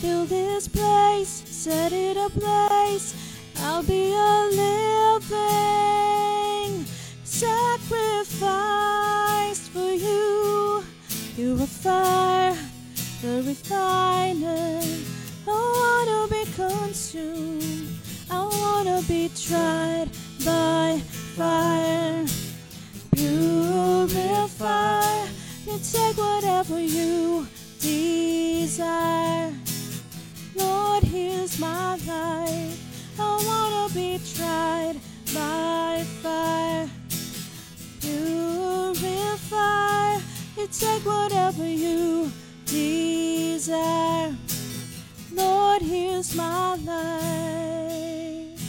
Fill 0.00 0.24
this 0.26 0.66
place, 0.66 1.42
set 1.46 1.92
it 1.92 2.16
ablaze. 2.16 3.14
I'll 3.60 3.84
be 3.84 4.12
a 4.12 4.48
living 4.50 6.21
sacrifice 7.92 9.68
for 9.68 9.92
you. 9.92 10.82
You're 11.36 11.62
a 11.62 11.66
fire, 11.66 12.56
the 13.20 13.42
refiner. 13.46 14.80
I 15.46 15.50
wanna 15.78 16.28
be 16.28 16.44
consumed. 16.52 17.88
I 18.30 18.44
wanna 18.44 19.02
be 19.08 19.28
tried 19.28 20.08
by 20.44 21.00
fire. 21.36 22.24
Purify. 23.14 25.02
You 25.66 25.78
take 25.92 26.16
whatever 26.16 26.80
you 26.80 27.46
desire. 27.80 29.52
Lord, 30.54 31.04
here's 31.04 31.58
my 31.58 31.96
life. 32.06 32.78
I 33.18 33.42
wanna 33.46 33.94
be 33.94 34.20
tried 34.34 34.96
by 35.34 36.04
fire. 36.22 36.91
Purify. 39.52 40.18
You 40.56 40.66
take 40.68 41.04
whatever 41.04 41.66
you 41.66 42.30
desire. 42.64 44.34
Lord, 45.32 45.82
here's 45.82 46.34
my 46.34 46.76
life. 46.76 48.60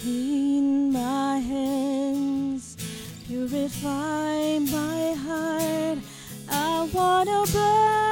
Clean 0.00 0.92
my 0.92 1.38
hands, 1.38 2.76
purify 3.26 4.58
my 4.58 5.12
heart. 5.12 5.98
I 6.50 6.88
wanna 6.92 7.44
burn 7.52 8.07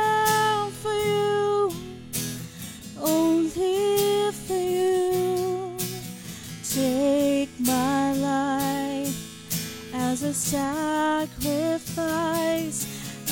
sacrifice. 10.37 11.27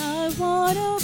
I 0.00 0.34
wanna 0.38 0.98
burn 1.00 1.03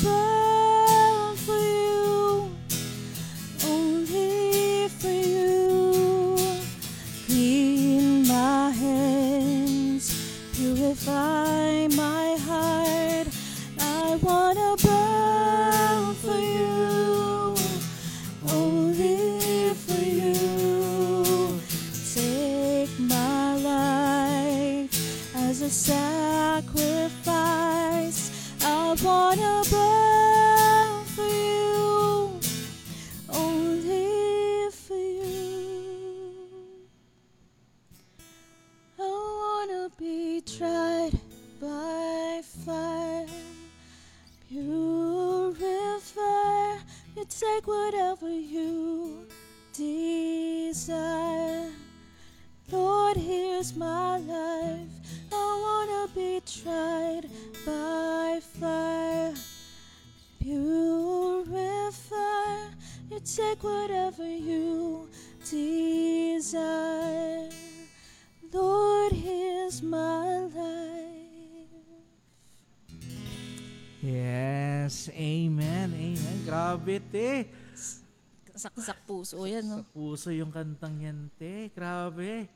Sa 79.81 79.83
no? 79.83 79.89
puso 79.91 80.29
yung 80.29 80.53
kantang 80.53 81.01
yan, 81.01 81.33
te. 81.35 81.73
Grabe. 81.73 82.47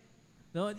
No, 0.54 0.70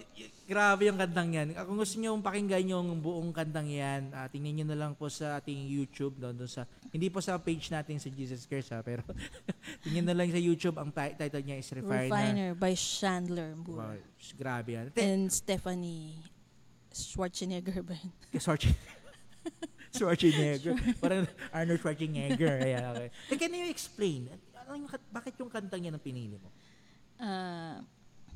grabe 0.48 0.88
yung 0.88 0.96
kantang 0.96 1.36
yan. 1.36 1.52
Kung 1.52 1.76
gusto 1.76 2.00
niyo 2.00 2.16
pakinggan 2.24 2.64
yung 2.64 2.96
buong 3.04 3.36
kantang 3.36 3.68
yan, 3.68 4.08
ah, 4.16 4.32
tingnan 4.32 4.56
niyo 4.56 4.66
na 4.72 4.80
lang 4.80 4.96
po 4.96 5.12
sa 5.12 5.36
ating 5.36 5.68
YouTube 5.68 6.16
doon 6.16 6.32
doon 6.32 6.48
sa 6.48 6.64
hindi 6.96 7.12
po 7.12 7.20
sa 7.20 7.36
page 7.36 7.68
natin 7.68 8.00
sa 8.00 8.08
Jesus 8.08 8.48
Cares 8.48 8.72
ha, 8.72 8.80
pero 8.80 9.04
tingnan 9.84 10.08
na 10.08 10.16
lang 10.16 10.32
sa 10.32 10.39
YouTube 10.39 10.80
ang 10.80 10.96
ti- 10.96 11.20
title 11.20 11.43
niya 11.43 11.60
is 11.60 11.68
Refiner. 11.76 12.08
Refiner 12.08 12.50
by 12.56 12.72
Chandler 12.72 13.52
Wow, 13.68 13.91
Moore. 13.91 14.00
grabe 14.39 14.70
yan. 14.80 14.86
Te, 14.96 15.04
And 15.04 15.28
Stephanie 15.28 16.24
Schwarzenegger 16.96 17.84
ba? 17.84 18.00
Schwarzenegger. 18.39 18.80
Schwarzenegger. 19.96 20.76
Parang 21.04 21.28
Arnold 21.52 21.84
Schwarzenegger. 21.84 22.64
Ayan, 22.64 22.96
okay. 22.96 23.10
Can 23.36 23.52
you 23.52 23.68
explain? 23.68 24.32
Ano 24.66 24.76
yung, 24.76 24.89
kat- 24.89 25.09
bakit 25.09 25.34
yung 25.38 25.47
kantang 25.47 25.82
yan 25.82 25.93
ang 25.93 26.01
pinili 26.01 26.36
mo? 26.36 26.49
Ah, 27.16 27.80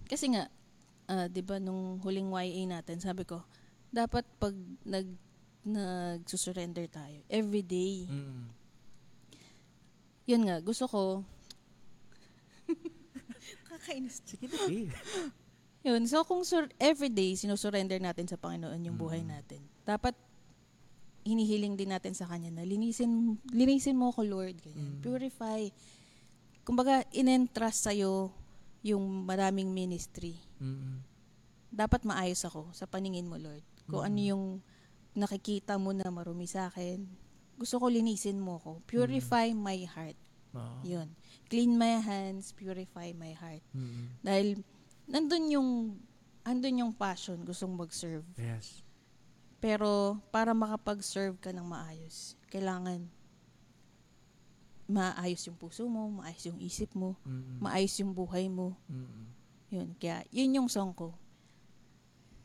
kasi 0.05 0.30
nga, 0.30 0.47
ah, 1.05 1.25
'di 1.25 1.41
ba 1.41 1.57
nung 1.57 1.99
huling 1.99 2.30
YA 2.30 2.63
natin, 2.65 2.97
sabi 2.97 3.23
ko, 3.23 3.43
dapat 3.89 4.23
pag 4.38 4.53
nag 4.84 5.07
nagsusurrender 5.59 6.88
tayo 6.88 7.19
every 7.27 7.61
day. 7.61 8.05
Mm. 8.05 8.47
Yun 10.25 10.41
nga, 10.45 10.57
gusto 10.59 10.86
ko 10.86 11.01
Kakainis. 13.67 14.21
Sige 14.23 14.45
na, 14.45 14.59
eh. 14.67 14.88
Yun, 15.82 16.05
so 16.05 16.23
kung 16.23 16.43
sur- 16.43 16.71
every 16.77 17.09
day 17.09 17.34
sinusurrender 17.34 17.97
natin 17.97 18.23
sa 18.23 18.36
Panginoon 18.36 18.80
yung 18.82 18.95
buhay 18.95 19.19
Mm. 19.19 19.30
natin, 19.30 19.59
dapat 19.84 20.15
hinihiling 21.21 21.75
din 21.75 21.89
natin 21.89 22.13
sa 22.13 22.25
Kanya 22.25 22.49
na 22.51 22.63
linisin, 22.63 23.36
linisin 23.49 23.95
mo 23.95 24.09
ako, 24.09 24.21
Lord. 24.23 24.55
Ganyan. 24.59 24.95
Mm. 24.95 25.01
Purify. 25.01 25.67
Kumbaga, 26.70 27.01
in-entrust 27.09 27.89
sa'yo 27.89 28.30
yung 28.86 29.26
maraming 29.26 29.74
ministry. 29.74 30.38
Mm. 30.61 31.01
Dapat 31.74 32.05
maayos 32.05 32.45
ako 32.45 32.70
sa 32.78 32.86
paningin 32.86 33.26
mo, 33.26 33.41
Lord. 33.41 33.65
Kung 33.89 34.05
ano 34.05 34.22
Mm. 34.22 34.30
yung 34.30 34.43
nakikita 35.17 35.82
mo 35.82 35.89
na 35.97 36.13
marumi 36.13 36.45
sa 36.45 36.70
akin, 36.70 37.09
gusto 37.57 37.82
ko 37.82 37.89
linisin 37.89 38.38
mo 38.38 38.61
ako. 38.61 38.86
Purify 38.86 39.49
my 39.49 39.82
heart. 39.89 40.15
Oo. 40.53 40.86
Yun. 40.86 41.09
Clean 41.49 41.74
my 41.74 41.97
hands, 41.97 42.53
purify 42.53 43.17
my 43.17 43.34
heart. 43.34 43.65
Mm. 43.74 44.05
Dahil 44.22 44.47
nandun 45.09 45.45
yung 45.49 45.70
andun 46.45 46.82
yung 46.86 46.93
passion, 46.93 47.41
gustong 47.41 47.74
mag-serve. 47.74 48.26
Yes. 48.38 48.86
Pero 49.57 50.22
para 50.30 50.53
makapag-serve 50.53 51.36
ka 51.41 51.49
ng 51.49 51.65
maayos, 51.65 52.38
kailangan 52.47 53.09
maayos 54.89 55.45
yung 55.45 55.53
puso 55.55 55.85
mo, 55.85 56.09
maayos 56.09 56.41
yung 56.49 56.57
isip 56.57 56.97
mo, 56.97 57.13
Mm. 57.21 57.61
maayos 57.61 57.93
yung 58.01 58.11
buhay 58.11 58.49
mo. 58.49 58.73
Mm. 58.89 59.25
Yun. 59.69 59.89
Kaya 60.01 60.25
yun 60.33 60.57
yung 60.57 60.69
song 60.69 60.97
ko. 60.97 61.13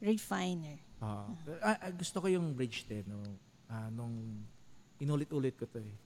Refiner. 0.05 0.77
Oo. 1.01 1.33
Ah, 1.65 1.81
ah, 1.81 1.93
gusto 1.97 2.21
ko 2.21 2.29
yung 2.29 2.53
bridge 2.53 2.85
din. 2.85 3.09
No? 3.09 3.25
Ah, 3.65 3.89
nung 3.89 4.45
inulit-ulit 5.01 5.57
ko 5.57 5.65
to 5.65 5.81
eh. 5.81 5.97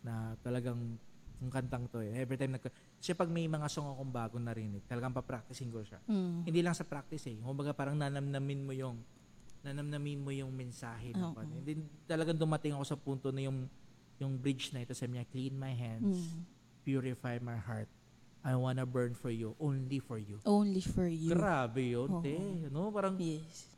Na 0.00 0.32
talagang 0.40 0.96
yung 1.44 1.52
kantang 1.52 1.84
to 1.92 2.00
eh. 2.00 2.16
Every 2.16 2.40
time 2.40 2.56
nag... 2.56 2.64
Kasi 2.96 3.12
pag 3.12 3.28
may 3.28 3.44
mga 3.44 3.68
song 3.68 3.92
akong 3.92 4.08
bagong 4.08 4.44
narinig, 4.48 4.80
talagang 4.88 5.12
papracticing 5.12 5.68
ko 5.68 5.84
siya. 5.84 6.00
Mm. 6.08 6.48
Hindi 6.48 6.60
lang 6.64 6.72
sa 6.72 6.88
practice 6.88 7.28
eh. 7.28 7.36
Kumbaga 7.36 7.76
parang 7.76 8.00
nanamnamin 8.00 8.64
mo 8.64 8.72
yung 8.72 8.96
nanamnamin 9.62 10.18
mo 10.18 10.34
yung 10.34 10.50
mensahe 10.50 11.14
ng 11.14 11.22
Oo. 11.22 11.36
kanya. 11.38 11.56
Hindi 11.62 11.72
talagang 12.08 12.34
dumating 12.34 12.74
ako 12.74 12.84
sa 12.88 12.96
punto 12.98 13.30
na 13.30 13.46
yung 13.46 13.68
yung 14.18 14.36
bridge 14.36 14.72
na 14.72 14.82
ito 14.82 14.92
sabi 14.92 15.18
niya, 15.18 15.26
clean 15.28 15.54
my 15.54 15.72
hands, 15.72 16.18
Mm. 16.18 16.42
purify 16.82 17.38
my 17.40 17.56
heart. 17.56 17.88
I 18.42 18.58
wanna 18.58 18.82
burn 18.82 19.14
for 19.14 19.30
you, 19.30 19.54
only 19.62 20.02
for 20.02 20.18
you. 20.18 20.42
Only 20.42 20.82
for 20.82 21.06
you. 21.06 21.30
Grabe 21.30 21.94
yun, 21.94 22.10
Oo. 22.10 22.22
te. 22.22 22.34
No? 22.74 22.90
Parang, 22.90 23.14
Yes. 23.14 23.70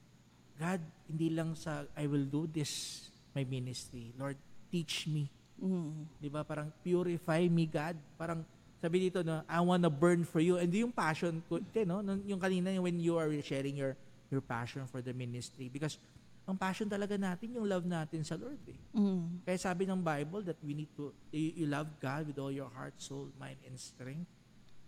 God, 0.56 0.80
hindi 1.04 1.28
lang 1.28 1.52
sa, 1.52 1.84
I 1.92 2.08
will 2.08 2.24
do 2.24 2.48
this, 2.48 3.04
my 3.36 3.44
ministry. 3.44 4.14
Lord, 4.16 4.40
teach 4.72 5.04
me. 5.04 5.28
Mm. 5.60 6.08
Di 6.16 6.32
ba? 6.32 6.42
Parang 6.42 6.72
purify 6.80 7.44
me, 7.46 7.68
God. 7.68 7.96
Parang, 8.16 8.40
sabi 8.80 9.08
dito, 9.08 9.20
no, 9.20 9.44
I 9.44 9.60
wanna 9.60 9.92
burn 9.92 10.24
for 10.24 10.40
you. 10.40 10.56
And 10.56 10.72
yung 10.72 10.92
passion 10.92 11.44
ko, 11.44 11.60
te, 11.60 11.84
no? 11.84 12.00
Yung 12.24 12.40
kanina, 12.40 12.72
when 12.80 12.96
you 12.96 13.20
are 13.20 13.28
sharing 13.44 13.76
your 13.76 13.96
your 14.32 14.40
passion 14.40 14.88
for 14.88 15.04
the 15.04 15.12
ministry. 15.12 15.68
Because, 15.68 16.00
ang 16.44 16.56
passion 16.60 16.84
talaga 16.84 17.16
natin, 17.16 17.56
yung 17.56 17.64
love 17.64 17.88
natin 17.88 18.20
sa 18.20 18.36
Lord. 18.36 18.60
Eh. 18.68 18.76
Mm. 18.92 19.40
Kaya 19.48 19.56
sabi 19.56 19.88
ng 19.88 19.96
Bible 20.04 20.44
that 20.44 20.60
we 20.60 20.76
need 20.76 20.92
to, 20.92 21.08
you, 21.32 21.64
you 21.64 21.66
love 21.66 21.88
God 21.96 22.28
with 22.28 22.36
all 22.36 22.52
your 22.52 22.68
heart, 22.68 22.92
soul, 23.00 23.32
mind, 23.40 23.56
and 23.64 23.80
strength. 23.80 24.28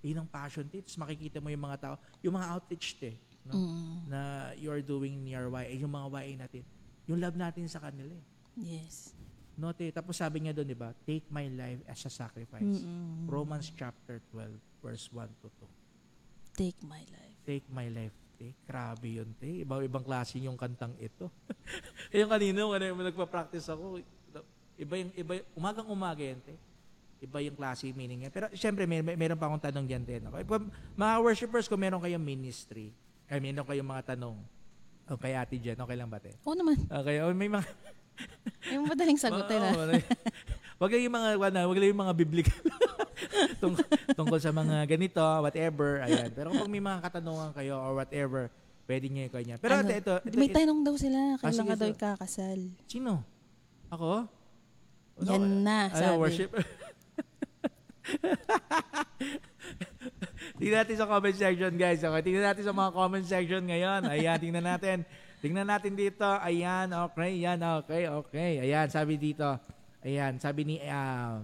Yun 0.04 0.20
ang 0.20 0.28
passion. 0.28 0.68
Tapos 0.68 0.94
makikita 1.00 1.40
mo 1.40 1.48
yung 1.48 1.64
mga 1.64 1.78
tao, 1.80 1.94
yung 2.20 2.36
mga 2.36 2.46
outreach, 2.52 3.00
te, 3.00 3.16
no? 3.48 3.56
Mm. 3.56 3.96
na 4.12 4.20
you 4.60 4.68
are 4.68 4.84
doing 4.84 5.16
near 5.24 5.48
YA, 5.48 5.80
yung 5.80 5.96
mga 5.96 6.06
YA 6.12 6.32
natin, 6.44 6.62
yung 7.08 7.18
love 7.24 7.36
natin 7.40 7.64
sa 7.72 7.80
kanila. 7.80 8.12
eh. 8.12 8.24
Yes. 8.60 9.16
No, 9.56 9.72
te, 9.72 9.88
tapos 9.88 10.20
sabi 10.20 10.44
niya 10.44 10.52
doon, 10.52 10.68
di 10.68 10.76
ba, 10.76 10.92
take 11.08 11.24
my 11.32 11.48
life 11.48 11.80
as 11.88 12.04
a 12.04 12.12
sacrifice. 12.12 12.60
Mm-mm. 12.60 13.24
Romans 13.24 13.72
chapter 13.72 14.20
12, 14.28 14.52
verse 14.84 15.08
1 15.08 15.24
to 15.40 15.48
2. 15.64 16.60
Take 16.60 16.78
my 16.84 17.00
life. 17.08 17.36
Take 17.48 17.64
my 17.72 17.88
life, 17.88 18.12
te. 18.36 18.52
Grabe 18.68 19.08
yun, 19.08 19.32
te. 19.40 19.64
Ibang 19.64 19.82
ibang 19.82 20.04
klase 20.04 20.36
yung 20.38 20.54
kantang 20.54 20.92
ito. 21.00 21.32
Eh, 22.12 22.20
yung 22.22 22.30
ano, 22.30 22.84
yung 22.84 23.00
nagpa-practice 23.00 23.72
ako, 23.72 23.98
iba 24.76 24.94
yung, 25.00 25.10
iba, 25.16 25.32
yung- 25.40 25.48
umagang 25.56 25.88
umaga 25.88 26.20
yan, 26.20 26.38
te. 26.44 26.54
Iba 27.18 27.40
yung 27.40 27.56
klase 27.56 27.88
yung 27.88 27.96
meaning 27.96 28.20
niya. 28.22 28.30
Pero 28.30 28.52
syempre, 28.52 28.84
may, 28.84 29.00
may, 29.00 29.16
meron 29.16 29.40
pa 29.40 29.48
akong 29.48 29.64
tanong 29.72 29.88
dyan, 29.88 30.02
te. 30.04 30.20
Okay? 30.20 30.44
Kung- 30.44 30.70
Mga 30.94 31.14
worshipers, 31.24 31.66
kung 31.66 31.80
meron 31.80 31.98
kayong 31.98 32.22
ministry, 32.22 32.92
ay 33.26 33.40
meron 33.40 33.64
kayong 33.64 33.88
mga 33.88 34.14
tanong, 34.14 34.36
o 35.06 35.16
kay 35.16 35.32
ate 35.34 35.56
Jen, 35.56 35.80
okay 35.80 35.96
lang 35.96 36.12
ba, 36.12 36.20
te? 36.20 36.36
Oo 36.44 36.54
naman. 36.54 36.76
Okay, 36.86 37.24
o 37.24 37.32
may 37.32 37.48
mga... 37.48 37.66
Yung 38.74 38.88
madaling 38.88 39.18
ah. 39.24 39.72
Oo, 39.72 39.86
oo. 39.88 39.98
Wag 40.76 40.92
lang 40.92 41.02
yung 41.02 41.16
mga 41.16 41.28
wala, 41.36 41.58
wag 41.64 41.78
lang 41.78 41.88
yung 41.88 42.02
mga 42.02 42.14
biblical 42.14 42.60
Tung, 43.60 43.72
tungkol 44.12 44.36
sa 44.36 44.52
mga 44.52 44.84
ganito, 44.84 45.24
whatever, 45.40 46.04
ayan. 46.04 46.28
Pero 46.30 46.52
kung 46.52 46.68
may 46.68 46.84
mga 46.84 47.00
katanungan 47.00 47.56
kayo 47.56 47.80
or 47.80 47.96
whatever, 47.96 48.52
pwede 48.84 49.08
niyo 49.08 49.24
ikaw 49.26 49.40
niya. 49.40 49.56
Pero 49.56 49.80
Ano, 49.80 49.88
ito, 49.88 49.96
ito, 49.96 50.12
ito, 50.20 50.36
May 50.36 50.52
ito- 50.52 50.56
tanong 50.60 50.84
daw 50.84 50.94
sila. 50.94 51.18
Ah, 51.34 51.40
Kailan 51.40 51.64
ka 51.64 51.76
daw 51.76 51.88
ikakasal? 51.88 52.58
sino? 52.84 53.24
Ako? 53.88 54.28
Yan 55.24 55.64
na, 55.64 55.88
Ano, 55.88 55.96
sabi. 55.96 56.20
worship? 56.20 56.50
tingnan 60.60 60.78
natin 60.84 60.96
sa 60.96 61.08
comment 61.08 61.34
section, 61.34 61.72
guys. 61.74 62.04
Okay, 62.04 62.22
tingnan 62.22 62.44
natin 62.44 62.64
sa 62.64 62.74
mga 62.76 62.90
comment 62.92 63.24
section 63.24 63.62
ngayon. 63.64 64.00
Ayan, 64.06 64.38
tingnan 64.38 64.66
natin. 64.66 64.98
Tingnan 65.40 65.66
natin 65.66 65.92
dito. 65.96 66.26
Ayan, 66.26 66.92
okay. 66.92 67.32
Ayan, 67.34 67.60
okay, 67.80 68.02
okay. 68.08 68.52
Ayan, 68.60 68.86
sabi 68.88 69.16
dito. 69.16 69.56
Ayan, 70.06 70.38
sabi 70.38 70.62
ni... 70.62 70.78
ah, 70.86 71.42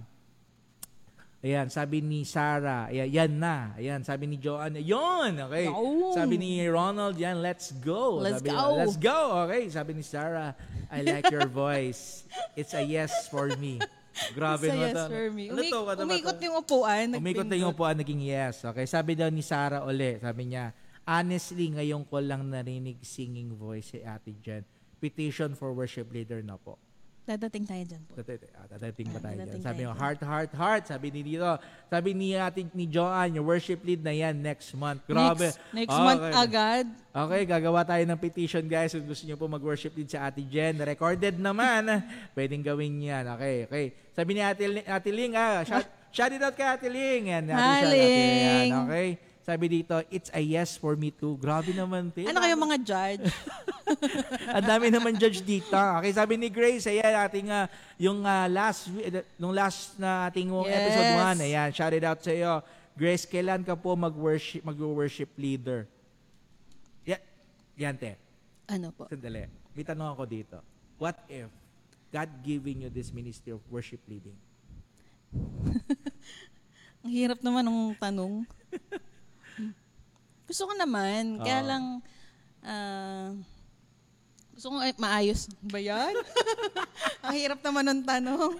ayan, 1.43 1.67
sabi 1.67 1.99
ni 1.99 2.23
Sarah. 2.23 2.87
Ayan, 2.87 3.11
yan 3.11 3.31
na. 3.35 3.75
Ayan, 3.75 3.99
sabi 4.07 4.23
ni 4.31 4.39
Joanne. 4.39 4.79
Yun! 4.79 5.35
Okay. 5.51 5.67
Yun. 5.67 6.15
Sabi 6.15 6.39
ni 6.39 6.63
Ronald, 6.63 7.19
yan, 7.19 7.43
let's 7.43 7.75
go. 7.83 8.23
Let's 8.23 8.39
sabi, 8.39 8.55
go. 8.55 8.63
Let's 8.79 8.95
go. 8.95 9.19
Okay, 9.43 9.67
sabi 9.67 9.99
ni 9.99 10.03
Sarah, 10.07 10.55
I 10.87 11.03
like 11.03 11.27
your 11.27 11.43
voice. 11.51 12.23
It's 12.55 12.71
a 12.71 12.79
yes 12.79 13.27
for 13.27 13.51
me. 13.59 13.83
Grabe 14.31 14.69
Sa 14.69 14.77
naman 14.77 14.87
yes 14.87 14.95
to. 14.95 15.09
for 15.11 15.27
me. 15.35 15.45
Ano 15.51 15.59
Umi- 15.59 15.71
to? 15.73 15.79
Ano 15.83 15.99
ba 15.99 16.03
umikot 16.07 16.35
to? 16.39 16.43
yung 16.47 16.55
upuan. 16.63 17.05
Umikot 17.19 17.47
na 17.51 17.57
yung 17.59 17.71
upuan, 17.75 17.95
naging 17.99 18.23
yes. 18.23 18.63
Okay, 18.63 18.87
sabi 18.87 19.19
daw 19.19 19.27
ni 19.27 19.43
Sarah 19.43 19.83
uli, 19.83 20.23
sabi 20.23 20.55
niya, 20.55 20.71
honestly, 21.03 21.67
ngayon 21.75 22.07
ko 22.07 22.23
lang 22.23 22.47
narinig 22.47 23.03
singing 23.03 23.51
voice 23.59 23.91
si 23.91 23.99
Ate 23.99 24.31
Jen. 24.39 24.63
Petition 25.03 25.51
for 25.51 25.75
worship 25.75 26.07
leader 26.15 26.39
na 26.39 26.55
po. 26.55 26.79
Dadating 27.23 27.63
tayo 27.63 27.83
dyan 27.87 28.03
po. 28.03 28.19
Dadating 28.19 28.51
ah, 28.51 28.67
dadating 28.67 29.07
pa 29.07 29.15
Ah, 29.15 29.23
tayo 29.23 29.31
dyan. 29.31 29.39
dadating 29.47 29.63
Sabi 29.63 29.79
tayo 29.79 29.87
mo, 29.87 29.91
dyan. 29.91 30.01
heart, 30.03 30.19
heart, 30.21 30.51
heart. 30.53 30.83
Sabi 30.91 31.07
ni 31.07 31.21
dito. 31.23 31.47
Sabi 31.87 32.09
ni 32.11 32.35
ate 32.35 32.67
ni 32.69 32.83
Joanne, 32.85 33.39
yung 33.39 33.47
worship 33.47 33.79
lead 33.79 34.03
na 34.03 34.11
yan 34.11 34.35
next 34.35 34.75
month. 34.75 35.07
Grabe. 35.07 35.47
Next, 35.47 35.59
next 35.71 35.95
Okay. 35.95 36.03
month 36.03 36.23
agad. 36.35 36.85
Okay, 37.09 37.41
gagawa 37.47 37.81
tayo 37.81 38.03
ng 38.03 38.19
petition 38.19 38.67
guys. 38.67 38.91
Kung 38.91 39.07
gusto 39.07 39.23
niyo 39.23 39.39
po 39.39 39.47
mag-worship 39.47 39.95
lead 39.95 40.11
sa 40.11 40.27
Ate 40.27 40.43
Jen, 40.43 40.75
recorded 40.77 41.39
naman, 41.39 41.87
pwedeng 42.35 42.59
gawin 42.59 42.99
yan. 42.99 43.23
Okay, 43.31 43.55
okay. 43.65 43.85
Sabi 44.11 44.31
ni 44.33 44.41
Ate, 44.43 44.63
Ate 44.83 45.09
Ling, 45.09 45.31
ah, 45.33 45.63
shout, 45.63 45.87
shout 46.11 46.27
it 46.27 46.43
out 46.43 46.51
kay 46.51 46.67
Ate 46.67 46.91
Ling. 46.91 47.31
Yan, 47.31 47.47
Ate 47.47 47.55
Hi. 47.55 47.81
Ling. 47.87 48.67
Yan, 48.67 48.67
okay. 48.83 49.07
Sabi 49.43 49.67
dito, 49.67 49.99
it's 50.07 50.31
a 50.31 50.39
yes 50.39 50.79
for 50.79 50.95
me 50.95 51.11
too. 51.11 51.35
Grabe 51.35 51.75
naman, 51.75 52.07
te. 52.07 52.23
Ano 52.23 52.39
kayo 52.39 52.55
mga 52.55 52.77
judge? 52.79 53.27
Ang 54.55 54.63
dami 54.63 54.87
naman 54.87 55.19
judge 55.19 55.43
dito. 55.43 55.75
Okay, 55.75 56.15
sabi 56.15 56.39
ni 56.39 56.47
Grace, 56.47 56.87
ayan, 56.87 57.11
ating, 57.27 57.47
ah, 57.51 57.67
yung 57.99 58.23
ah, 58.23 58.47
last, 58.47 58.87
eh, 59.03 59.27
nung 59.35 59.51
last 59.51 59.99
na 59.99 60.31
ating 60.31 60.47
Yes. 60.63 60.71
episode 60.79 61.11
1, 61.43 61.47
ayan, 61.51 61.69
shout 61.75 61.91
it 61.91 62.07
out 62.07 62.19
sa 62.23 62.31
iyo. 62.31 62.63
Grace, 62.95 63.27
kailan 63.27 63.67
ka 63.67 63.75
po 63.75 63.99
mag-worship, 63.99 64.63
mag-worship 64.63 65.27
leader? 65.35 65.91
Yan, 67.03 67.19
yan, 67.75 67.95
te. 67.99 68.15
ano 68.63 68.95
po? 68.95 69.11
Sandali. 69.11 69.43
May 69.75 69.83
tanong 69.83 70.07
ako 70.15 70.23
dito. 70.23 70.57
What 70.95 71.19
if 71.27 71.51
God 72.15 72.31
giving 72.47 72.87
you 72.87 72.89
this 72.93 73.11
ministry 73.11 73.51
of 73.51 73.59
worship 73.67 73.99
leading? 74.07 74.39
Ang 77.03 77.11
hirap 77.11 77.43
naman 77.43 77.67
ng 77.67 77.99
tanong. 77.99 78.47
Gusto 80.47 80.63
ko 80.69 80.73
naman, 80.75 81.39
kaya 81.39 81.59
Oo. 81.63 81.67
lang, 81.67 81.83
ah, 82.63 83.31
gusto 84.53 84.69
ko 84.69 84.75
ay, 84.79 84.93
maayos. 85.01 85.49
Ba 85.65 85.81
yan? 85.81 86.13
Ang 87.25 87.35
hirap 87.35 87.59
naman 87.65 87.89
ng 87.89 88.01
tanong. 88.05 88.53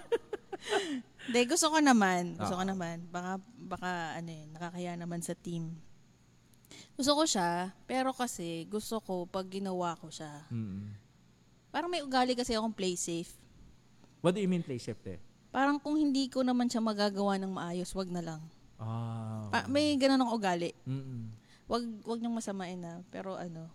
Hindi, 1.24 1.40
gusto 1.48 1.70
ko 1.70 1.78
naman. 1.80 2.34
Gusto 2.36 2.58
ko 2.58 2.64
Oo. 2.66 2.70
naman. 2.74 3.06
Baka, 3.08 3.38
baka, 3.56 4.18
ano 4.18 4.28
yun, 4.28 4.50
nakakaya 4.52 4.98
naman 4.98 5.22
sa 5.22 5.38
team. 5.38 5.72
Gusto 6.98 7.14
ko 7.14 7.22
siya, 7.26 7.74
pero 7.86 8.10
kasi 8.10 8.66
gusto 8.66 8.98
ko 9.02 9.26
pag 9.26 9.46
ginawa 9.46 9.94
ko 9.98 10.10
siya. 10.10 10.46
Mm. 10.50 10.94
Parang 11.74 11.90
may 11.90 12.02
ugali 12.02 12.38
kasi 12.38 12.54
akong 12.54 12.74
play 12.74 12.94
safe. 12.94 13.34
What 14.22 14.34
do 14.34 14.42
you 14.42 14.50
mean 14.50 14.62
play 14.62 14.78
safe 14.78 14.98
te? 15.02 15.18
Parang 15.54 15.78
kung 15.78 15.98
hindi 15.98 16.26
ko 16.30 16.42
naman 16.42 16.66
siya 16.70 16.82
magagawa 16.82 17.38
ng 17.38 17.50
maayos, 17.50 17.90
wag 17.94 18.10
na 18.10 18.22
lang. 18.22 18.42
Ah. 18.78 19.46
Pa- 19.50 19.70
may 19.70 19.94
ganun 19.94 20.22
akong 20.22 20.38
ugali. 20.38 20.70
Mm-mm. 20.86 21.43
Wag 21.64 21.82
wag 22.04 22.18
niyong 22.20 22.36
masamain 22.36 22.76
na, 22.76 23.00
pero 23.08 23.34
ano, 23.34 23.68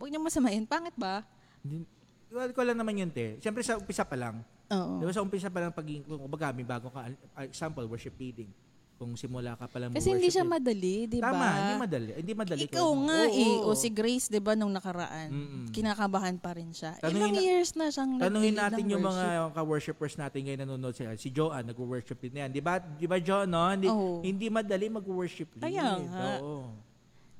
wag 0.00 0.08
niyong 0.08 0.24
masamain. 0.24 0.64
Pangit 0.64 0.96
ba? 0.96 1.22
Hindi, 1.60 1.84
well, 2.28 2.50
ko 2.50 2.64
lang 2.64 2.80
naman 2.80 2.96
yun, 2.96 3.10
te. 3.12 3.36
Siyempre 3.38 3.60
sa 3.60 3.76
umpisa 3.76 4.02
pa 4.02 4.16
lang, 4.16 4.40
Oo. 4.72 4.98
Di 4.98 5.04
ba 5.04 5.12
sa 5.12 5.20
umpisa 5.20 5.52
pa 5.52 5.60
lang 5.60 5.72
pag 5.72 5.84
kung 5.84 6.30
baga 6.32 6.48
may 6.56 6.64
bago 6.64 6.88
ka 6.88 7.04
uh, 7.04 7.44
example 7.44 7.84
worship 7.84 8.16
leading. 8.16 8.48
Kung 8.96 9.18
simula 9.18 9.58
ka 9.58 9.66
pa 9.66 9.82
lang 9.82 9.90
Kasi 9.90 10.14
hindi 10.14 10.30
siya 10.30 10.46
madali, 10.46 11.10
'di 11.10 11.18
ba? 11.18 11.28
Tama, 11.28 11.46
hindi 11.50 11.74
madali. 11.76 12.10
Hindi 12.14 12.32
madali. 12.38 12.60
Ikaw 12.70 12.86
ko- 12.86 13.02
nga 13.02 13.20
Oo, 13.26 13.34
eh, 13.34 13.54
oo. 13.58 13.68
o 13.68 13.76
si 13.76 13.88
Grace 13.90 14.30
'di 14.30 14.38
ba 14.38 14.54
nung 14.54 14.70
nakaraan, 14.70 15.28
Mm-mm. 15.28 15.64
kinakabahan 15.74 16.38
pa 16.38 16.54
rin 16.54 16.70
siya. 16.70 16.94
Tanungin 17.02 17.18
Ilang 17.18 17.34
na- 17.34 17.42
years 17.42 17.70
na 17.74 17.90
siyang 17.90 18.12
Tanungin 18.16 18.54
natin 18.54 18.80
ng 18.80 18.92
yung 18.94 19.02
worship. 19.02 19.26
mga 19.26 19.52
ka-worshipers 19.52 20.14
natin 20.16 20.40
ngayon 20.40 20.60
nanonood 20.62 20.94
sila. 20.94 21.10
Si 21.18 21.28
Joanne, 21.28 21.66
nag-worship 21.68 22.16
din 22.16 22.40
yan. 22.40 22.50
Di 22.54 22.62
ba, 22.62 22.78
di 22.78 23.04
ba 23.04 23.18
Jo, 23.18 23.42
no? 23.44 23.66
Hindi, 23.68 23.90
Oo. 23.90 24.22
hindi 24.22 24.46
madali 24.48 24.86
mag-worship 24.88 25.50
lead. 25.58 25.66
Kaya 25.66 25.98
nga. 26.00 26.26
Oo. 26.38 26.70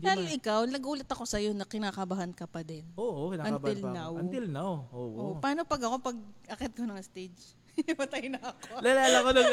Ma- 0.02 0.34
ikaw, 0.34 0.60
nagulat 0.66 1.06
ako 1.06 1.22
sa'yo 1.22 1.54
na 1.54 1.62
kinakabahan 1.62 2.34
ka 2.34 2.50
pa 2.50 2.66
din. 2.66 2.82
Oo, 2.98 3.30
kinakabahan 3.30 3.62
Until 3.62 3.78
pa 3.78 3.88
ako. 3.88 3.96
now. 3.96 4.10
Until 4.18 4.46
now. 4.50 4.72
Oo. 4.90 5.18
Oh, 5.18 5.32
paano 5.38 5.62
pag 5.62 5.82
ako, 5.86 5.96
pag 6.02 6.16
akit 6.50 6.72
ko 6.74 6.82
ng 6.82 6.98
stage, 6.98 7.38
patay 8.00 8.28
na 8.28 8.42
ako. 8.42 8.82
Nalala 8.82 9.16
ko 9.22 9.28
nung, 9.32 9.50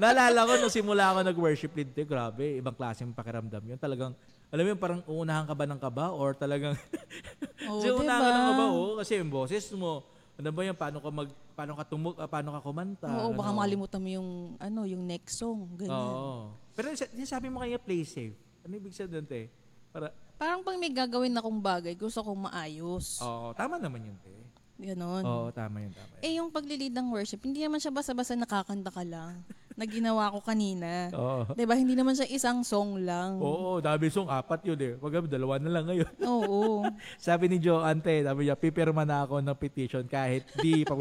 nalala 0.00 0.40
ko 0.48 0.52
nung 0.58 0.72
simula 0.72 1.04
ako 1.12 1.18
nag-worship 1.28 1.72
lead. 1.76 1.92
Eh, 1.94 2.08
grabe, 2.08 2.58
ibang 2.58 2.74
klaseng 2.74 3.12
pakiramdam 3.12 3.62
yun. 3.62 3.78
Talagang, 3.78 4.16
alam 4.50 4.62
mo 4.64 4.68
yung 4.74 4.82
parang 4.82 5.00
uunahan 5.06 5.46
ka 5.46 5.54
ba 5.54 5.64
ng 5.68 5.80
kaba 5.80 6.10
or 6.10 6.34
talagang 6.34 6.74
Oo, 7.70 7.78
Kasi 7.84 7.88
unahan 7.94 8.20
diba? 8.20 8.26
ka 8.26 8.32
ng 8.34 8.46
kaba, 8.50 8.64
oh, 8.72 8.94
kasi 8.98 9.12
yung 9.20 9.30
boses 9.30 9.64
mo, 9.76 10.02
ano 10.34 10.48
ba 10.50 10.60
yan, 10.64 10.76
paano 10.76 10.98
ka 10.98 11.10
mag, 11.12 11.28
paano 11.54 11.72
ka 11.76 11.84
tumug, 11.86 12.16
ah, 12.18 12.26
paano 12.26 12.50
ka 12.56 12.60
kumanta. 12.64 13.06
Oo, 13.06 13.36
baka 13.36 13.50
ano. 13.52 13.58
makalimutan 13.62 14.00
mo 14.00 14.08
yung, 14.10 14.30
ano, 14.58 14.80
yung 14.88 15.04
next 15.04 15.38
song, 15.38 15.68
ganyan. 15.76 15.92
Oo. 15.94 16.50
Pero 16.72 16.90
sa- 16.96 17.12
sabi 17.28 17.52
mo 17.52 17.60
kanya 17.60 17.78
play 17.78 18.02
safe. 18.02 18.34
Ano 18.64 18.72
ibig 18.74 18.96
sabihin 18.96 19.22
doon, 19.22 19.26
te? 19.28 19.61
Para, 19.92 20.08
Parang 20.40 20.64
pag 20.64 20.76
may 20.80 20.90
gagawin 20.90 21.36
akong 21.38 21.60
bagay, 21.62 21.94
gusto 21.94 22.24
kong 22.24 22.50
maayos. 22.50 23.22
oo, 23.22 23.54
tama 23.54 23.78
naman 23.78 24.02
yun, 24.02 24.16
te. 24.24 24.34
Ganon. 24.82 25.22
Oo, 25.22 25.46
tama 25.54 25.84
yun, 25.84 25.92
tama 25.94 26.10
yun. 26.18 26.22
Eh, 26.26 26.32
yung 26.42 26.50
paglilid 26.50 26.90
ng 26.90 27.14
worship, 27.14 27.38
hindi 27.46 27.62
naman 27.62 27.78
siya 27.78 27.94
basta-basta 27.94 28.34
nakakanta 28.34 28.90
ka 28.90 29.04
lang. 29.06 29.38
na 29.76 29.84
ginawa 29.88 30.32
ko 30.32 30.38
kanina. 30.44 31.08
Oo. 31.16 31.48
'Di 31.52 31.64
ba 31.64 31.74
Hindi 31.76 31.96
naman 31.96 32.12
siya 32.16 32.28
isang 32.28 32.60
song 32.64 33.02
lang. 33.02 33.40
Oo, 33.40 33.80
dami 33.80 34.12
song, 34.12 34.28
apat 34.28 34.64
yun 34.68 34.80
eh. 34.80 34.92
Wag 35.00 35.28
dalawa 35.28 35.56
na 35.56 35.70
lang 35.72 35.84
ngayon. 35.88 36.12
Oo. 36.32 36.84
sabi 37.16 37.48
ni 37.48 37.56
Joe 37.56 37.80
Ante, 37.80 38.22
sabi 38.22 38.48
niya, 38.48 38.56
pipirma 38.56 39.02
na 39.08 39.24
ako 39.24 39.40
ng 39.40 39.56
petition 39.56 40.04
kahit 40.04 40.44
di 40.60 40.84
pa 40.84 40.94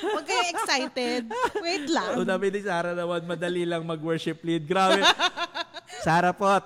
Huwag 0.00 0.24
kayo 0.24 0.42
excited. 0.48 1.28
Wait 1.60 1.92
lang. 1.92 2.16
So, 2.16 2.24
sabi 2.24 2.48
ni 2.48 2.60
Sarah 2.64 2.96
naman, 2.96 3.20
madali 3.28 3.68
lang 3.68 3.84
mag-worship 3.84 4.40
lead. 4.40 4.64
Grabe. 4.64 5.04
Sarah 6.00 6.32
Pot, 6.32 6.64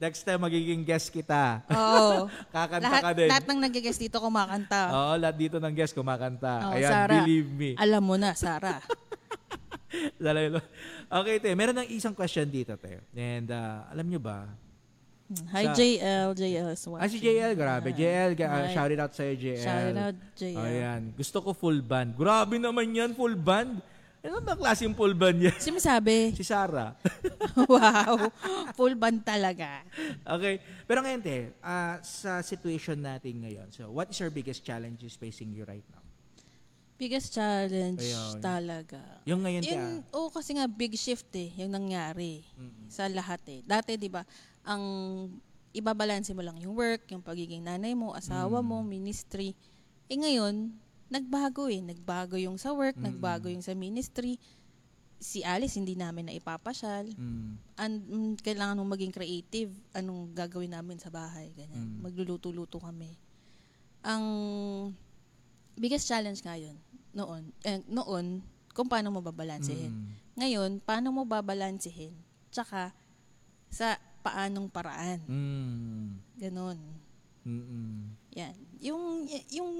next 0.00 0.24
time 0.24 0.40
magiging 0.40 0.80
guest 0.80 1.12
kita. 1.12 1.60
Oo. 1.68 2.26
Kakanta 2.56 2.88
lahat, 2.88 3.02
ka 3.04 3.10
din. 3.12 3.28
lahat 3.28 3.44
ng 3.44 3.60
nag-guest 3.60 4.00
dito 4.00 4.16
kumakanta. 4.16 4.82
Oo, 4.90 5.12
lahat 5.20 5.36
dito 5.36 5.56
ng 5.60 5.74
guest 5.76 5.92
kumakanta. 5.92 6.72
Oo, 6.72 6.74
Ayan, 6.80 6.90
Sarah. 6.90 7.20
believe 7.20 7.48
me. 7.52 7.70
Alam 7.76 8.02
mo 8.02 8.16
na, 8.16 8.32
Sarah. 8.32 8.80
Okay, 11.10 11.42
te. 11.42 11.50
Meron 11.58 11.74
ng 11.82 11.90
isang 11.90 12.14
question 12.14 12.46
dito, 12.46 12.78
te. 12.78 13.02
And 13.10 13.50
uh, 13.50 13.90
alam 13.90 14.06
nyo 14.06 14.22
ba? 14.22 14.46
Hi, 15.50 15.66
Sa- 15.66 15.74
JL. 15.74 16.30
JL 16.38 16.66
is 16.70 16.82
watching. 16.86 17.02
Ah, 17.02 17.10
si 17.10 17.18
JL, 17.18 17.58
grabe. 17.58 17.90
JL, 17.90 18.38
uh, 18.38 18.70
shout 18.70 18.90
it 18.94 19.02
out 19.02 19.10
sa'yo, 19.10 19.34
JL. 19.34 19.62
Shout 19.62 19.94
out, 19.98 20.16
JL. 20.38 20.62
Ayan. 20.62 21.02
Gusto 21.18 21.42
ko 21.42 21.50
full 21.50 21.82
band. 21.82 22.14
Grabe 22.14 22.62
naman 22.62 22.86
yan, 22.94 23.10
full 23.18 23.34
band. 23.34 23.82
Ano 24.20 24.44
ba 24.44 24.52
klaseng 24.52 24.92
full 24.92 25.16
band 25.16 25.40
yan? 25.40 25.56
Sinasabi, 25.56 26.36
si 26.36 26.44
Sarah. 26.44 26.92
wow, 27.72 28.28
full 28.76 28.92
band 28.92 29.24
talaga. 29.24 29.80
okay. 30.36 30.60
Pero 30.84 31.00
ngayon, 31.00 31.20
te, 31.24 31.56
ah, 31.64 31.96
sa 32.04 32.44
situation 32.44 33.00
natin 33.00 33.40
ngayon, 33.40 33.72
so 33.72 33.88
what 33.88 34.12
is 34.12 34.20
your 34.20 34.28
biggest 34.28 34.60
challenges 34.60 35.16
facing 35.16 35.56
you 35.56 35.64
right 35.64 35.84
now? 35.88 36.04
Biggest 37.00 37.32
challenge 37.32 38.04
Ayun. 38.04 38.44
talaga. 38.44 39.00
Yung 39.24 39.40
ngayon, 39.40 39.64
te, 39.64 39.72
Yun, 39.72 40.04
ah. 40.04 40.16
oh, 40.20 40.28
kasi 40.28 40.52
nga 40.52 40.68
big 40.68 40.92
shift 41.00 41.32
eh, 41.32 41.48
yung 41.56 41.72
nangyari 41.72 42.44
sa 42.92 43.08
lahat 43.08 43.40
eh. 43.48 43.60
Dati, 43.64 43.96
di 43.96 44.12
ba, 44.12 44.20
ang 44.68 44.84
ibabalanse 45.72 46.36
mo 46.36 46.44
lang 46.44 46.60
yung 46.60 46.76
work, 46.76 47.08
yung 47.08 47.24
pagiging 47.24 47.64
nanay 47.64 47.96
mo, 47.96 48.12
asawa 48.12 48.60
mo, 48.60 48.84
ministry. 48.84 49.56
Eh 50.12 50.18
ngayon, 50.20 50.76
nagbago 51.10 51.66
eh. 51.66 51.82
Nagbago 51.82 52.38
yung 52.38 52.56
sa 52.56 52.70
work, 52.70 52.96
nagbago 52.96 53.50
yung 53.50 53.66
sa 53.66 53.74
ministry. 53.74 54.38
Si 55.20 55.44
Alice, 55.44 55.76
hindi 55.76 55.98
namin 55.98 56.30
na 56.30 56.34
ipapasyal. 56.38 57.12
Mm. 57.12 57.50
And, 57.76 57.94
mm, 58.08 58.32
kailangan 58.40 58.78
mong 58.80 58.94
maging 58.96 59.12
creative. 59.12 59.74
Anong 59.92 60.32
gagawin 60.32 60.72
namin 60.72 60.96
sa 60.96 61.12
bahay, 61.12 61.52
ganyan. 61.52 61.98
Mm. 61.98 62.08
Magluluto-luto 62.08 62.80
kami. 62.80 63.12
Ang 64.00 64.24
biggest 65.76 66.08
challenge 66.08 66.40
ngayon, 66.40 66.78
noon, 67.12 67.52
eh, 67.66 67.84
noon, 67.84 68.40
kung 68.72 68.88
paano 68.88 69.12
mo 69.12 69.20
babalansehin. 69.20 69.92
Mm. 69.92 70.08
Ngayon, 70.40 70.70
paano 70.80 71.12
mo 71.12 71.28
babalansehin? 71.28 72.16
Tsaka, 72.48 72.96
sa 73.68 74.00
paanong 74.24 74.72
paraan. 74.72 75.20
Mm. 75.28 76.06
Ganon. 76.40 76.78
Mm-mm. 77.46 78.12
Yan. 78.36 78.54
Yung, 78.80 79.24
yung 79.48 79.72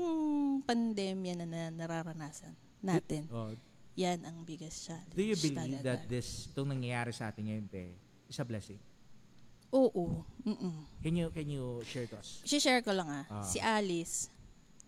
pandemya 0.65 1.45
na, 1.45 1.47
na 1.47 1.63
nararanasan 1.73 2.53
natin, 2.81 3.29
Oh, 3.29 3.53
yan 3.97 4.25
ang 4.25 4.45
biggest 4.49 4.89
challenge. 4.89 5.13
do 5.13 5.21
you 5.21 5.37
believe 5.37 5.81
talaga. 5.81 5.85
that 5.85 6.01
this, 6.09 6.49
itong 6.53 6.73
nangyayari 6.73 7.13
sa 7.13 7.29
atin 7.29 7.45
ngayon, 7.49 7.67
te, 7.69 7.93
is 8.29 8.41
a 8.41 8.47
blessing? 8.47 8.81
Oo. 9.71 10.25
Mm-mm. 10.43 10.77
Can 11.05 11.15
you, 11.15 11.29
can 11.31 11.47
you 11.47 11.79
share 11.87 12.09
to 12.09 12.17
us? 12.19 12.43
share 12.43 12.83
ko 12.83 12.91
lang 12.91 13.07
ah. 13.07 13.25
Ah. 13.29 13.45
Si 13.47 13.63
Alice, 13.63 14.33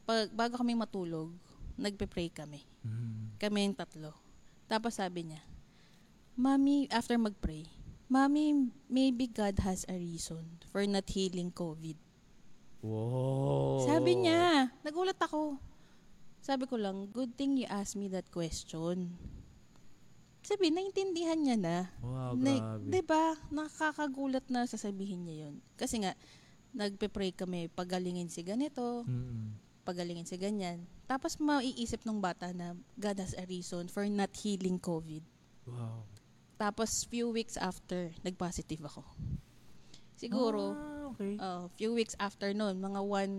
pag, 0.02 0.32
bago 0.34 0.58
kami 0.58 0.74
matulog, 0.74 1.30
nagpe-pray 1.78 2.32
kami. 2.32 2.64
Mm. 2.82 3.38
Kami 3.38 3.58
yung 3.68 3.76
tatlo. 3.78 4.10
Tapos 4.66 4.98
sabi 4.98 5.30
niya, 5.30 5.42
Mommy, 6.34 6.88
after 6.88 7.14
mag-pray, 7.20 7.68
Mommy, 8.08 8.72
maybe 8.92 9.28
God 9.28 9.60
has 9.64 9.84
a 9.88 9.96
reason 9.96 10.60
for 10.68 10.84
not 10.84 11.08
healing 11.08 11.48
COVID. 11.52 11.96
Wow. 12.82 13.86
Sabi 13.86 14.18
niya, 14.18 14.74
nagulat 14.82 15.16
ako. 15.16 15.56
Sabi 16.42 16.66
ko 16.66 16.74
lang, 16.74 17.06
good 17.14 17.38
thing 17.38 17.54
you 17.54 17.70
asked 17.70 17.94
me 17.94 18.10
that 18.10 18.26
question. 18.34 19.14
Sabi, 20.42 20.74
naintindihan 20.74 21.38
niya 21.38 21.54
na. 21.54 21.78
Wow, 22.02 22.34
Na, 22.34 22.50
grabe. 22.58 22.90
'di 22.90 23.02
ba? 23.06 23.38
Nakakagulat 23.54 24.42
na 24.50 24.66
sasabihin 24.66 25.22
niya 25.22 25.46
'yon. 25.46 25.62
Kasi 25.78 26.02
nga 26.02 26.18
nagpe-pray 26.74 27.30
kami 27.30 27.70
pagalingin 27.70 28.26
si 28.26 28.42
ganito, 28.42 29.06
Mm-mm. 29.06 29.54
pagalingin 29.86 30.26
si 30.26 30.34
ganyan. 30.34 30.82
Tapos 31.06 31.38
maiisip 31.38 32.02
ng 32.02 32.18
bata 32.18 32.50
na 32.50 32.74
God 32.98 33.22
has 33.22 33.38
a 33.38 33.46
reason 33.46 33.86
for 33.86 34.02
not 34.10 34.34
healing 34.34 34.82
COVID. 34.82 35.22
Wow. 35.70 36.02
Tapos 36.58 36.90
few 37.06 37.30
weeks 37.30 37.54
after, 37.54 38.10
nag-positive 38.26 38.82
ako. 38.82 39.06
Siguro, 40.18 40.74
Ah, 40.74 41.01
okay. 41.12 41.36
uh, 41.38 41.68
few 41.76 41.92
weeks 41.92 42.16
after 42.18 42.50
noon, 42.56 42.80
mga 42.80 43.00
one 43.00 43.34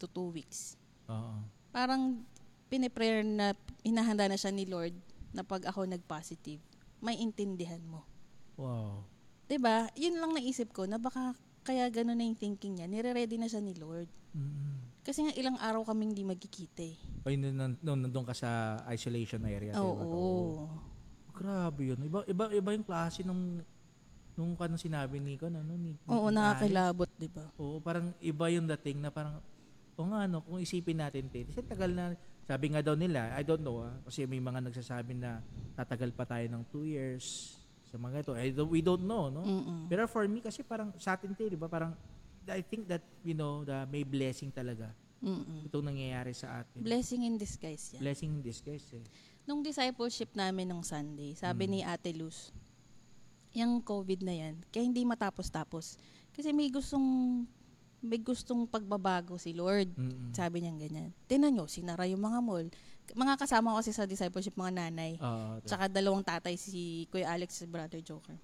to 0.00 0.08
two 0.10 0.32
weeks. 0.32 0.80
Oo. 1.08 1.44
Parang 1.70 2.24
piniprayer 2.72 3.22
na, 3.22 3.52
hinahanda 3.84 4.26
na 4.26 4.38
siya 4.40 4.50
ni 4.50 4.64
Lord 4.64 4.94
na 5.34 5.42
pag 5.42 5.66
ako 5.66 5.84
nag-positive, 5.84 6.62
may 7.04 7.18
intindihan 7.20 7.82
mo. 7.84 8.06
Wow. 8.54 9.04
'Di 9.50 9.58
ba? 9.60 9.90
Yun 9.98 10.22
lang 10.22 10.32
naisip 10.32 10.72
ko 10.72 10.86
na 10.88 10.96
baka 10.96 11.36
kaya 11.64 11.88
gano'n 11.88 12.16
na 12.16 12.24
yung 12.28 12.38
thinking 12.38 12.76
niya. 12.76 12.86
Nire-ready 12.88 13.40
na 13.40 13.48
siya 13.48 13.64
ni 13.64 13.72
Lord. 13.76 14.08
Mm-mm. 14.36 15.00
Kasi 15.04 15.24
nga 15.24 15.32
ilang 15.36 15.56
araw 15.60 15.84
kaming 15.84 16.12
hindi 16.12 16.24
magkikita 16.24 16.84
eh. 16.84 16.96
Ay, 17.24 17.36
nung, 17.40 17.76
nandun 17.80 18.24
ka 18.24 18.36
sa 18.36 18.80
isolation 18.92 19.40
area. 19.48 19.72
Oo. 19.76 19.80
diba? 19.80 20.04
Oo. 20.04 20.64
Grabe 21.34 21.92
yun. 21.92 22.00
Iba, 22.04 22.20
iba, 22.28 22.44
iba 22.52 22.70
yung 22.72 22.86
klase 22.86 23.24
nung 23.24 23.64
nung 24.34 24.58
kanong 24.58 24.80
sinabi 24.82 25.22
ni 25.22 25.38
ko, 25.38 25.46
ano, 25.46 25.62
ni, 25.62 25.94
Oo, 26.10 26.28
ni 26.30 26.34
nakakilabot, 26.34 27.10
'di 27.14 27.28
ba? 27.30 27.46
Oo, 27.58 27.78
parang 27.78 28.10
iba 28.18 28.46
yung 28.50 28.66
dating 28.66 28.98
na 28.98 29.10
parang, 29.14 29.38
o 29.94 30.02
nga, 30.10 30.26
ano, 30.26 30.42
kung 30.42 30.58
isipin 30.58 30.98
natin, 30.98 31.30
te, 31.30 31.46
kasi 31.46 31.62
tagal 31.62 31.90
na, 31.90 32.14
Sabi 32.44 32.68
nga 32.68 32.84
daw 32.84 32.92
nila, 32.92 33.32
I 33.32 33.40
don't 33.40 33.64
know 33.64 33.80
ah, 33.88 33.96
kasi 34.04 34.28
may 34.28 34.36
mga 34.36 34.60
nagsasabi 34.68 35.16
na 35.16 35.40
tatagal 35.72 36.12
pa 36.12 36.28
tayo 36.28 36.44
ng 36.52 36.60
two 36.68 36.84
years 36.84 37.56
sa 37.88 37.96
mga 37.96 38.20
ito. 38.20 38.32
I 38.36 38.52
don't, 38.52 38.68
we 38.68 38.84
don't 38.84 39.00
know, 39.00 39.32
no? 39.32 39.48
Mm-mm. 39.48 39.88
Pero 39.88 40.04
for 40.04 40.28
me, 40.28 40.44
kasi 40.44 40.60
parang 40.60 40.92
sa 41.00 41.16
atin, 41.16 41.32
te, 41.32 41.48
di 41.48 41.56
ba? 41.56 41.72
Parang, 41.72 41.96
I 42.44 42.60
think 42.60 42.84
that, 42.92 43.00
you 43.24 43.32
know, 43.32 43.64
the 43.64 43.88
may 43.88 44.04
blessing 44.04 44.52
talaga 44.52 44.92
Mm-mm. 45.24 45.64
itong 45.64 45.88
nangyayari 45.88 46.36
sa 46.36 46.60
atin. 46.60 46.84
Blessing 46.84 47.24
in 47.24 47.40
disguise 47.40 47.96
yan. 47.96 48.04
blessing 48.04 48.28
in 48.36 48.44
disguise 48.44 48.84
eh. 48.92 49.00
Nung 49.48 49.64
discipleship 49.64 50.28
namin 50.36 50.68
nung 50.68 50.84
Sunday, 50.84 51.32
sabi 51.32 51.64
Mm. 51.64 51.72
ni 51.72 51.80
Ate 51.80 52.12
Luz, 52.12 52.52
yung 53.54 53.80
COVID 53.80 54.20
na 54.26 54.34
yan, 54.34 54.54
kaya 54.74 54.82
hindi 54.82 55.06
matapos-tapos. 55.06 55.96
Kasi 56.34 56.50
may 56.50 56.68
gustong 56.68 57.06
may 58.04 58.20
gustong 58.20 58.68
pagbabago 58.68 59.40
si 59.40 59.56
Lord. 59.56 59.88
Mm-mm. 59.96 60.36
Sabi 60.36 60.60
niya 60.60 60.76
ganyan. 60.76 61.08
Tinan 61.24 61.56
nyo, 61.56 61.64
sinara 61.64 62.04
yung 62.04 62.20
mga 62.20 62.44
mall. 62.44 62.68
Mga 63.16 63.34
kasama 63.40 63.72
ko 63.72 63.76
kasi 63.80 63.96
sa 63.96 64.04
discipleship, 64.04 64.52
mga 64.60 64.76
nanay. 64.76 65.16
Te. 65.16 65.72
Tsaka 65.72 65.88
dalawang 65.88 66.20
tatay, 66.20 66.60
si 66.60 67.08
Kuya 67.08 67.32
Alex, 67.32 67.64
si 67.64 67.64
Brother 67.64 68.04
Joker. 68.04 68.36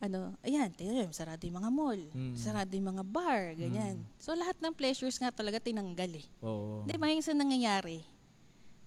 Ano, 0.00 0.32
ayan, 0.40 0.72
tinan 0.72 1.04
nyo, 1.04 1.08
sarado 1.12 1.44
yung 1.44 1.60
mga 1.60 1.72
mall. 1.72 2.00
Mm. 2.16 2.36
Sarado 2.36 2.72
yung 2.72 2.88
mga 2.96 3.04
bar, 3.04 3.52
ganyan. 3.60 4.00
Mm. 4.00 4.08
So 4.16 4.32
lahat 4.32 4.56
ng 4.60 4.72
pleasures 4.72 5.20
nga 5.20 5.28
talaga 5.28 5.60
tinanggal 5.60 6.16
eh. 6.16 6.26
Oo. 6.40 6.84
Di 6.88 6.96
ba 6.96 7.12
yung 7.12 7.24
sa 7.24 7.36
nangyayari? 7.36 8.00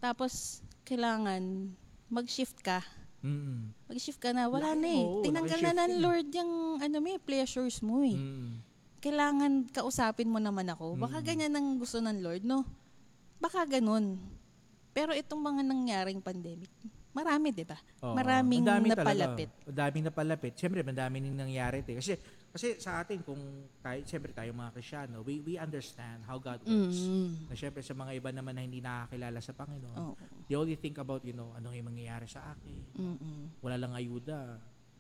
Tapos, 0.02 0.66
kailangan 0.82 1.70
mag-shift 2.10 2.58
ka. 2.66 2.82
Mm-mm. 3.20 3.76
Mag-shift 3.86 4.18
ka 4.18 4.32
na. 4.32 4.48
Wala 4.48 4.72
Laki, 4.72 4.80
na 4.80 4.90
eh. 4.90 5.04
oo, 5.04 5.24
Tinanggal 5.24 5.60
na 5.62 5.74
ng. 5.76 5.92
Lord 6.00 6.28
yung 6.32 6.52
ano, 6.80 6.96
may 7.00 7.18
pleasures 7.18 7.80
mo 7.80 8.00
eh. 8.02 8.16
Mm-mm. 8.16 8.64
Kailangan 9.00 9.72
kausapin 9.72 10.28
mo 10.28 10.40
naman 10.40 10.68
ako. 10.68 10.96
Baka 10.96 11.20
Mm. 11.20 11.26
ganyan 11.26 11.54
ang 11.56 11.68
gusto 11.76 12.00
ng 12.00 12.20
Lord, 12.20 12.44
no? 12.44 12.68
Baka 13.38 13.64
ganun. 13.66 14.20
Pero 14.92 15.12
itong 15.12 15.40
mga 15.40 15.62
nangyaring 15.64 16.20
pandemic, 16.20 16.68
marami, 17.10 17.52
di 17.52 17.64
ba? 17.64 17.80
Oo. 18.04 18.12
Maraming 18.12 18.60
napalapit. 18.62 19.48
Talaga. 19.48 19.68
Ang 19.68 19.78
daming 19.78 20.06
napalapit. 20.06 20.54
Siyempre, 20.56 20.84
madami 20.84 21.20
nang 21.20 21.48
nangyari. 21.48 21.80
Te. 21.80 21.96
Kasi, 21.96 22.20
kasi 22.50 22.78
sa 22.78 23.00
atin, 23.00 23.22
kung 23.22 23.38
tayo, 23.80 24.02
siyempre 24.04 24.32
tayo 24.32 24.50
mga 24.52 24.72
Krisyano, 24.72 25.22
we, 25.22 25.40
we 25.40 25.54
understand 25.56 26.26
how 26.26 26.36
God 26.36 26.60
works. 26.62 27.00
Mm. 27.00 27.46
Na 27.46 27.54
siyempre, 27.54 27.82
sa 27.82 27.94
mga 27.94 28.12
iba 28.16 28.30
naman 28.30 28.54
na 28.54 28.62
hindi 28.62 28.80
nakakilala 28.80 29.38
sa 29.38 29.54
Panginoon, 29.54 29.98
Oo. 30.00 30.14
they 30.46 30.58
only 30.58 30.74
think 30.74 30.98
about, 30.98 31.22
you 31.22 31.32
know, 31.32 31.54
anong 31.54 31.74
yung 31.74 31.90
mangyayari 31.90 32.26
sa 32.26 32.42
akin. 32.52 32.82
Mm-mm. 32.96 33.62
Wala 33.62 33.78
lang 33.78 33.94
ayuda. 33.94 34.58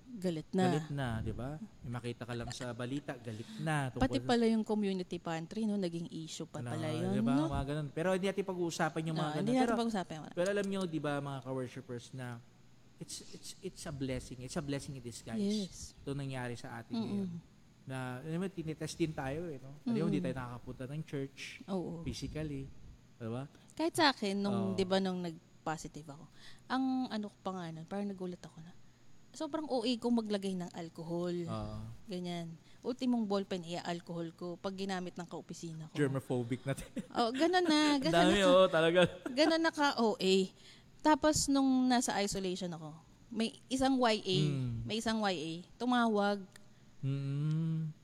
Galit 0.09 0.49
na. 0.57 0.63
Galit 0.65 0.89
na, 0.89 1.07
di 1.21 1.29
ba? 1.29 1.61
May 1.85 1.93
makita 1.93 2.25
ka 2.25 2.33
lang 2.33 2.49
sa 2.49 2.73
balita, 2.73 3.13
galit 3.21 3.45
na. 3.61 3.93
Pati 3.93 4.17
Tungkol- 4.17 4.25
pala 4.25 4.45
yung 4.49 4.65
community 4.65 5.21
pantry, 5.21 5.69
no? 5.69 5.77
Naging 5.77 6.09
issue 6.09 6.49
pa 6.49 6.65
na, 6.65 6.73
pala 6.73 6.89
yun, 6.89 7.13
di 7.13 7.21
ba? 7.21 7.33
no? 7.37 7.45
Mga 7.45 7.65
ganun. 7.69 7.87
Pero 7.93 8.07
hindi 8.17 8.25
natin 8.25 8.41
pag-uusapan 8.41 9.01
yung 9.05 9.17
mga 9.17 9.21
Ah, 9.21 9.33
ganun. 9.37 9.41
Hindi 9.45 9.53
natin 9.53 9.69
Pero, 9.69 9.77
pag-usapan 9.77 10.13
yun. 10.17 10.31
pero 10.33 10.47
alam 10.49 10.65
nyo, 10.65 10.81
di 10.89 10.97
ba, 10.97 11.13
mga 11.21 11.39
ka-worshipers, 11.45 12.05
na 12.17 12.41
it's 12.99 13.23
it's 13.31 13.49
it's 13.59 13.83
a 13.87 13.93
blessing. 13.93 14.43
It's 14.43 14.55
a 14.55 14.63
blessing 14.63 14.95
in 14.95 15.03
disguise. 15.03 15.39
Yes. 15.39 15.95
Ito 16.03 16.13
nangyari 16.13 16.53
sa 16.53 16.77
atin 16.77 16.93
Mm-mm. 16.93 17.07
ngayon. 17.07 17.31
Na, 17.89 18.21
alam 18.21 18.37
mo, 18.37 18.45
tinitest 18.45 18.93
din 18.95 19.09
tayo 19.09 19.49
eh, 19.49 19.57
no? 19.57 19.81
Alam 19.81 19.97
mo, 19.97 20.07
hindi 20.07 20.21
tayo 20.21 20.37
nakakapunta 20.37 20.85
ng 20.85 21.01
church 21.03 21.65
Oo. 21.65 22.05
physically. 22.05 22.69
Di 23.17 23.25
ba? 23.25 23.49
Kahit 23.73 23.97
sa 23.97 24.13
akin, 24.13 24.37
nung, 24.37 24.59
Oo. 24.71 24.77
di 24.77 24.85
ba, 24.85 25.01
nung 25.01 25.25
nag-positive 25.25 26.05
ako, 26.05 26.25
ang 26.69 27.09
ano 27.09 27.33
ko 27.33 27.37
pa 27.41 27.51
nga 27.57 27.65
nun, 27.73 27.89
parang 27.89 28.05
nagulat 28.05 28.37
ako 28.45 28.61
na, 28.61 28.71
sobrang 29.33 29.65
OA 29.65 29.97
ko 29.97 30.13
maglagay 30.13 30.53
ng 30.53 30.69
alcohol. 30.69 31.33
Oo. 31.33 31.77
Ganyan. 32.05 32.53
Ultimong 32.79 33.25
ballpen, 33.25 33.65
iya 33.65 33.81
alcohol 33.83 34.31
ko 34.37 34.55
pag 34.55 34.71
ginamit 34.71 35.17
ng 35.17 35.27
kaopisina 35.27 35.89
ko. 35.89 35.97
germophobic 35.97 36.61
natin. 36.63 36.85
Oh, 37.17 37.33
ganun 37.33 37.65
na. 37.65 37.97
Ganun 37.97 38.13
dami, 38.13 38.37
na, 38.37 38.47
oh, 38.47 38.67
talaga. 38.69 38.99
ganun 39.33 39.59
na 39.59 39.73
ka 39.73 39.97
OA. 39.97 40.53
Tapos 40.99 41.47
nung 41.47 41.87
nasa 41.87 42.15
isolation 42.19 42.71
ako, 42.75 42.91
may 43.29 43.55
isang 43.69 43.95
YA, 43.95 44.39
Mm. 44.49 44.83
may 44.83 44.97
isang 44.99 45.19
YA, 45.21 45.63
tumawag, 45.77 46.41
Mm. 46.99 47.95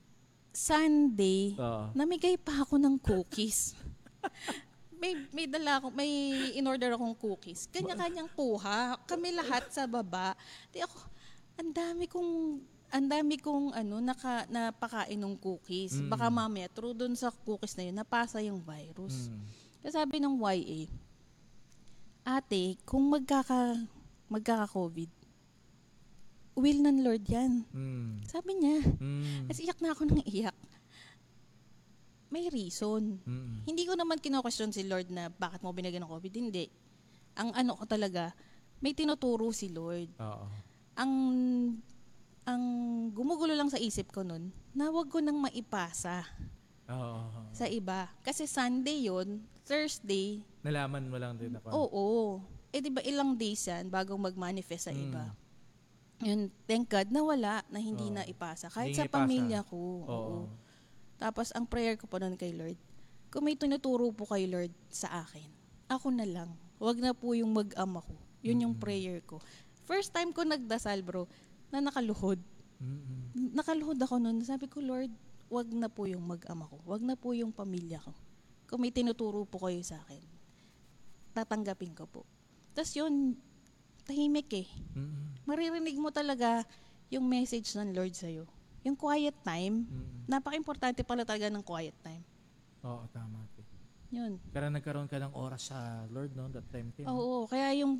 Sunday, 0.56 1.52
Oo. 1.60 1.92
namigay 1.92 2.40
pa 2.40 2.64
ako 2.64 2.80
ng 2.80 2.96
cookies. 2.96 3.76
may 5.00 5.12
may 5.36 5.44
dala 5.44 5.84
ako, 5.84 5.92
may 5.92 6.08
in-order 6.56 6.96
akong 6.96 7.12
cookies. 7.12 7.68
Kanya-kanyang 7.68 8.32
kuha. 8.32 8.96
Kami 9.04 9.36
lahat 9.36 9.68
sa 9.68 9.84
baba. 9.84 10.32
Di 10.72 10.80
ako, 10.80 10.96
ang 11.60 11.70
dami 11.76 12.08
kong 12.08 12.32
ang 12.86 13.06
dami 13.10 13.36
kong 13.36 13.74
ano 13.74 14.00
naka 14.00 14.48
napakain 14.48 15.20
ng 15.20 15.36
cookies. 15.36 16.00
Mm. 16.00 16.08
Baka 16.08 16.32
mamaya 16.32 16.72
through 16.72 16.96
dun 16.96 17.12
sa 17.12 17.28
cookies 17.28 17.76
na 17.76 17.84
yun 17.84 17.96
napasa 17.98 18.40
yung 18.40 18.64
virus. 18.64 19.28
Mm. 19.28 19.44
Kaya 19.84 19.92
sabi 19.92 20.16
ng 20.24 20.40
YA, 20.40 20.88
Ate, 22.26 22.74
kung 22.82 23.06
magkaka 23.06 23.86
magkaka-COVID, 24.26 25.10
will 26.58 26.80
ng 26.82 27.06
Lord 27.06 27.22
yan. 27.30 27.62
Mm. 27.70 28.26
Sabi 28.26 28.58
niya. 28.58 28.82
Mm. 28.98 29.46
Kasi 29.46 29.62
iyak 29.62 29.78
na 29.78 29.94
ako 29.94 30.10
ng 30.10 30.26
iyak. 30.26 30.56
May 32.34 32.50
reason. 32.50 33.22
Mm. 33.22 33.62
Hindi 33.62 33.86
ko 33.86 33.94
naman 33.94 34.18
kino-question 34.18 34.74
si 34.74 34.82
Lord 34.82 35.06
na 35.14 35.30
bakit 35.30 35.62
mo 35.62 35.70
binigyan 35.70 36.02
ng 36.02 36.10
COVID. 36.10 36.32
Hindi. 36.34 36.66
Ang 37.38 37.54
ano 37.54 37.78
ko 37.78 37.86
talaga, 37.86 38.34
may 38.82 38.90
tinuturo 38.90 39.54
si 39.54 39.70
Lord. 39.70 40.10
Oo. 40.18 40.46
Ang 40.98 41.12
ang 42.46 42.62
gumugulo 43.14 43.54
lang 43.54 43.70
sa 43.70 43.78
isip 43.78 44.10
ko 44.10 44.26
nun, 44.26 44.54
na 44.74 44.90
wag 44.90 45.10
ko 45.10 45.18
nang 45.22 45.38
maipasa 45.38 46.26
Oo. 46.90 47.50
sa 47.54 47.70
iba. 47.70 48.10
Kasi 48.26 48.50
Sunday 48.50 49.06
yon 49.06 49.42
Thursday, 49.66 50.40
Nalaman 50.62 51.10
mo 51.10 51.18
lang 51.18 51.34
din 51.34 51.52
ako. 51.52 51.68
oo. 51.68 52.06
Eh 52.70 52.78
di 52.78 52.88
ba 52.88 53.02
ilang 53.02 53.34
days 53.34 53.66
yan 53.66 53.86
bago 53.86 54.14
mag-manifest 54.14 54.86
sa 54.86 54.92
Mm. 54.92 55.02
iba. 55.04 55.24
Yun, 56.18 56.40
thank 56.64 56.86
God 56.86 57.10
na 57.10 57.20
wala, 57.20 57.54
na 57.66 57.78
hindi 57.78 58.08
Oo. 58.08 58.14
na 58.14 58.22
ipasa. 58.24 58.66
Kahit 58.66 58.94
Hindi 58.94 59.00
sa 59.00 59.06
ipasa. 59.06 59.18
pamilya 59.20 59.60
ko. 59.62 59.76
Oo. 59.76 60.06
Oo. 60.06 60.38
Tapos 61.16 61.50
ang 61.50 61.66
prayer 61.66 61.94
ko 61.94 62.06
pa 62.06 62.16
noon 62.16 62.34
kay 62.34 62.52
Lord, 62.52 62.78
kung 63.28 63.42
may 63.42 63.54
tinuturo 63.54 64.08
po 64.10 64.24
kay 64.24 64.46
Lord 64.46 64.72
sa 64.88 65.20
akin, 65.20 65.44
ako 65.88 66.08
na 66.10 66.24
lang. 66.24 66.50
Huwag 66.76 66.96
na 66.96 67.12
po 67.12 67.32
yung 67.32 67.50
mag-ama 67.50 68.00
ko. 68.00 68.14
Yun 68.40 68.62
yung 68.62 68.74
Mm. 68.74 68.80
prayer 68.80 69.18
ko. 69.20 69.42
First 69.82 70.10
time 70.10 70.30
ko 70.30 70.42
nagdasal, 70.42 71.00
bro, 71.00 71.26
na 71.68 71.80
nakaluhod. 71.80 72.38
Mm-mm. 72.78 73.52
Nakaluhod 73.52 73.96
ako 73.96 74.18
noon. 74.18 74.40
Sabi 74.40 74.66
ko, 74.66 74.78
Lord, 74.78 75.10
wag 75.48 75.68
na 75.68 75.88
po 75.88 76.04
yung 76.04 76.22
mag-ama 76.22 76.66
ko. 76.66 76.78
Wag 76.84 77.00
na 77.00 77.14
po 77.14 77.32
yung 77.32 77.50
pamilya 77.50 77.98
ko. 77.98 78.12
Kung 78.66 78.82
may 78.82 78.90
tinuturo 78.90 79.46
po 79.46 79.66
kayo 79.66 79.80
sa 79.86 80.02
akin, 80.02 80.22
tatanggapin 81.32 81.94
ko 81.94 82.10
po. 82.10 82.22
Tapos 82.74 82.92
yun, 82.98 83.38
tahimik 84.06 84.50
eh. 84.54 84.68
Mm-mm. 84.94 85.46
Maririnig 85.46 85.98
mo 85.98 86.10
talaga 86.10 86.66
yung 87.10 87.26
message 87.26 87.74
ng 87.78 87.94
Lord 87.94 88.14
sa'yo. 88.14 88.44
Yung 88.82 88.98
quiet 88.98 89.34
time, 89.46 89.86
Mm-mm. 89.86 90.26
napaka-importante 90.26 91.06
pala 91.06 91.22
talaga 91.22 91.46
ng 91.50 91.62
quiet 91.62 91.94
time. 92.02 92.22
Oo, 92.82 93.06
tama. 93.10 93.46
Yun. 94.14 94.38
Pero 94.54 94.70
nagkaroon 94.70 95.10
ka 95.10 95.18
ng 95.18 95.34
oras 95.34 95.74
sa 95.74 96.06
Lord, 96.14 96.34
no? 96.38 96.46
That 96.50 96.66
time, 96.70 96.94
no? 97.02 97.10
Oo, 97.10 97.38
kaya 97.50 97.74
yung 97.74 97.98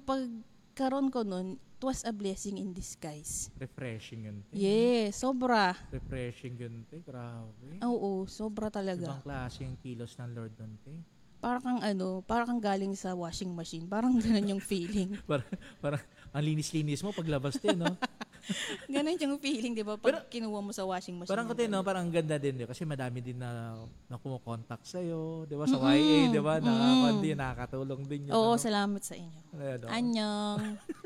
pagkaroon 0.77 1.09
ko 1.09 1.25
nun, 1.25 1.57
it 1.57 1.81
was 1.81 2.05
a 2.05 2.13
blessing 2.13 2.61
in 2.61 2.77
disguise. 2.77 3.49
Refreshing 3.57 4.29
yun, 4.29 4.45
te. 4.45 4.61
Yes, 4.61 5.25
sobra. 5.25 5.73
Refreshing 5.89 6.53
yun, 6.61 6.85
te. 6.85 7.01
Grabe. 7.01 7.81
Oo, 7.81 8.29
sobra 8.29 8.69
talaga. 8.69 9.17
Ibang 9.17 9.25
klase 9.25 9.65
yung 9.65 9.81
kilos 9.81 10.13
ng 10.21 10.37
Lord 10.37 10.53
doon, 10.53 10.77
te. 10.85 10.93
Para 11.41 11.65
kang 11.65 11.81
ano, 11.81 12.21
para 12.29 12.45
kang 12.45 12.61
galing 12.61 12.93
sa 12.93 13.17
washing 13.17 13.57
machine. 13.57 13.89
Parang 13.89 14.21
ganun 14.21 14.53
yung 14.53 14.61
feeling. 14.61 15.17
Parang, 15.25 15.49
parang 15.81 16.03
ang 16.37 16.45
linis-linis 16.45 17.01
mo 17.01 17.09
paglabas, 17.17 17.57
te, 17.57 17.73
no? 17.73 17.89
ganun 18.95 19.19
yung 19.19 19.37
feeling, 19.43 19.73
di 19.75 19.83
ba? 19.83 19.99
Pag 19.99 20.31
kinuha 20.31 20.61
mo 20.63 20.71
sa 20.71 20.87
washing 20.87 21.19
machine. 21.19 21.33
Parang 21.33 21.49
kasi, 21.51 21.67
no? 21.67 21.83
Parang 21.83 22.07
ang 22.07 22.15
ganda 22.15 22.37
din, 22.39 22.55
di 22.55 22.63
ba? 22.65 22.71
Kasi 22.71 22.87
madami 22.87 23.19
din 23.23 23.39
na, 23.39 23.75
na 24.07 24.17
kumukontak 24.19 24.83
sa'yo, 24.87 25.47
di 25.47 25.55
ba? 25.59 25.67
Sa 25.67 25.79
Mm-mm. 25.79 25.95
YA, 25.95 26.19
di 26.31 26.41
ba? 26.43 26.55
Nakakon 26.63 27.17
din, 27.23 27.37
nakakatulong 27.37 28.03
din 28.07 28.21
yun. 28.31 28.33
Oo, 28.35 28.55
ano? 28.55 28.63
salamat 28.63 29.03
sa 29.03 29.15
inyo. 29.19 29.41
Ano, 29.57 29.87
Anyong. 29.91 30.61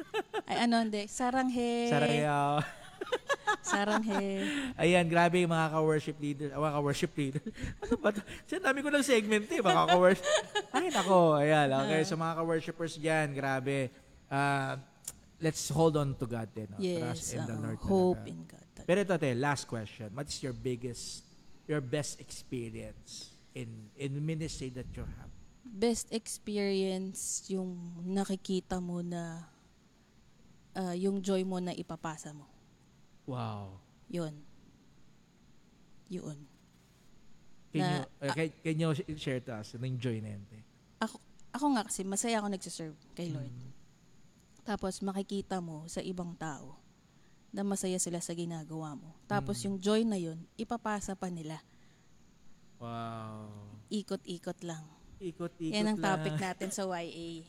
Ay, 0.49 0.57
ano, 0.69 0.75
hindi. 0.85 1.03
Saranghe. 1.09 1.89
Saraya. 1.89 2.61
Saranghe. 3.71 4.45
Ayan, 4.77 5.07
grabe 5.09 5.43
yung 5.43 5.53
mga 5.53 5.69
ka-worship 5.73 6.19
leader. 6.21 6.49
Mga 6.55 6.75
ka-worship 6.77 7.13
leader. 7.17 7.45
ano 7.83 7.95
ba 7.99 8.09
to? 8.13 8.21
Kasi 8.47 8.55
dami 8.61 8.79
ko 8.85 8.89
ng 8.93 9.07
segment 9.07 9.47
eh. 9.49 9.61
Mga 9.61 9.85
ka-worship. 9.91 10.27
Ay, 10.71 10.87
nako. 10.93 11.41
Ayan, 11.41 11.69
okay. 11.73 12.01
So 12.05 12.15
mga 12.21 12.35
ka-worshipers 12.43 12.95
dyan, 13.01 13.33
grabe. 13.35 13.91
Ah, 14.31 14.79
let's 15.41 15.69
hold 15.69 15.97
on 15.97 16.15
to 16.21 16.27
God 16.29 16.49
din. 16.55 16.69
No? 16.71 16.79
Trust 16.79 17.33
Yes. 17.33 17.35
in 17.35 17.43
the. 17.49 17.57
Lord. 17.57 17.79
hope 17.81 18.23
talaga. 18.25 18.29
in 18.29 18.41
God. 18.47 18.67
Pero 18.87 18.99
ito, 19.01 19.15
te, 19.17 19.35
last 19.35 19.65
question. 19.69 20.09
What 20.15 20.29
is 20.29 20.41
your 20.43 20.53
biggest, 20.53 21.25
your 21.69 21.81
best 21.81 22.21
experience 22.21 23.37
in 23.57 23.91
in 23.97 24.17
ministry 24.25 24.71
that 24.77 24.89
you 24.95 25.05
have? 25.05 25.31
Best 25.65 26.13
experience 26.13 27.47
yung 27.49 27.77
nakikita 28.05 28.81
mo 28.81 29.01
na 29.05 29.49
ah, 30.77 30.95
yung 30.97 31.21
joy 31.21 31.45
mo 31.45 31.61
na 31.61 31.73
ipapasa 31.77 32.33
mo. 32.33 32.47
Wow. 33.29 33.79
Yun. 34.11 34.35
Yun. 36.11 36.39
Can, 37.71 37.81
Na- 37.81 38.03
you, 38.03 38.29
uh, 38.29 38.35
can, 38.35 38.49
can 38.65 38.75
you 38.75 38.91
share 39.15 39.39
to 39.39 39.63
us? 39.63 39.79
Yung 39.79 39.99
joy 40.03 40.19
na 40.19 40.35
yun? 40.35 40.43
Ako, 40.99 41.17
ako 41.55 41.67
nga 41.79 41.83
kasi 41.87 42.03
masaya 42.03 42.43
ako 42.43 42.51
nagsiserve 42.51 42.97
kay 43.15 43.31
Lord. 43.31 43.47
Mm. 43.47 43.70
Tapos 44.63 45.01
makikita 45.01 45.59
mo 45.59 45.85
sa 45.87 46.01
ibang 46.01 46.33
tao 46.35 46.77
na 47.51 47.63
masaya 47.63 47.99
sila 47.99 48.19
sa 48.19 48.31
ginagawa 48.31 48.95
mo. 48.95 49.11
Tapos 49.27 49.59
Mm. 49.59 49.65
yung 49.67 49.77
joy 49.79 50.01
na 50.05 50.15
yun, 50.15 50.39
ipapasa 50.55 51.15
pa 51.15 51.27
nila. 51.27 51.59
Wow. 52.79 53.51
Ikot-ikot 53.91 54.63
lang. 54.63 54.87
Ikot-ikot 55.21 55.75
Yan 55.75 55.85
ang 55.87 55.99
lang. 56.01 56.07
topic 56.07 56.35
natin 56.47 56.71
sa 56.71 56.89
YA. 56.89 57.45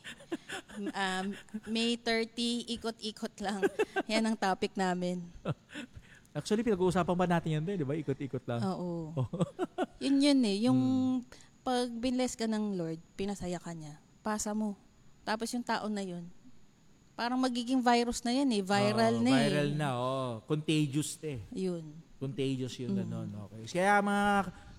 um, 0.92 1.26
May 1.66 1.96
30, 1.96 2.36
ikot-ikot 2.68 3.36
lang. 3.40 3.62
Yan 4.10 4.26
ang 4.26 4.36
topic 4.36 4.76
namin. 4.76 5.24
Actually, 6.36 6.64
pinag-uusapan 6.64 7.16
ba 7.16 7.28
natin 7.28 7.60
yan, 7.60 7.64
di 7.64 7.84
ba? 7.84 7.96
Ikot-ikot 7.96 8.44
lang. 8.44 8.60
Oo. 8.66 9.12
yun 10.04 10.20
yun 10.20 10.40
eh. 10.44 10.58
Yung 10.66 10.80
pag 11.62 11.92
binless 11.92 12.36
ka 12.36 12.48
ng 12.48 12.76
Lord, 12.76 13.00
pinasaya 13.16 13.60
ka 13.60 13.72
niya, 13.72 14.00
pasa 14.20 14.52
mo. 14.52 14.76
Tapos 15.22 15.52
yung 15.52 15.64
tao 15.64 15.86
na 15.88 16.02
yun, 16.02 16.26
parang 17.14 17.40
magiging 17.40 17.80
virus 17.80 18.22
na 18.22 18.32
yan 18.32 18.50
eh. 18.52 18.64
Viral 18.64 19.16
Oo, 19.18 19.24
na 19.24 19.30
eh. 19.30 19.42
Viral 19.48 19.70
na, 19.76 19.88
oh. 19.96 20.32
Contagious 20.46 21.18
eh. 21.22 21.40
Yun. 21.54 21.84
Contagious 22.18 22.74
Mm. 22.78 22.82
yung 22.86 22.96
ganun. 22.98 23.30
Okay. 23.50 23.80
Kaya 23.80 23.98
mga 24.00 24.26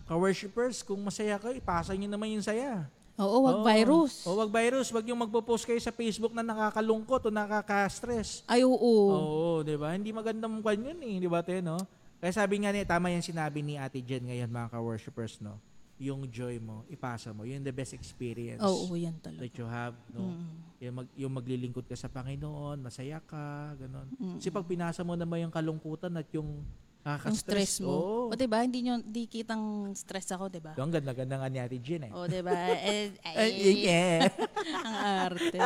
ka-worshippers, 0.07 0.83
kung 0.83 1.01
masaya 1.01 1.39
kayo, 1.39 1.55
ipasa 1.55 1.95
nyo 1.95 2.09
naman 2.11 2.35
yung 2.35 2.45
saya. 2.45 2.87
Oo, 3.21 3.45
wag 3.45 3.61
Oo. 3.61 3.65
virus. 3.65 4.25
O 4.25 4.35
wag 4.41 4.51
virus. 4.51 4.89
Wag 4.91 5.05
yung 5.05 5.21
magpo-post 5.21 5.69
kayo 5.69 5.79
sa 5.79 5.93
Facebook 5.93 6.33
na 6.33 6.41
nakakalungkot 6.43 7.29
o 7.29 7.31
nakaka-stress. 7.31 8.43
Ay, 8.49 8.65
oo. 8.65 8.77
Oo, 9.13 9.61
di 9.63 9.77
ba? 9.77 9.93
Hindi 9.93 10.11
magandang 10.11 10.59
kwan 10.65 10.81
yun 10.81 10.99
eh. 10.99 11.17
Di 11.21 11.29
ba, 11.29 11.45
te, 11.45 11.61
no? 11.61 11.77
Kaya 12.19 12.33
sabi 12.33 12.63
nga 12.63 12.71
niya, 12.71 12.87
tama 12.87 13.11
yung 13.11 13.23
sinabi 13.23 13.61
ni 13.61 13.75
Ate 13.77 13.99
Jen 14.01 14.23
ngayon, 14.27 14.47
mga 14.49 14.69
ka-worshippers, 14.73 15.43
no? 15.43 15.59
Yung 16.03 16.27
joy 16.27 16.59
mo, 16.59 16.83
ipasa 16.91 17.31
mo. 17.31 17.47
Yun 17.47 17.63
the 17.63 17.71
best 17.71 17.95
experience 17.95 18.59
Oo, 18.59 18.91
yan 18.99 19.15
talaga. 19.23 19.47
that 19.47 19.55
you 19.55 19.67
have, 19.71 19.95
no? 20.11 20.35
Mm. 20.35 20.51
Yung, 20.83 20.95
mag, 20.99 21.09
yung 21.15 21.33
maglilingkod 21.33 21.87
ka 21.87 21.95
sa 21.95 22.11
Panginoon, 22.11 22.83
masaya 22.83 23.23
ka, 23.23 23.79
ganun. 23.79 24.11
Mm. 24.19 24.43
Kasi 24.43 24.51
pag 24.51 24.67
pinasa 24.67 25.07
mo 25.07 25.15
naman 25.15 25.47
yung 25.47 25.55
kalungkutan 25.55 26.11
at 26.19 26.27
yung 26.35 26.67
Yung 27.03 27.35
stress 27.35 27.83
mo. 27.83 27.91
oo. 27.91 28.31
O, 28.31 28.39
diba? 28.39 28.63
Hindi 28.63 28.87
nyo, 28.87 29.03
di 29.03 29.27
kitang 29.27 29.91
stress 29.95 30.31
ako, 30.31 30.47
diba? 30.47 30.75
Yung 30.79 30.91
ganda-ganda 30.91 31.35
nga 31.35 31.51
ni 31.51 31.59
Ate 31.59 31.79
Jen, 31.83 32.07
eh. 32.07 32.13
O, 32.15 32.27
diba? 32.27 32.51
Eh, 32.87 33.11
Ay, 33.27 33.51
ay, 33.59 33.75
yeah. 33.83 34.21
ang 34.87 34.95
arte. 35.31 35.59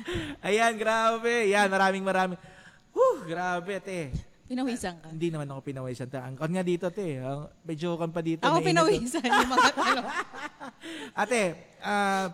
Ayan, 0.46 0.74
grabe. 0.78 1.50
Yan, 1.50 1.66
maraming 1.66 2.02
maraming. 2.02 2.38
Whew, 2.94 3.26
grabe, 3.26 3.78
te. 3.82 4.10
Pinawisan 4.44 5.00
ka. 5.00 5.08
Hindi 5.08 5.32
naman 5.32 5.48
ako 5.48 5.60
pinawisan. 5.64 6.08
Ang 6.20 6.36
ang 6.36 6.52
nga 6.52 6.64
dito, 6.64 6.86
te. 6.92 7.16
Ang, 7.16 7.48
medyo 7.64 7.96
kan 7.96 8.12
pa 8.12 8.20
dito. 8.20 8.44
Ako 8.44 8.60
mainit, 8.60 8.64
oh. 8.64 8.68
pinawisan 8.68 9.24
yung 9.24 9.50
mga 9.50 9.70
tanong. 9.80 10.06
Ate, 11.16 11.40
ah, 11.80 12.28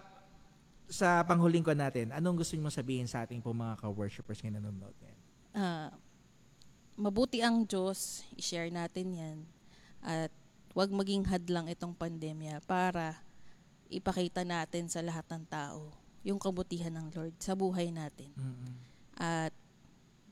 sa 0.91 1.23
panghuling 1.23 1.63
ko 1.63 1.71
natin, 1.71 2.11
anong 2.11 2.43
gusto 2.43 2.59
niyo 2.59 2.67
sabihin 2.67 3.07
sa 3.07 3.23
ating 3.23 3.39
po 3.39 3.55
mga 3.55 3.79
ka-worshippers 3.79 4.43
ngayon 4.43 4.59
nanonood 4.59 4.97
ngayon? 4.99 5.21
Ah, 5.55 5.91
mabuti 6.99 7.47
ang 7.47 7.63
Diyos, 7.63 8.27
i-share 8.35 8.75
natin 8.75 9.15
yan. 9.15 9.39
At 10.03 10.35
huwag 10.75 10.91
maging 10.91 11.31
hadlang 11.31 11.71
itong 11.71 11.95
pandemya 11.95 12.59
para 12.67 13.23
ipakita 13.87 14.43
natin 14.43 14.91
sa 14.91 14.99
lahat 15.03 15.27
ng 15.31 15.45
tao 15.47 15.95
yung 16.27 16.43
kabutihan 16.43 16.93
ng 16.95 17.07
Lord 17.15 17.35
sa 17.39 17.55
buhay 17.55 17.95
natin. 17.95 18.35
Mm-mm. 18.35 18.75
At 19.17 19.55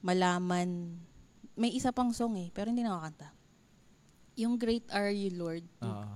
malaman, 0.02 0.98
may 1.58 1.74
isa 1.74 1.90
pang 1.90 2.14
song 2.14 2.38
eh, 2.38 2.48
pero 2.54 2.70
hindi 2.70 2.86
nakakanta. 2.86 3.34
Yung 4.38 4.54
Great 4.54 4.86
Are 4.94 5.10
You 5.10 5.34
Lord, 5.34 5.66
Oo. 5.82 6.06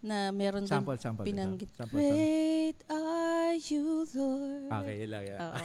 na 0.00 0.32
meron 0.32 0.64
din 0.64 0.72
Sample, 0.72 0.96
sample. 0.96 1.24
pinanggit. 1.28 1.68
Sample, 1.76 1.92
sample. 1.92 2.00
Great 2.00 2.78
are 2.88 3.52
you, 3.60 4.08
Lord. 4.16 4.68
Okay, 4.72 5.04
lang 5.04 5.24
yan. 5.28 5.38
Oo. 5.38 5.60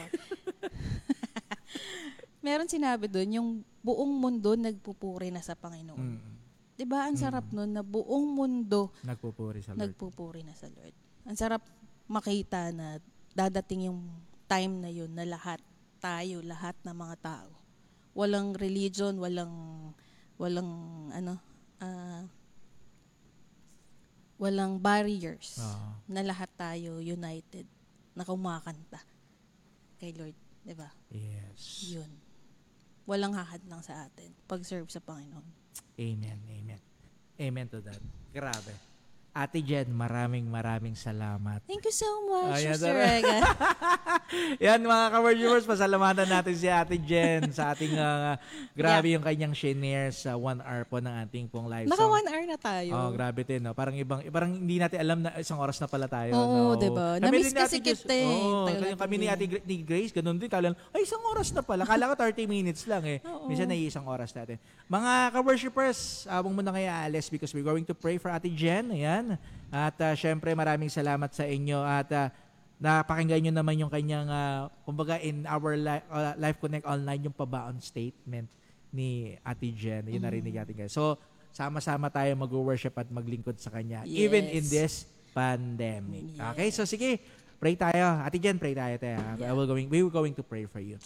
Meron 2.40 2.68
sinabi 2.68 3.04
doon, 3.04 3.28
yung 3.36 3.48
buong 3.84 4.12
mundo 4.16 4.56
nagpupuri 4.56 5.28
na 5.28 5.44
sa 5.44 5.52
Panginoon. 5.52 6.00
Mm. 6.00 6.32
'Di 6.76 6.88
ba? 6.88 7.04
Ang 7.04 7.20
sarap 7.20 7.44
noon 7.52 7.76
na 7.76 7.84
buong 7.84 8.32
mundo 8.32 8.88
Nagpupuri 9.04 9.60
sa 9.60 9.76
Lord. 9.76 9.92
nagpupuri 9.92 10.40
na 10.40 10.56
sa 10.56 10.72
Lord. 10.72 10.96
Ang 11.28 11.36
sarap 11.36 11.60
makita 12.08 12.72
na 12.72 12.96
dadating 13.36 13.92
yung 13.92 14.00
time 14.48 14.80
na 14.80 14.88
yun 14.88 15.12
na 15.12 15.28
lahat 15.28 15.60
tayo, 16.00 16.40
lahat 16.40 16.72
ng 16.80 16.96
mga 16.96 17.16
tao. 17.20 17.59
Walang 18.20 18.52
religion, 18.60 19.16
walang 19.16 19.54
walang 20.36 20.68
ano 21.08 21.40
ah, 21.80 22.28
walang 24.36 24.76
barriers 24.76 25.56
Oo. 25.60 26.04
na 26.12 26.20
lahat 26.20 26.52
tayo 26.56 27.00
united 27.00 27.64
na 28.12 28.24
kumakanta 28.28 29.00
kay 29.96 30.12
Lord, 30.12 30.36
'di 30.64 30.74
ba? 30.76 30.92
Yes. 31.08 31.88
Yun. 31.96 32.12
Walang 33.08 33.32
hahadlang 33.36 33.80
sa 33.80 34.04
atin 34.04 34.36
pag-serve 34.44 34.88
sa 34.92 35.00
Panginoon. 35.00 35.48
Amen, 35.96 36.40
amen. 36.44 36.80
Amen 37.40 37.66
to 37.72 37.80
that. 37.80 38.00
Grabe. 38.36 38.89
Ate 39.30 39.62
Jen, 39.62 39.86
maraming 39.88 40.42
maraming 40.44 40.92
salamat. 40.92 41.62
Thank 41.62 41.86
you 41.86 41.94
so 41.94 42.10
much, 42.26 42.58
Ayan, 42.58 42.74
Mr. 42.74 42.90
Rega. 42.90 43.38
Yan 44.70 44.82
mga 44.82 45.06
ka-viewers, 45.08 45.64
pasalamatan 45.64 46.26
natin 46.26 46.54
si 46.54 46.66
Ate 46.66 46.98
Jen 46.98 47.50
sa 47.50 47.70
ating 47.70 47.94
uh, 47.94 48.34
grabe 48.72 49.14
yung 49.14 49.22
kanyang 49.22 49.54
shinare 49.54 50.10
sa 50.10 50.34
one 50.34 50.58
hour 50.60 50.82
po 50.82 50.98
ng 50.98 51.14
ating 51.26 51.46
pong 51.46 51.66
live 51.66 51.86
Naka 51.86 52.02
song. 52.02 52.10
one 52.10 52.26
hour 52.26 52.42
na 52.42 52.58
tayo. 52.58 52.90
Oh, 52.90 53.10
grabe 53.10 53.42
din, 53.42 53.62
no? 53.62 53.70
Parang 53.70 53.94
ibang 53.94 54.18
parang 54.30 54.50
hindi 54.50 54.82
natin 54.82 54.98
alam 54.98 55.18
na 55.22 55.30
isang 55.38 55.58
oras 55.58 55.78
na 55.78 55.86
pala 55.86 56.06
tayo, 56.06 56.34
Oo, 56.34 56.74
no? 56.74 56.78
diba? 56.78 57.18
Na-miss 57.18 57.54
kasi 57.54 57.78
kita 57.78 58.10
eh. 58.10 58.26
Tagal 58.66 58.82
kami, 58.82 58.98
kami 58.98 59.14
ni. 59.16 59.26
Ate 59.30 59.46
Gra- 59.46 59.64
ni 59.64 59.76
Grace, 59.82 60.10
ganun 60.10 60.38
din. 60.38 60.50
Kala, 60.50 60.74
ay, 60.90 61.06
isang 61.06 61.22
oras 61.22 61.54
na 61.54 61.62
pala. 61.62 61.86
Kala 61.86 62.10
ko 62.10 62.14
30 62.18 62.46
minutes 62.46 62.82
lang 62.86 63.06
eh. 63.06 63.18
Oo. 63.22 63.46
Minsan 63.46 63.70
na 63.70 63.78
isang 63.78 64.06
oras 64.06 64.34
natin. 64.34 64.58
Mga 64.86 65.12
ka-worshippers, 65.34 65.98
abong 66.26 66.54
muna 66.54 66.74
kayo 66.74 66.90
alis 66.90 67.30
because 67.30 67.54
we're 67.54 67.66
going 67.66 67.86
to 67.86 67.94
pray 67.94 68.18
for 68.18 68.26
Ate 68.26 68.50
Jen. 68.50 68.90
Ayan. 68.90 69.19
At 69.70 69.96
uh, 69.98 70.14
syempre, 70.14 70.52
maraming 70.52 70.90
salamat 70.90 71.30
sa 71.30 71.46
inyo. 71.46 71.78
At 71.80 72.08
uh, 72.10 72.28
napakinggan 72.80 73.44
nyo 73.44 73.52
naman 73.54 73.76
yung 73.78 73.92
kanyang, 73.92 74.26
uh, 74.26 74.66
kumbaga 74.82 75.20
in 75.20 75.44
our 75.44 75.76
li- 75.76 76.06
uh, 76.08 76.34
Life 76.36 76.58
Connect 76.58 76.88
Online, 76.88 77.28
yung 77.28 77.36
pabaon 77.36 77.76
statement 77.78 78.48
ni 78.90 79.36
Ate 79.44 79.70
Jen. 79.70 80.08
Yun 80.08 80.18
Mm. 80.18 80.26
narinig 80.26 80.54
natin 80.56 80.74
guys. 80.74 80.90
So, 80.90 81.14
sama-sama 81.50 82.08
tayo 82.08 82.30
mag-worship 82.34 82.96
at 82.96 83.06
maglingkod 83.10 83.58
sa 83.60 83.70
Kanya. 83.70 84.02
Yes. 84.06 84.18
Even 84.26 84.44
in 84.48 84.64
this 84.66 85.04
pandemic. 85.30 86.34
Yes. 86.34 86.42
Okay? 86.54 86.68
So, 86.74 86.82
sige. 86.82 87.20
Pray 87.60 87.76
tayo. 87.76 88.24
Ate 88.24 88.40
Jen, 88.40 88.56
pray 88.56 88.72
tayo. 88.72 88.96
tayo. 88.96 89.20
I 89.20 89.44
Yeah. 89.44 89.52
will 89.52 89.68
going, 89.68 89.86
we 89.92 90.00
will 90.00 90.10
going 90.10 90.32
to 90.32 90.40
pray 90.40 90.64
for 90.64 90.80
you. 90.80 90.96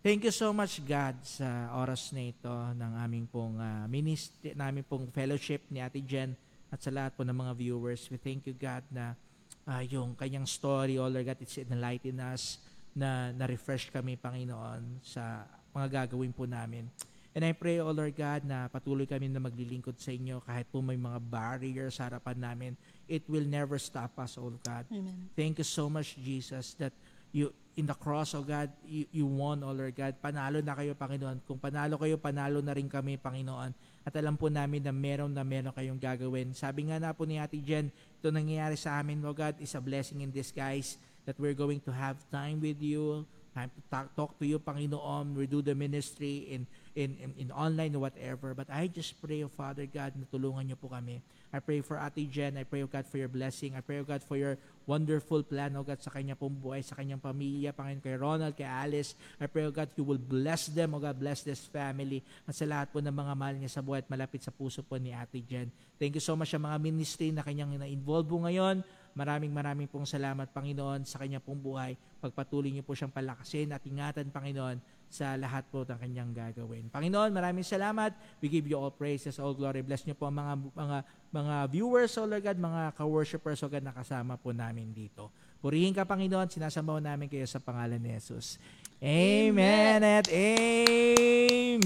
Thank 0.00 0.24
you 0.24 0.32
so 0.32 0.52
much, 0.52 0.80
God, 0.84 1.16
sa 1.24 1.72
oras 1.76 2.12
na 2.12 2.28
ito 2.28 2.52
ng 2.52 2.92
aming 3.00 3.24
pong 3.28 3.56
uh, 3.56 3.84
ministry, 3.88 4.52
namin 4.52 4.84
pong 4.84 5.08
fellowship 5.12 5.64
ni 5.68 5.80
Ate 5.80 6.00
Jen 6.00 6.32
at 6.74 6.82
sa 6.82 6.90
lahat 6.90 7.14
po 7.14 7.22
ng 7.22 7.38
mga 7.38 7.54
viewers. 7.54 8.10
We 8.10 8.18
thank 8.18 8.50
you, 8.50 8.58
God, 8.58 8.82
na 8.90 9.14
ah, 9.62 9.86
yung 9.86 10.18
kanyang 10.18 10.50
story, 10.50 10.98
oh 10.98 11.06
Lord 11.06 11.30
God, 11.30 11.38
it's 11.38 11.54
enlighten 11.54 12.18
us 12.18 12.58
na 12.98 13.30
na-refresh 13.30 13.94
kami, 13.94 14.18
Panginoon, 14.18 14.98
sa 15.06 15.46
mga 15.70 16.02
gagawin 16.02 16.34
po 16.34 16.50
namin. 16.50 16.90
And 17.34 17.42
I 17.42 17.54
pray, 17.54 17.78
oh 17.82 17.94
Lord 17.94 18.14
God, 18.14 18.46
na 18.46 18.70
patuloy 18.70 19.06
kami 19.06 19.26
na 19.26 19.42
maglilingkod 19.42 19.98
sa 19.98 20.14
inyo 20.14 20.38
kahit 20.42 20.70
po 20.70 20.78
may 20.78 20.98
mga 20.98 21.18
barriers 21.18 21.98
sa 21.98 22.10
harapan 22.10 22.38
namin. 22.38 22.72
It 23.10 23.26
will 23.26 23.46
never 23.46 23.78
stop 23.78 24.18
us, 24.18 24.34
oh 24.34 24.54
God. 24.62 24.86
Amen. 24.90 25.30
Thank 25.34 25.58
you 25.62 25.66
so 25.66 25.86
much, 25.90 26.14
Jesus, 26.18 26.74
that 26.78 26.94
you 27.34 27.50
in 27.74 27.90
the 27.90 27.98
cross, 27.98 28.38
oh 28.38 28.46
God, 28.46 28.70
you, 28.86 29.02
you 29.10 29.26
won, 29.26 29.66
oh 29.66 29.74
Lord 29.74 29.98
God. 29.98 30.14
Panalo 30.22 30.62
na 30.62 30.78
kayo, 30.78 30.94
Panginoon. 30.94 31.42
Kung 31.42 31.58
panalo 31.58 31.98
kayo, 31.98 32.14
panalo 32.14 32.62
na 32.62 32.70
rin 32.70 32.86
kami, 32.86 33.18
Panginoon. 33.18 33.74
At 34.06 34.14
alam 34.14 34.38
po 34.38 34.46
namin 34.46 34.86
na 34.86 34.94
meron 34.94 35.34
na 35.34 35.42
meron 35.42 35.74
kayong 35.74 35.98
gagawin. 35.98 36.54
Sabi 36.54 36.86
nga 36.86 37.02
na 37.02 37.10
po 37.10 37.26
ni 37.26 37.42
Ate 37.42 37.58
Jen, 37.58 37.90
ito 37.90 38.30
nangyayari 38.30 38.78
sa 38.78 39.02
amin, 39.02 39.18
oh 39.26 39.34
God, 39.34 39.58
is 39.58 39.74
a 39.74 39.82
blessing 39.82 40.22
in 40.22 40.30
disguise 40.30 40.94
that 41.26 41.34
we're 41.42 41.56
going 41.56 41.82
to 41.82 41.90
have 41.90 42.22
time 42.30 42.62
with 42.62 42.78
you, 42.78 43.26
time 43.50 43.74
to 43.74 43.80
talk, 43.90 44.06
talk 44.14 44.32
to 44.38 44.46
you, 44.46 44.62
Panginoon. 44.62 45.34
We 45.34 45.50
do 45.50 45.58
the 45.58 45.74
ministry 45.74 46.46
in, 46.54 46.70
in, 46.94 47.18
in, 47.18 47.30
in 47.36 47.48
online 47.50 47.98
whatever. 47.98 48.54
But 48.54 48.70
I 48.70 48.86
just 48.86 49.18
pray, 49.18 49.42
oh 49.42 49.50
Father 49.50 49.86
God, 49.86 50.14
na 50.14 50.26
tulungan 50.30 50.66
niyo 50.66 50.78
po 50.78 50.90
kami. 50.90 51.18
I 51.54 51.62
pray 51.62 51.82
for 51.82 51.98
Ate 51.98 52.26
Jen. 52.26 52.58
I 52.58 52.66
pray, 52.66 52.82
oh 52.82 52.90
God, 52.90 53.06
for 53.06 53.18
your 53.18 53.30
blessing. 53.30 53.78
I 53.78 53.82
pray, 53.82 54.02
oh 54.02 54.06
God, 54.06 54.22
for 54.26 54.34
your 54.34 54.58
wonderful 54.86 55.42
plan, 55.46 55.74
oh 55.78 55.86
God, 55.86 56.02
sa 56.02 56.10
kanya 56.10 56.34
pong 56.34 56.58
buhay, 56.58 56.82
sa 56.82 56.98
kanyang 56.98 57.22
pamilya, 57.22 57.70
Panginoon, 57.70 58.02
kay 58.02 58.16
Ronald, 58.18 58.54
kay 58.58 58.66
Alice. 58.66 59.14
I 59.38 59.46
pray, 59.46 59.66
oh 59.66 59.74
God, 59.74 59.90
you 59.94 60.02
will 60.02 60.18
bless 60.18 60.66
them, 60.70 60.98
oh 60.98 61.02
God, 61.02 61.14
bless 61.14 61.46
this 61.46 61.62
family, 61.70 62.26
at 62.46 62.58
sa 62.58 62.66
lahat 62.66 62.90
po 62.90 62.98
ng 62.98 63.14
mga 63.14 63.32
mahal 63.38 63.54
niya 63.54 63.70
sa 63.70 63.82
buhay 63.82 64.02
at 64.02 64.10
malapit 64.10 64.42
sa 64.42 64.50
puso 64.50 64.82
po 64.82 64.98
ni 64.98 65.14
Ate 65.14 65.38
Jen. 65.46 65.70
Thank 65.94 66.18
you 66.18 66.24
so 66.24 66.34
much 66.34 66.50
sa 66.50 66.58
mga 66.58 66.74
ministry 66.82 67.30
na 67.30 67.46
kanyang 67.46 67.78
na-involve 67.78 68.26
po 68.26 68.42
ngayon. 68.42 68.82
Maraming 69.14 69.54
maraming 69.54 69.86
pong 69.86 70.10
salamat, 70.10 70.50
Panginoon, 70.50 71.06
sa 71.06 71.22
kanya 71.22 71.38
pong 71.38 71.62
buhay. 71.62 71.94
Pagpatuloy 72.18 72.74
niyo 72.74 72.82
po 72.82 72.98
siyang 72.98 73.14
palakasin 73.14 73.70
at 73.70 73.78
ingatan, 73.86 74.26
Panginoon, 74.26 74.82
sa 75.14 75.38
lahat 75.38 75.62
po 75.70 75.86
ng 75.86 75.94
kanyang 75.94 76.34
gagawin. 76.34 76.90
Panginoon, 76.90 77.30
maraming 77.30 77.62
salamat. 77.62 78.10
We 78.42 78.50
give 78.50 78.66
you 78.66 78.74
all 78.74 78.90
praises, 78.90 79.38
all 79.38 79.54
glory. 79.54 79.86
Bless 79.86 80.02
niyo 80.02 80.18
po 80.18 80.26
ang 80.26 80.34
mga 80.42 80.54
mga 80.74 80.98
mga 81.30 81.54
viewers, 81.70 82.18
oh 82.18 82.26
Lord 82.26 82.42
God, 82.42 82.58
mga 82.58 82.98
ka-worshipers, 82.98 83.62
oh 83.62 83.70
God, 83.70 83.86
na 83.86 83.94
kasama 83.94 84.34
po 84.34 84.50
namin 84.50 84.90
dito. 84.90 85.30
Purihin 85.62 85.94
ka, 85.94 86.02
Panginoon. 86.02 86.50
Sinasamaw 86.50 86.98
namin 86.98 87.30
kayo 87.30 87.46
sa 87.46 87.62
pangalan 87.62 88.02
ni 88.02 88.10
Jesus. 88.18 88.58
Amen, 88.98 90.02
at 90.02 90.26
amen. 90.28 91.78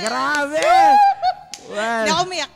Grabe! 0.00 0.64
Well, 1.66 2.06
Hindi 2.06 2.12
ako 2.14 2.24
umiyak. 2.30 2.55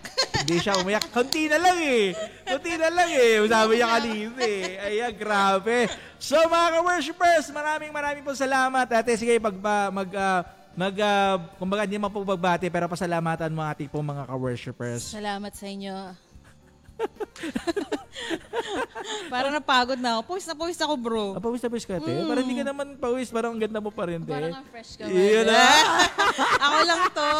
Hindi 0.50 0.66
siya 0.66 0.82
umiyak. 0.82 1.06
Kunti 1.14 1.46
na 1.46 1.62
lang 1.62 1.78
eh. 1.78 2.10
Kunti 2.42 2.72
na 2.74 2.90
lang 2.90 3.10
eh. 3.14 3.38
Sabi 3.46 3.72
niya 3.78 3.88
kanina 3.94 4.42
eh. 4.42 4.82
Ayan, 4.82 5.12
grabe. 5.14 5.86
So 6.18 6.34
mga 6.34 6.68
ka-worshipers, 6.74 7.46
maraming 7.54 7.94
maraming 7.94 8.26
po 8.26 8.34
salamat. 8.34 8.90
Ate, 8.90 9.14
sige, 9.14 9.38
pag, 9.38 9.54
mag, 9.94 10.10
ah, 10.18 10.42
mag, 10.74 10.94
ah, 10.98 11.38
kumbaga 11.54 11.86
hindi 11.86 12.02
man 12.02 12.10
po 12.10 12.26
pagbati, 12.26 12.66
pero 12.66 12.90
pasalamatan 12.90 13.54
mo 13.54 13.62
ating 13.62 13.86
pong 13.86 14.10
mga 14.10 14.26
ka-worshipers. 14.26 15.14
Salamat 15.14 15.54
sa 15.54 15.70
inyo. 15.70 15.94
Parang 19.32 19.50
napagod 19.50 19.96
na 19.96 20.18
ako. 20.18 20.34
Pawis 20.34 20.44
na 20.44 20.54
pawis 20.54 20.78
ako, 20.78 20.94
bro. 20.96 21.26
Ah, 21.34 21.40
pawis 21.40 21.62
na 21.62 21.70
pawis 21.70 21.86
ka, 21.86 21.96
ate. 21.96 22.12
Parang 22.22 22.44
hindi 22.44 22.56
ka 22.56 22.64
naman 22.66 22.86
pawis. 22.96 23.28
Parang 23.30 23.56
ang 23.56 23.60
ganda 23.60 23.80
mo 23.80 23.88
pa 23.88 24.04
rin, 24.06 24.20
te. 24.22 24.30
Parang 24.30 24.54
ang 24.54 24.66
fresh 24.68 25.00
ka. 25.00 25.04
Yun 25.08 25.44
na. 25.46 25.64
ako 26.66 26.78
lang 26.84 27.02
to. 27.10 27.32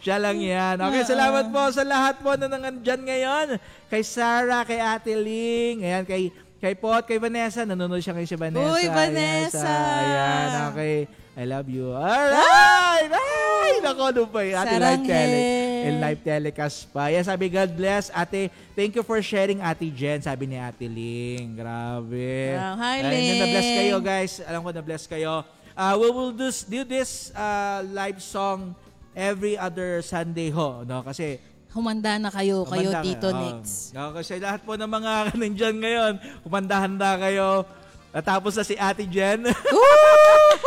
Siya 0.00 0.16
lang 0.18 0.38
yan. 0.38 0.76
Okay, 0.80 1.02
salamat 1.06 1.44
po 1.48 1.60
sa 1.70 1.82
lahat 1.82 2.14
po 2.18 2.34
na 2.34 2.46
nandyan 2.48 3.00
ngayon. 3.02 3.46
Kay 3.86 4.02
Sarah, 4.02 4.66
kay 4.66 4.82
Ate 4.82 5.14
Ling, 5.14 5.82
ayan, 5.82 6.02
kay 6.02 6.34
kay 6.56 6.74
Pot, 6.74 7.06
kay 7.06 7.20
Vanessa. 7.20 7.62
Nanonood 7.62 8.00
siya 8.00 8.16
kay 8.16 8.26
si 8.26 8.34
Vanessa. 8.34 8.66
Uy, 8.66 8.82
Ayan, 8.82 8.92
Vanessa! 8.92 9.62
sa- 9.62 10.00
Ayan, 10.02 10.48
okay. 10.72 10.96
I 11.36 11.44
love 11.44 11.68
you. 11.68 11.92
Alright! 11.92 13.12
Ay! 13.12 13.84
Nako, 13.84 14.08
ano 14.08 14.24
pa 14.24 14.40
yun? 14.40 14.56
Ate 14.56 14.76
live 14.80 15.04
tele. 15.04 15.40
In 15.84 15.94
live 16.00 16.20
telecast 16.24 16.88
pa. 16.88 17.12
Yan, 17.12 17.28
sabi, 17.28 17.52
God 17.52 17.76
bless. 17.76 18.08
Ate, 18.08 18.48
thank 18.72 18.96
you 18.96 19.04
for 19.04 19.20
sharing, 19.20 19.60
Ate 19.60 19.92
Jen. 19.92 20.24
Sabi 20.24 20.48
ni 20.48 20.56
Ate 20.56 20.88
Ling. 20.88 21.60
Grabe. 21.60 22.56
Wow, 22.56 22.80
hi, 22.80 23.04
Ling. 23.04 23.36
Na-bless 23.36 23.68
kayo, 23.68 23.96
guys. 24.00 24.32
Alam 24.48 24.60
ko, 24.64 24.70
na-bless 24.72 25.04
kayo. 25.04 25.44
Uh, 25.76 25.94
we 26.00 26.08
will 26.08 26.32
do, 26.32 26.48
do 26.48 26.80
this 26.88 27.28
uh, 27.36 27.84
live 27.92 28.24
song 28.24 28.72
every 29.12 29.60
other 29.60 30.00
Sunday 30.00 30.48
ho, 30.48 30.88
no? 30.88 31.04
Kasi 31.04 31.36
Humanda 31.76 32.16
na 32.16 32.32
kayo, 32.32 32.64
kayo, 32.64 32.88
humanda 32.88 33.04
kayo. 33.04 33.60
Nix. 33.60 33.92
Oh, 33.92 34.08
no, 34.08 34.16
kasi 34.16 34.40
lahat 34.40 34.64
po 34.64 34.80
ng 34.80 34.88
mga 34.88 35.12
nandyan 35.44 35.76
ngayon, 35.76 36.12
humanda-handa 36.48 37.20
kayo. 37.20 37.68
Natapos 38.16 38.56
na 38.56 38.64
si 38.64 38.80
Ate 38.80 39.04
Jen. 39.04 39.44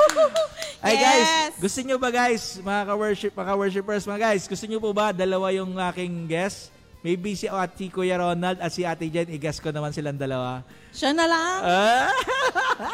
Ay 0.85 0.95
guys, 0.95 1.27
Yes! 1.27 1.51
gusto 1.59 1.79
nyo 1.83 1.97
ba 1.99 2.07
guys, 2.07 2.55
mga 2.63 2.81
ka-worship, 2.87 3.31
mga 3.35 3.49
ka-worshipers, 3.51 4.03
mga 4.07 4.21
guys, 4.31 4.43
gusto 4.47 4.63
nyo 4.63 4.79
po 4.79 4.95
ba 4.95 5.11
dalawa 5.11 5.51
yung 5.51 5.75
aking 5.75 6.23
guest? 6.23 6.71
Maybe 6.99 7.31
si 7.35 7.47
Ate 7.47 7.87
Kuya 7.87 8.19
Ronald 8.19 8.59
at 8.59 8.71
si 8.75 8.83
Ate 8.83 9.07
Jen, 9.07 9.31
i-guess 9.31 9.63
ko 9.63 9.71
naman 9.71 9.95
silang 9.95 10.19
dalawa. 10.19 10.63
Siya 10.91 11.15
na 11.15 11.25
lang. 11.27 11.59
Ah! 11.63 12.11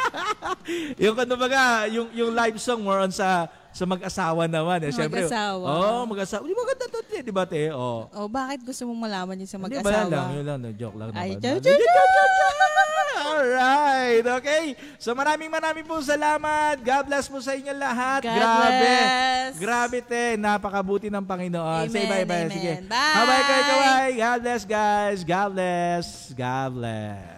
yung 1.06 1.18
ano 1.18 1.34
baga, 1.34 1.90
yung 1.90 2.14
yung 2.14 2.30
live 2.34 2.58
song 2.62 2.86
more 2.86 3.02
on 3.02 3.10
sa 3.10 3.50
sa 3.76 3.84
mag-asawa 3.84 4.48
naman 4.48 4.80
eh. 4.88 4.92
Siyempre, 4.96 5.28
Mag-asawa. 5.28 5.68
Oh, 5.68 6.08
mag-asawa. 6.08 6.48
Di 6.48 6.56
ba 6.56 6.64
ganda 6.64 6.86
to, 6.88 7.00
di 7.12 7.34
ba 7.36 7.44
te? 7.44 7.64
Oh. 7.76 8.08
oh, 8.08 8.28
bakit 8.32 8.64
gusto 8.64 8.88
mong 8.88 9.12
malaman 9.12 9.36
yun 9.36 9.50
sa 9.52 9.60
Hindi 9.60 9.84
ba 9.84 9.92
lang, 9.92 10.08
mag-asawa? 10.08 10.32
yun 10.32 10.46
lang, 10.48 10.60
no, 10.64 10.70
joke 10.72 10.96
lang 10.96 11.08
Ay, 11.12 11.36
naman. 11.36 11.44
chow, 11.44 11.58
chow, 11.60 12.06
Alright, 13.26 14.24
okay. 14.24 14.66
So 14.96 15.12
maraming 15.12 15.52
maraming 15.52 15.84
po 15.84 16.00
salamat. 16.00 16.80
God 16.80 17.04
bless 17.10 17.28
po 17.28 17.44
sa 17.44 17.52
inyo 17.52 17.74
lahat. 17.76 18.24
God 18.24 18.32
Grabe. 18.32 18.80
bless. 18.80 19.52
Grabe 19.60 19.98
te, 20.00 20.24
napakabuti 20.40 21.08
ng 21.12 21.26
Panginoon. 21.26 21.92
Say 21.92 22.08
Amen, 22.08 22.24
bye-bye. 22.24 22.48
amen. 22.48 22.48
Sige. 22.52 22.74
Bye. 22.88 23.16
Bye-bye 23.18 23.44
kayo, 23.44 23.64
kaway. 23.66 24.08
God 24.16 24.40
bless 24.40 24.64
guys. 24.64 25.20
God 25.28 25.50
bless. 25.52 26.06
God 26.32 26.70
bless. 26.80 27.35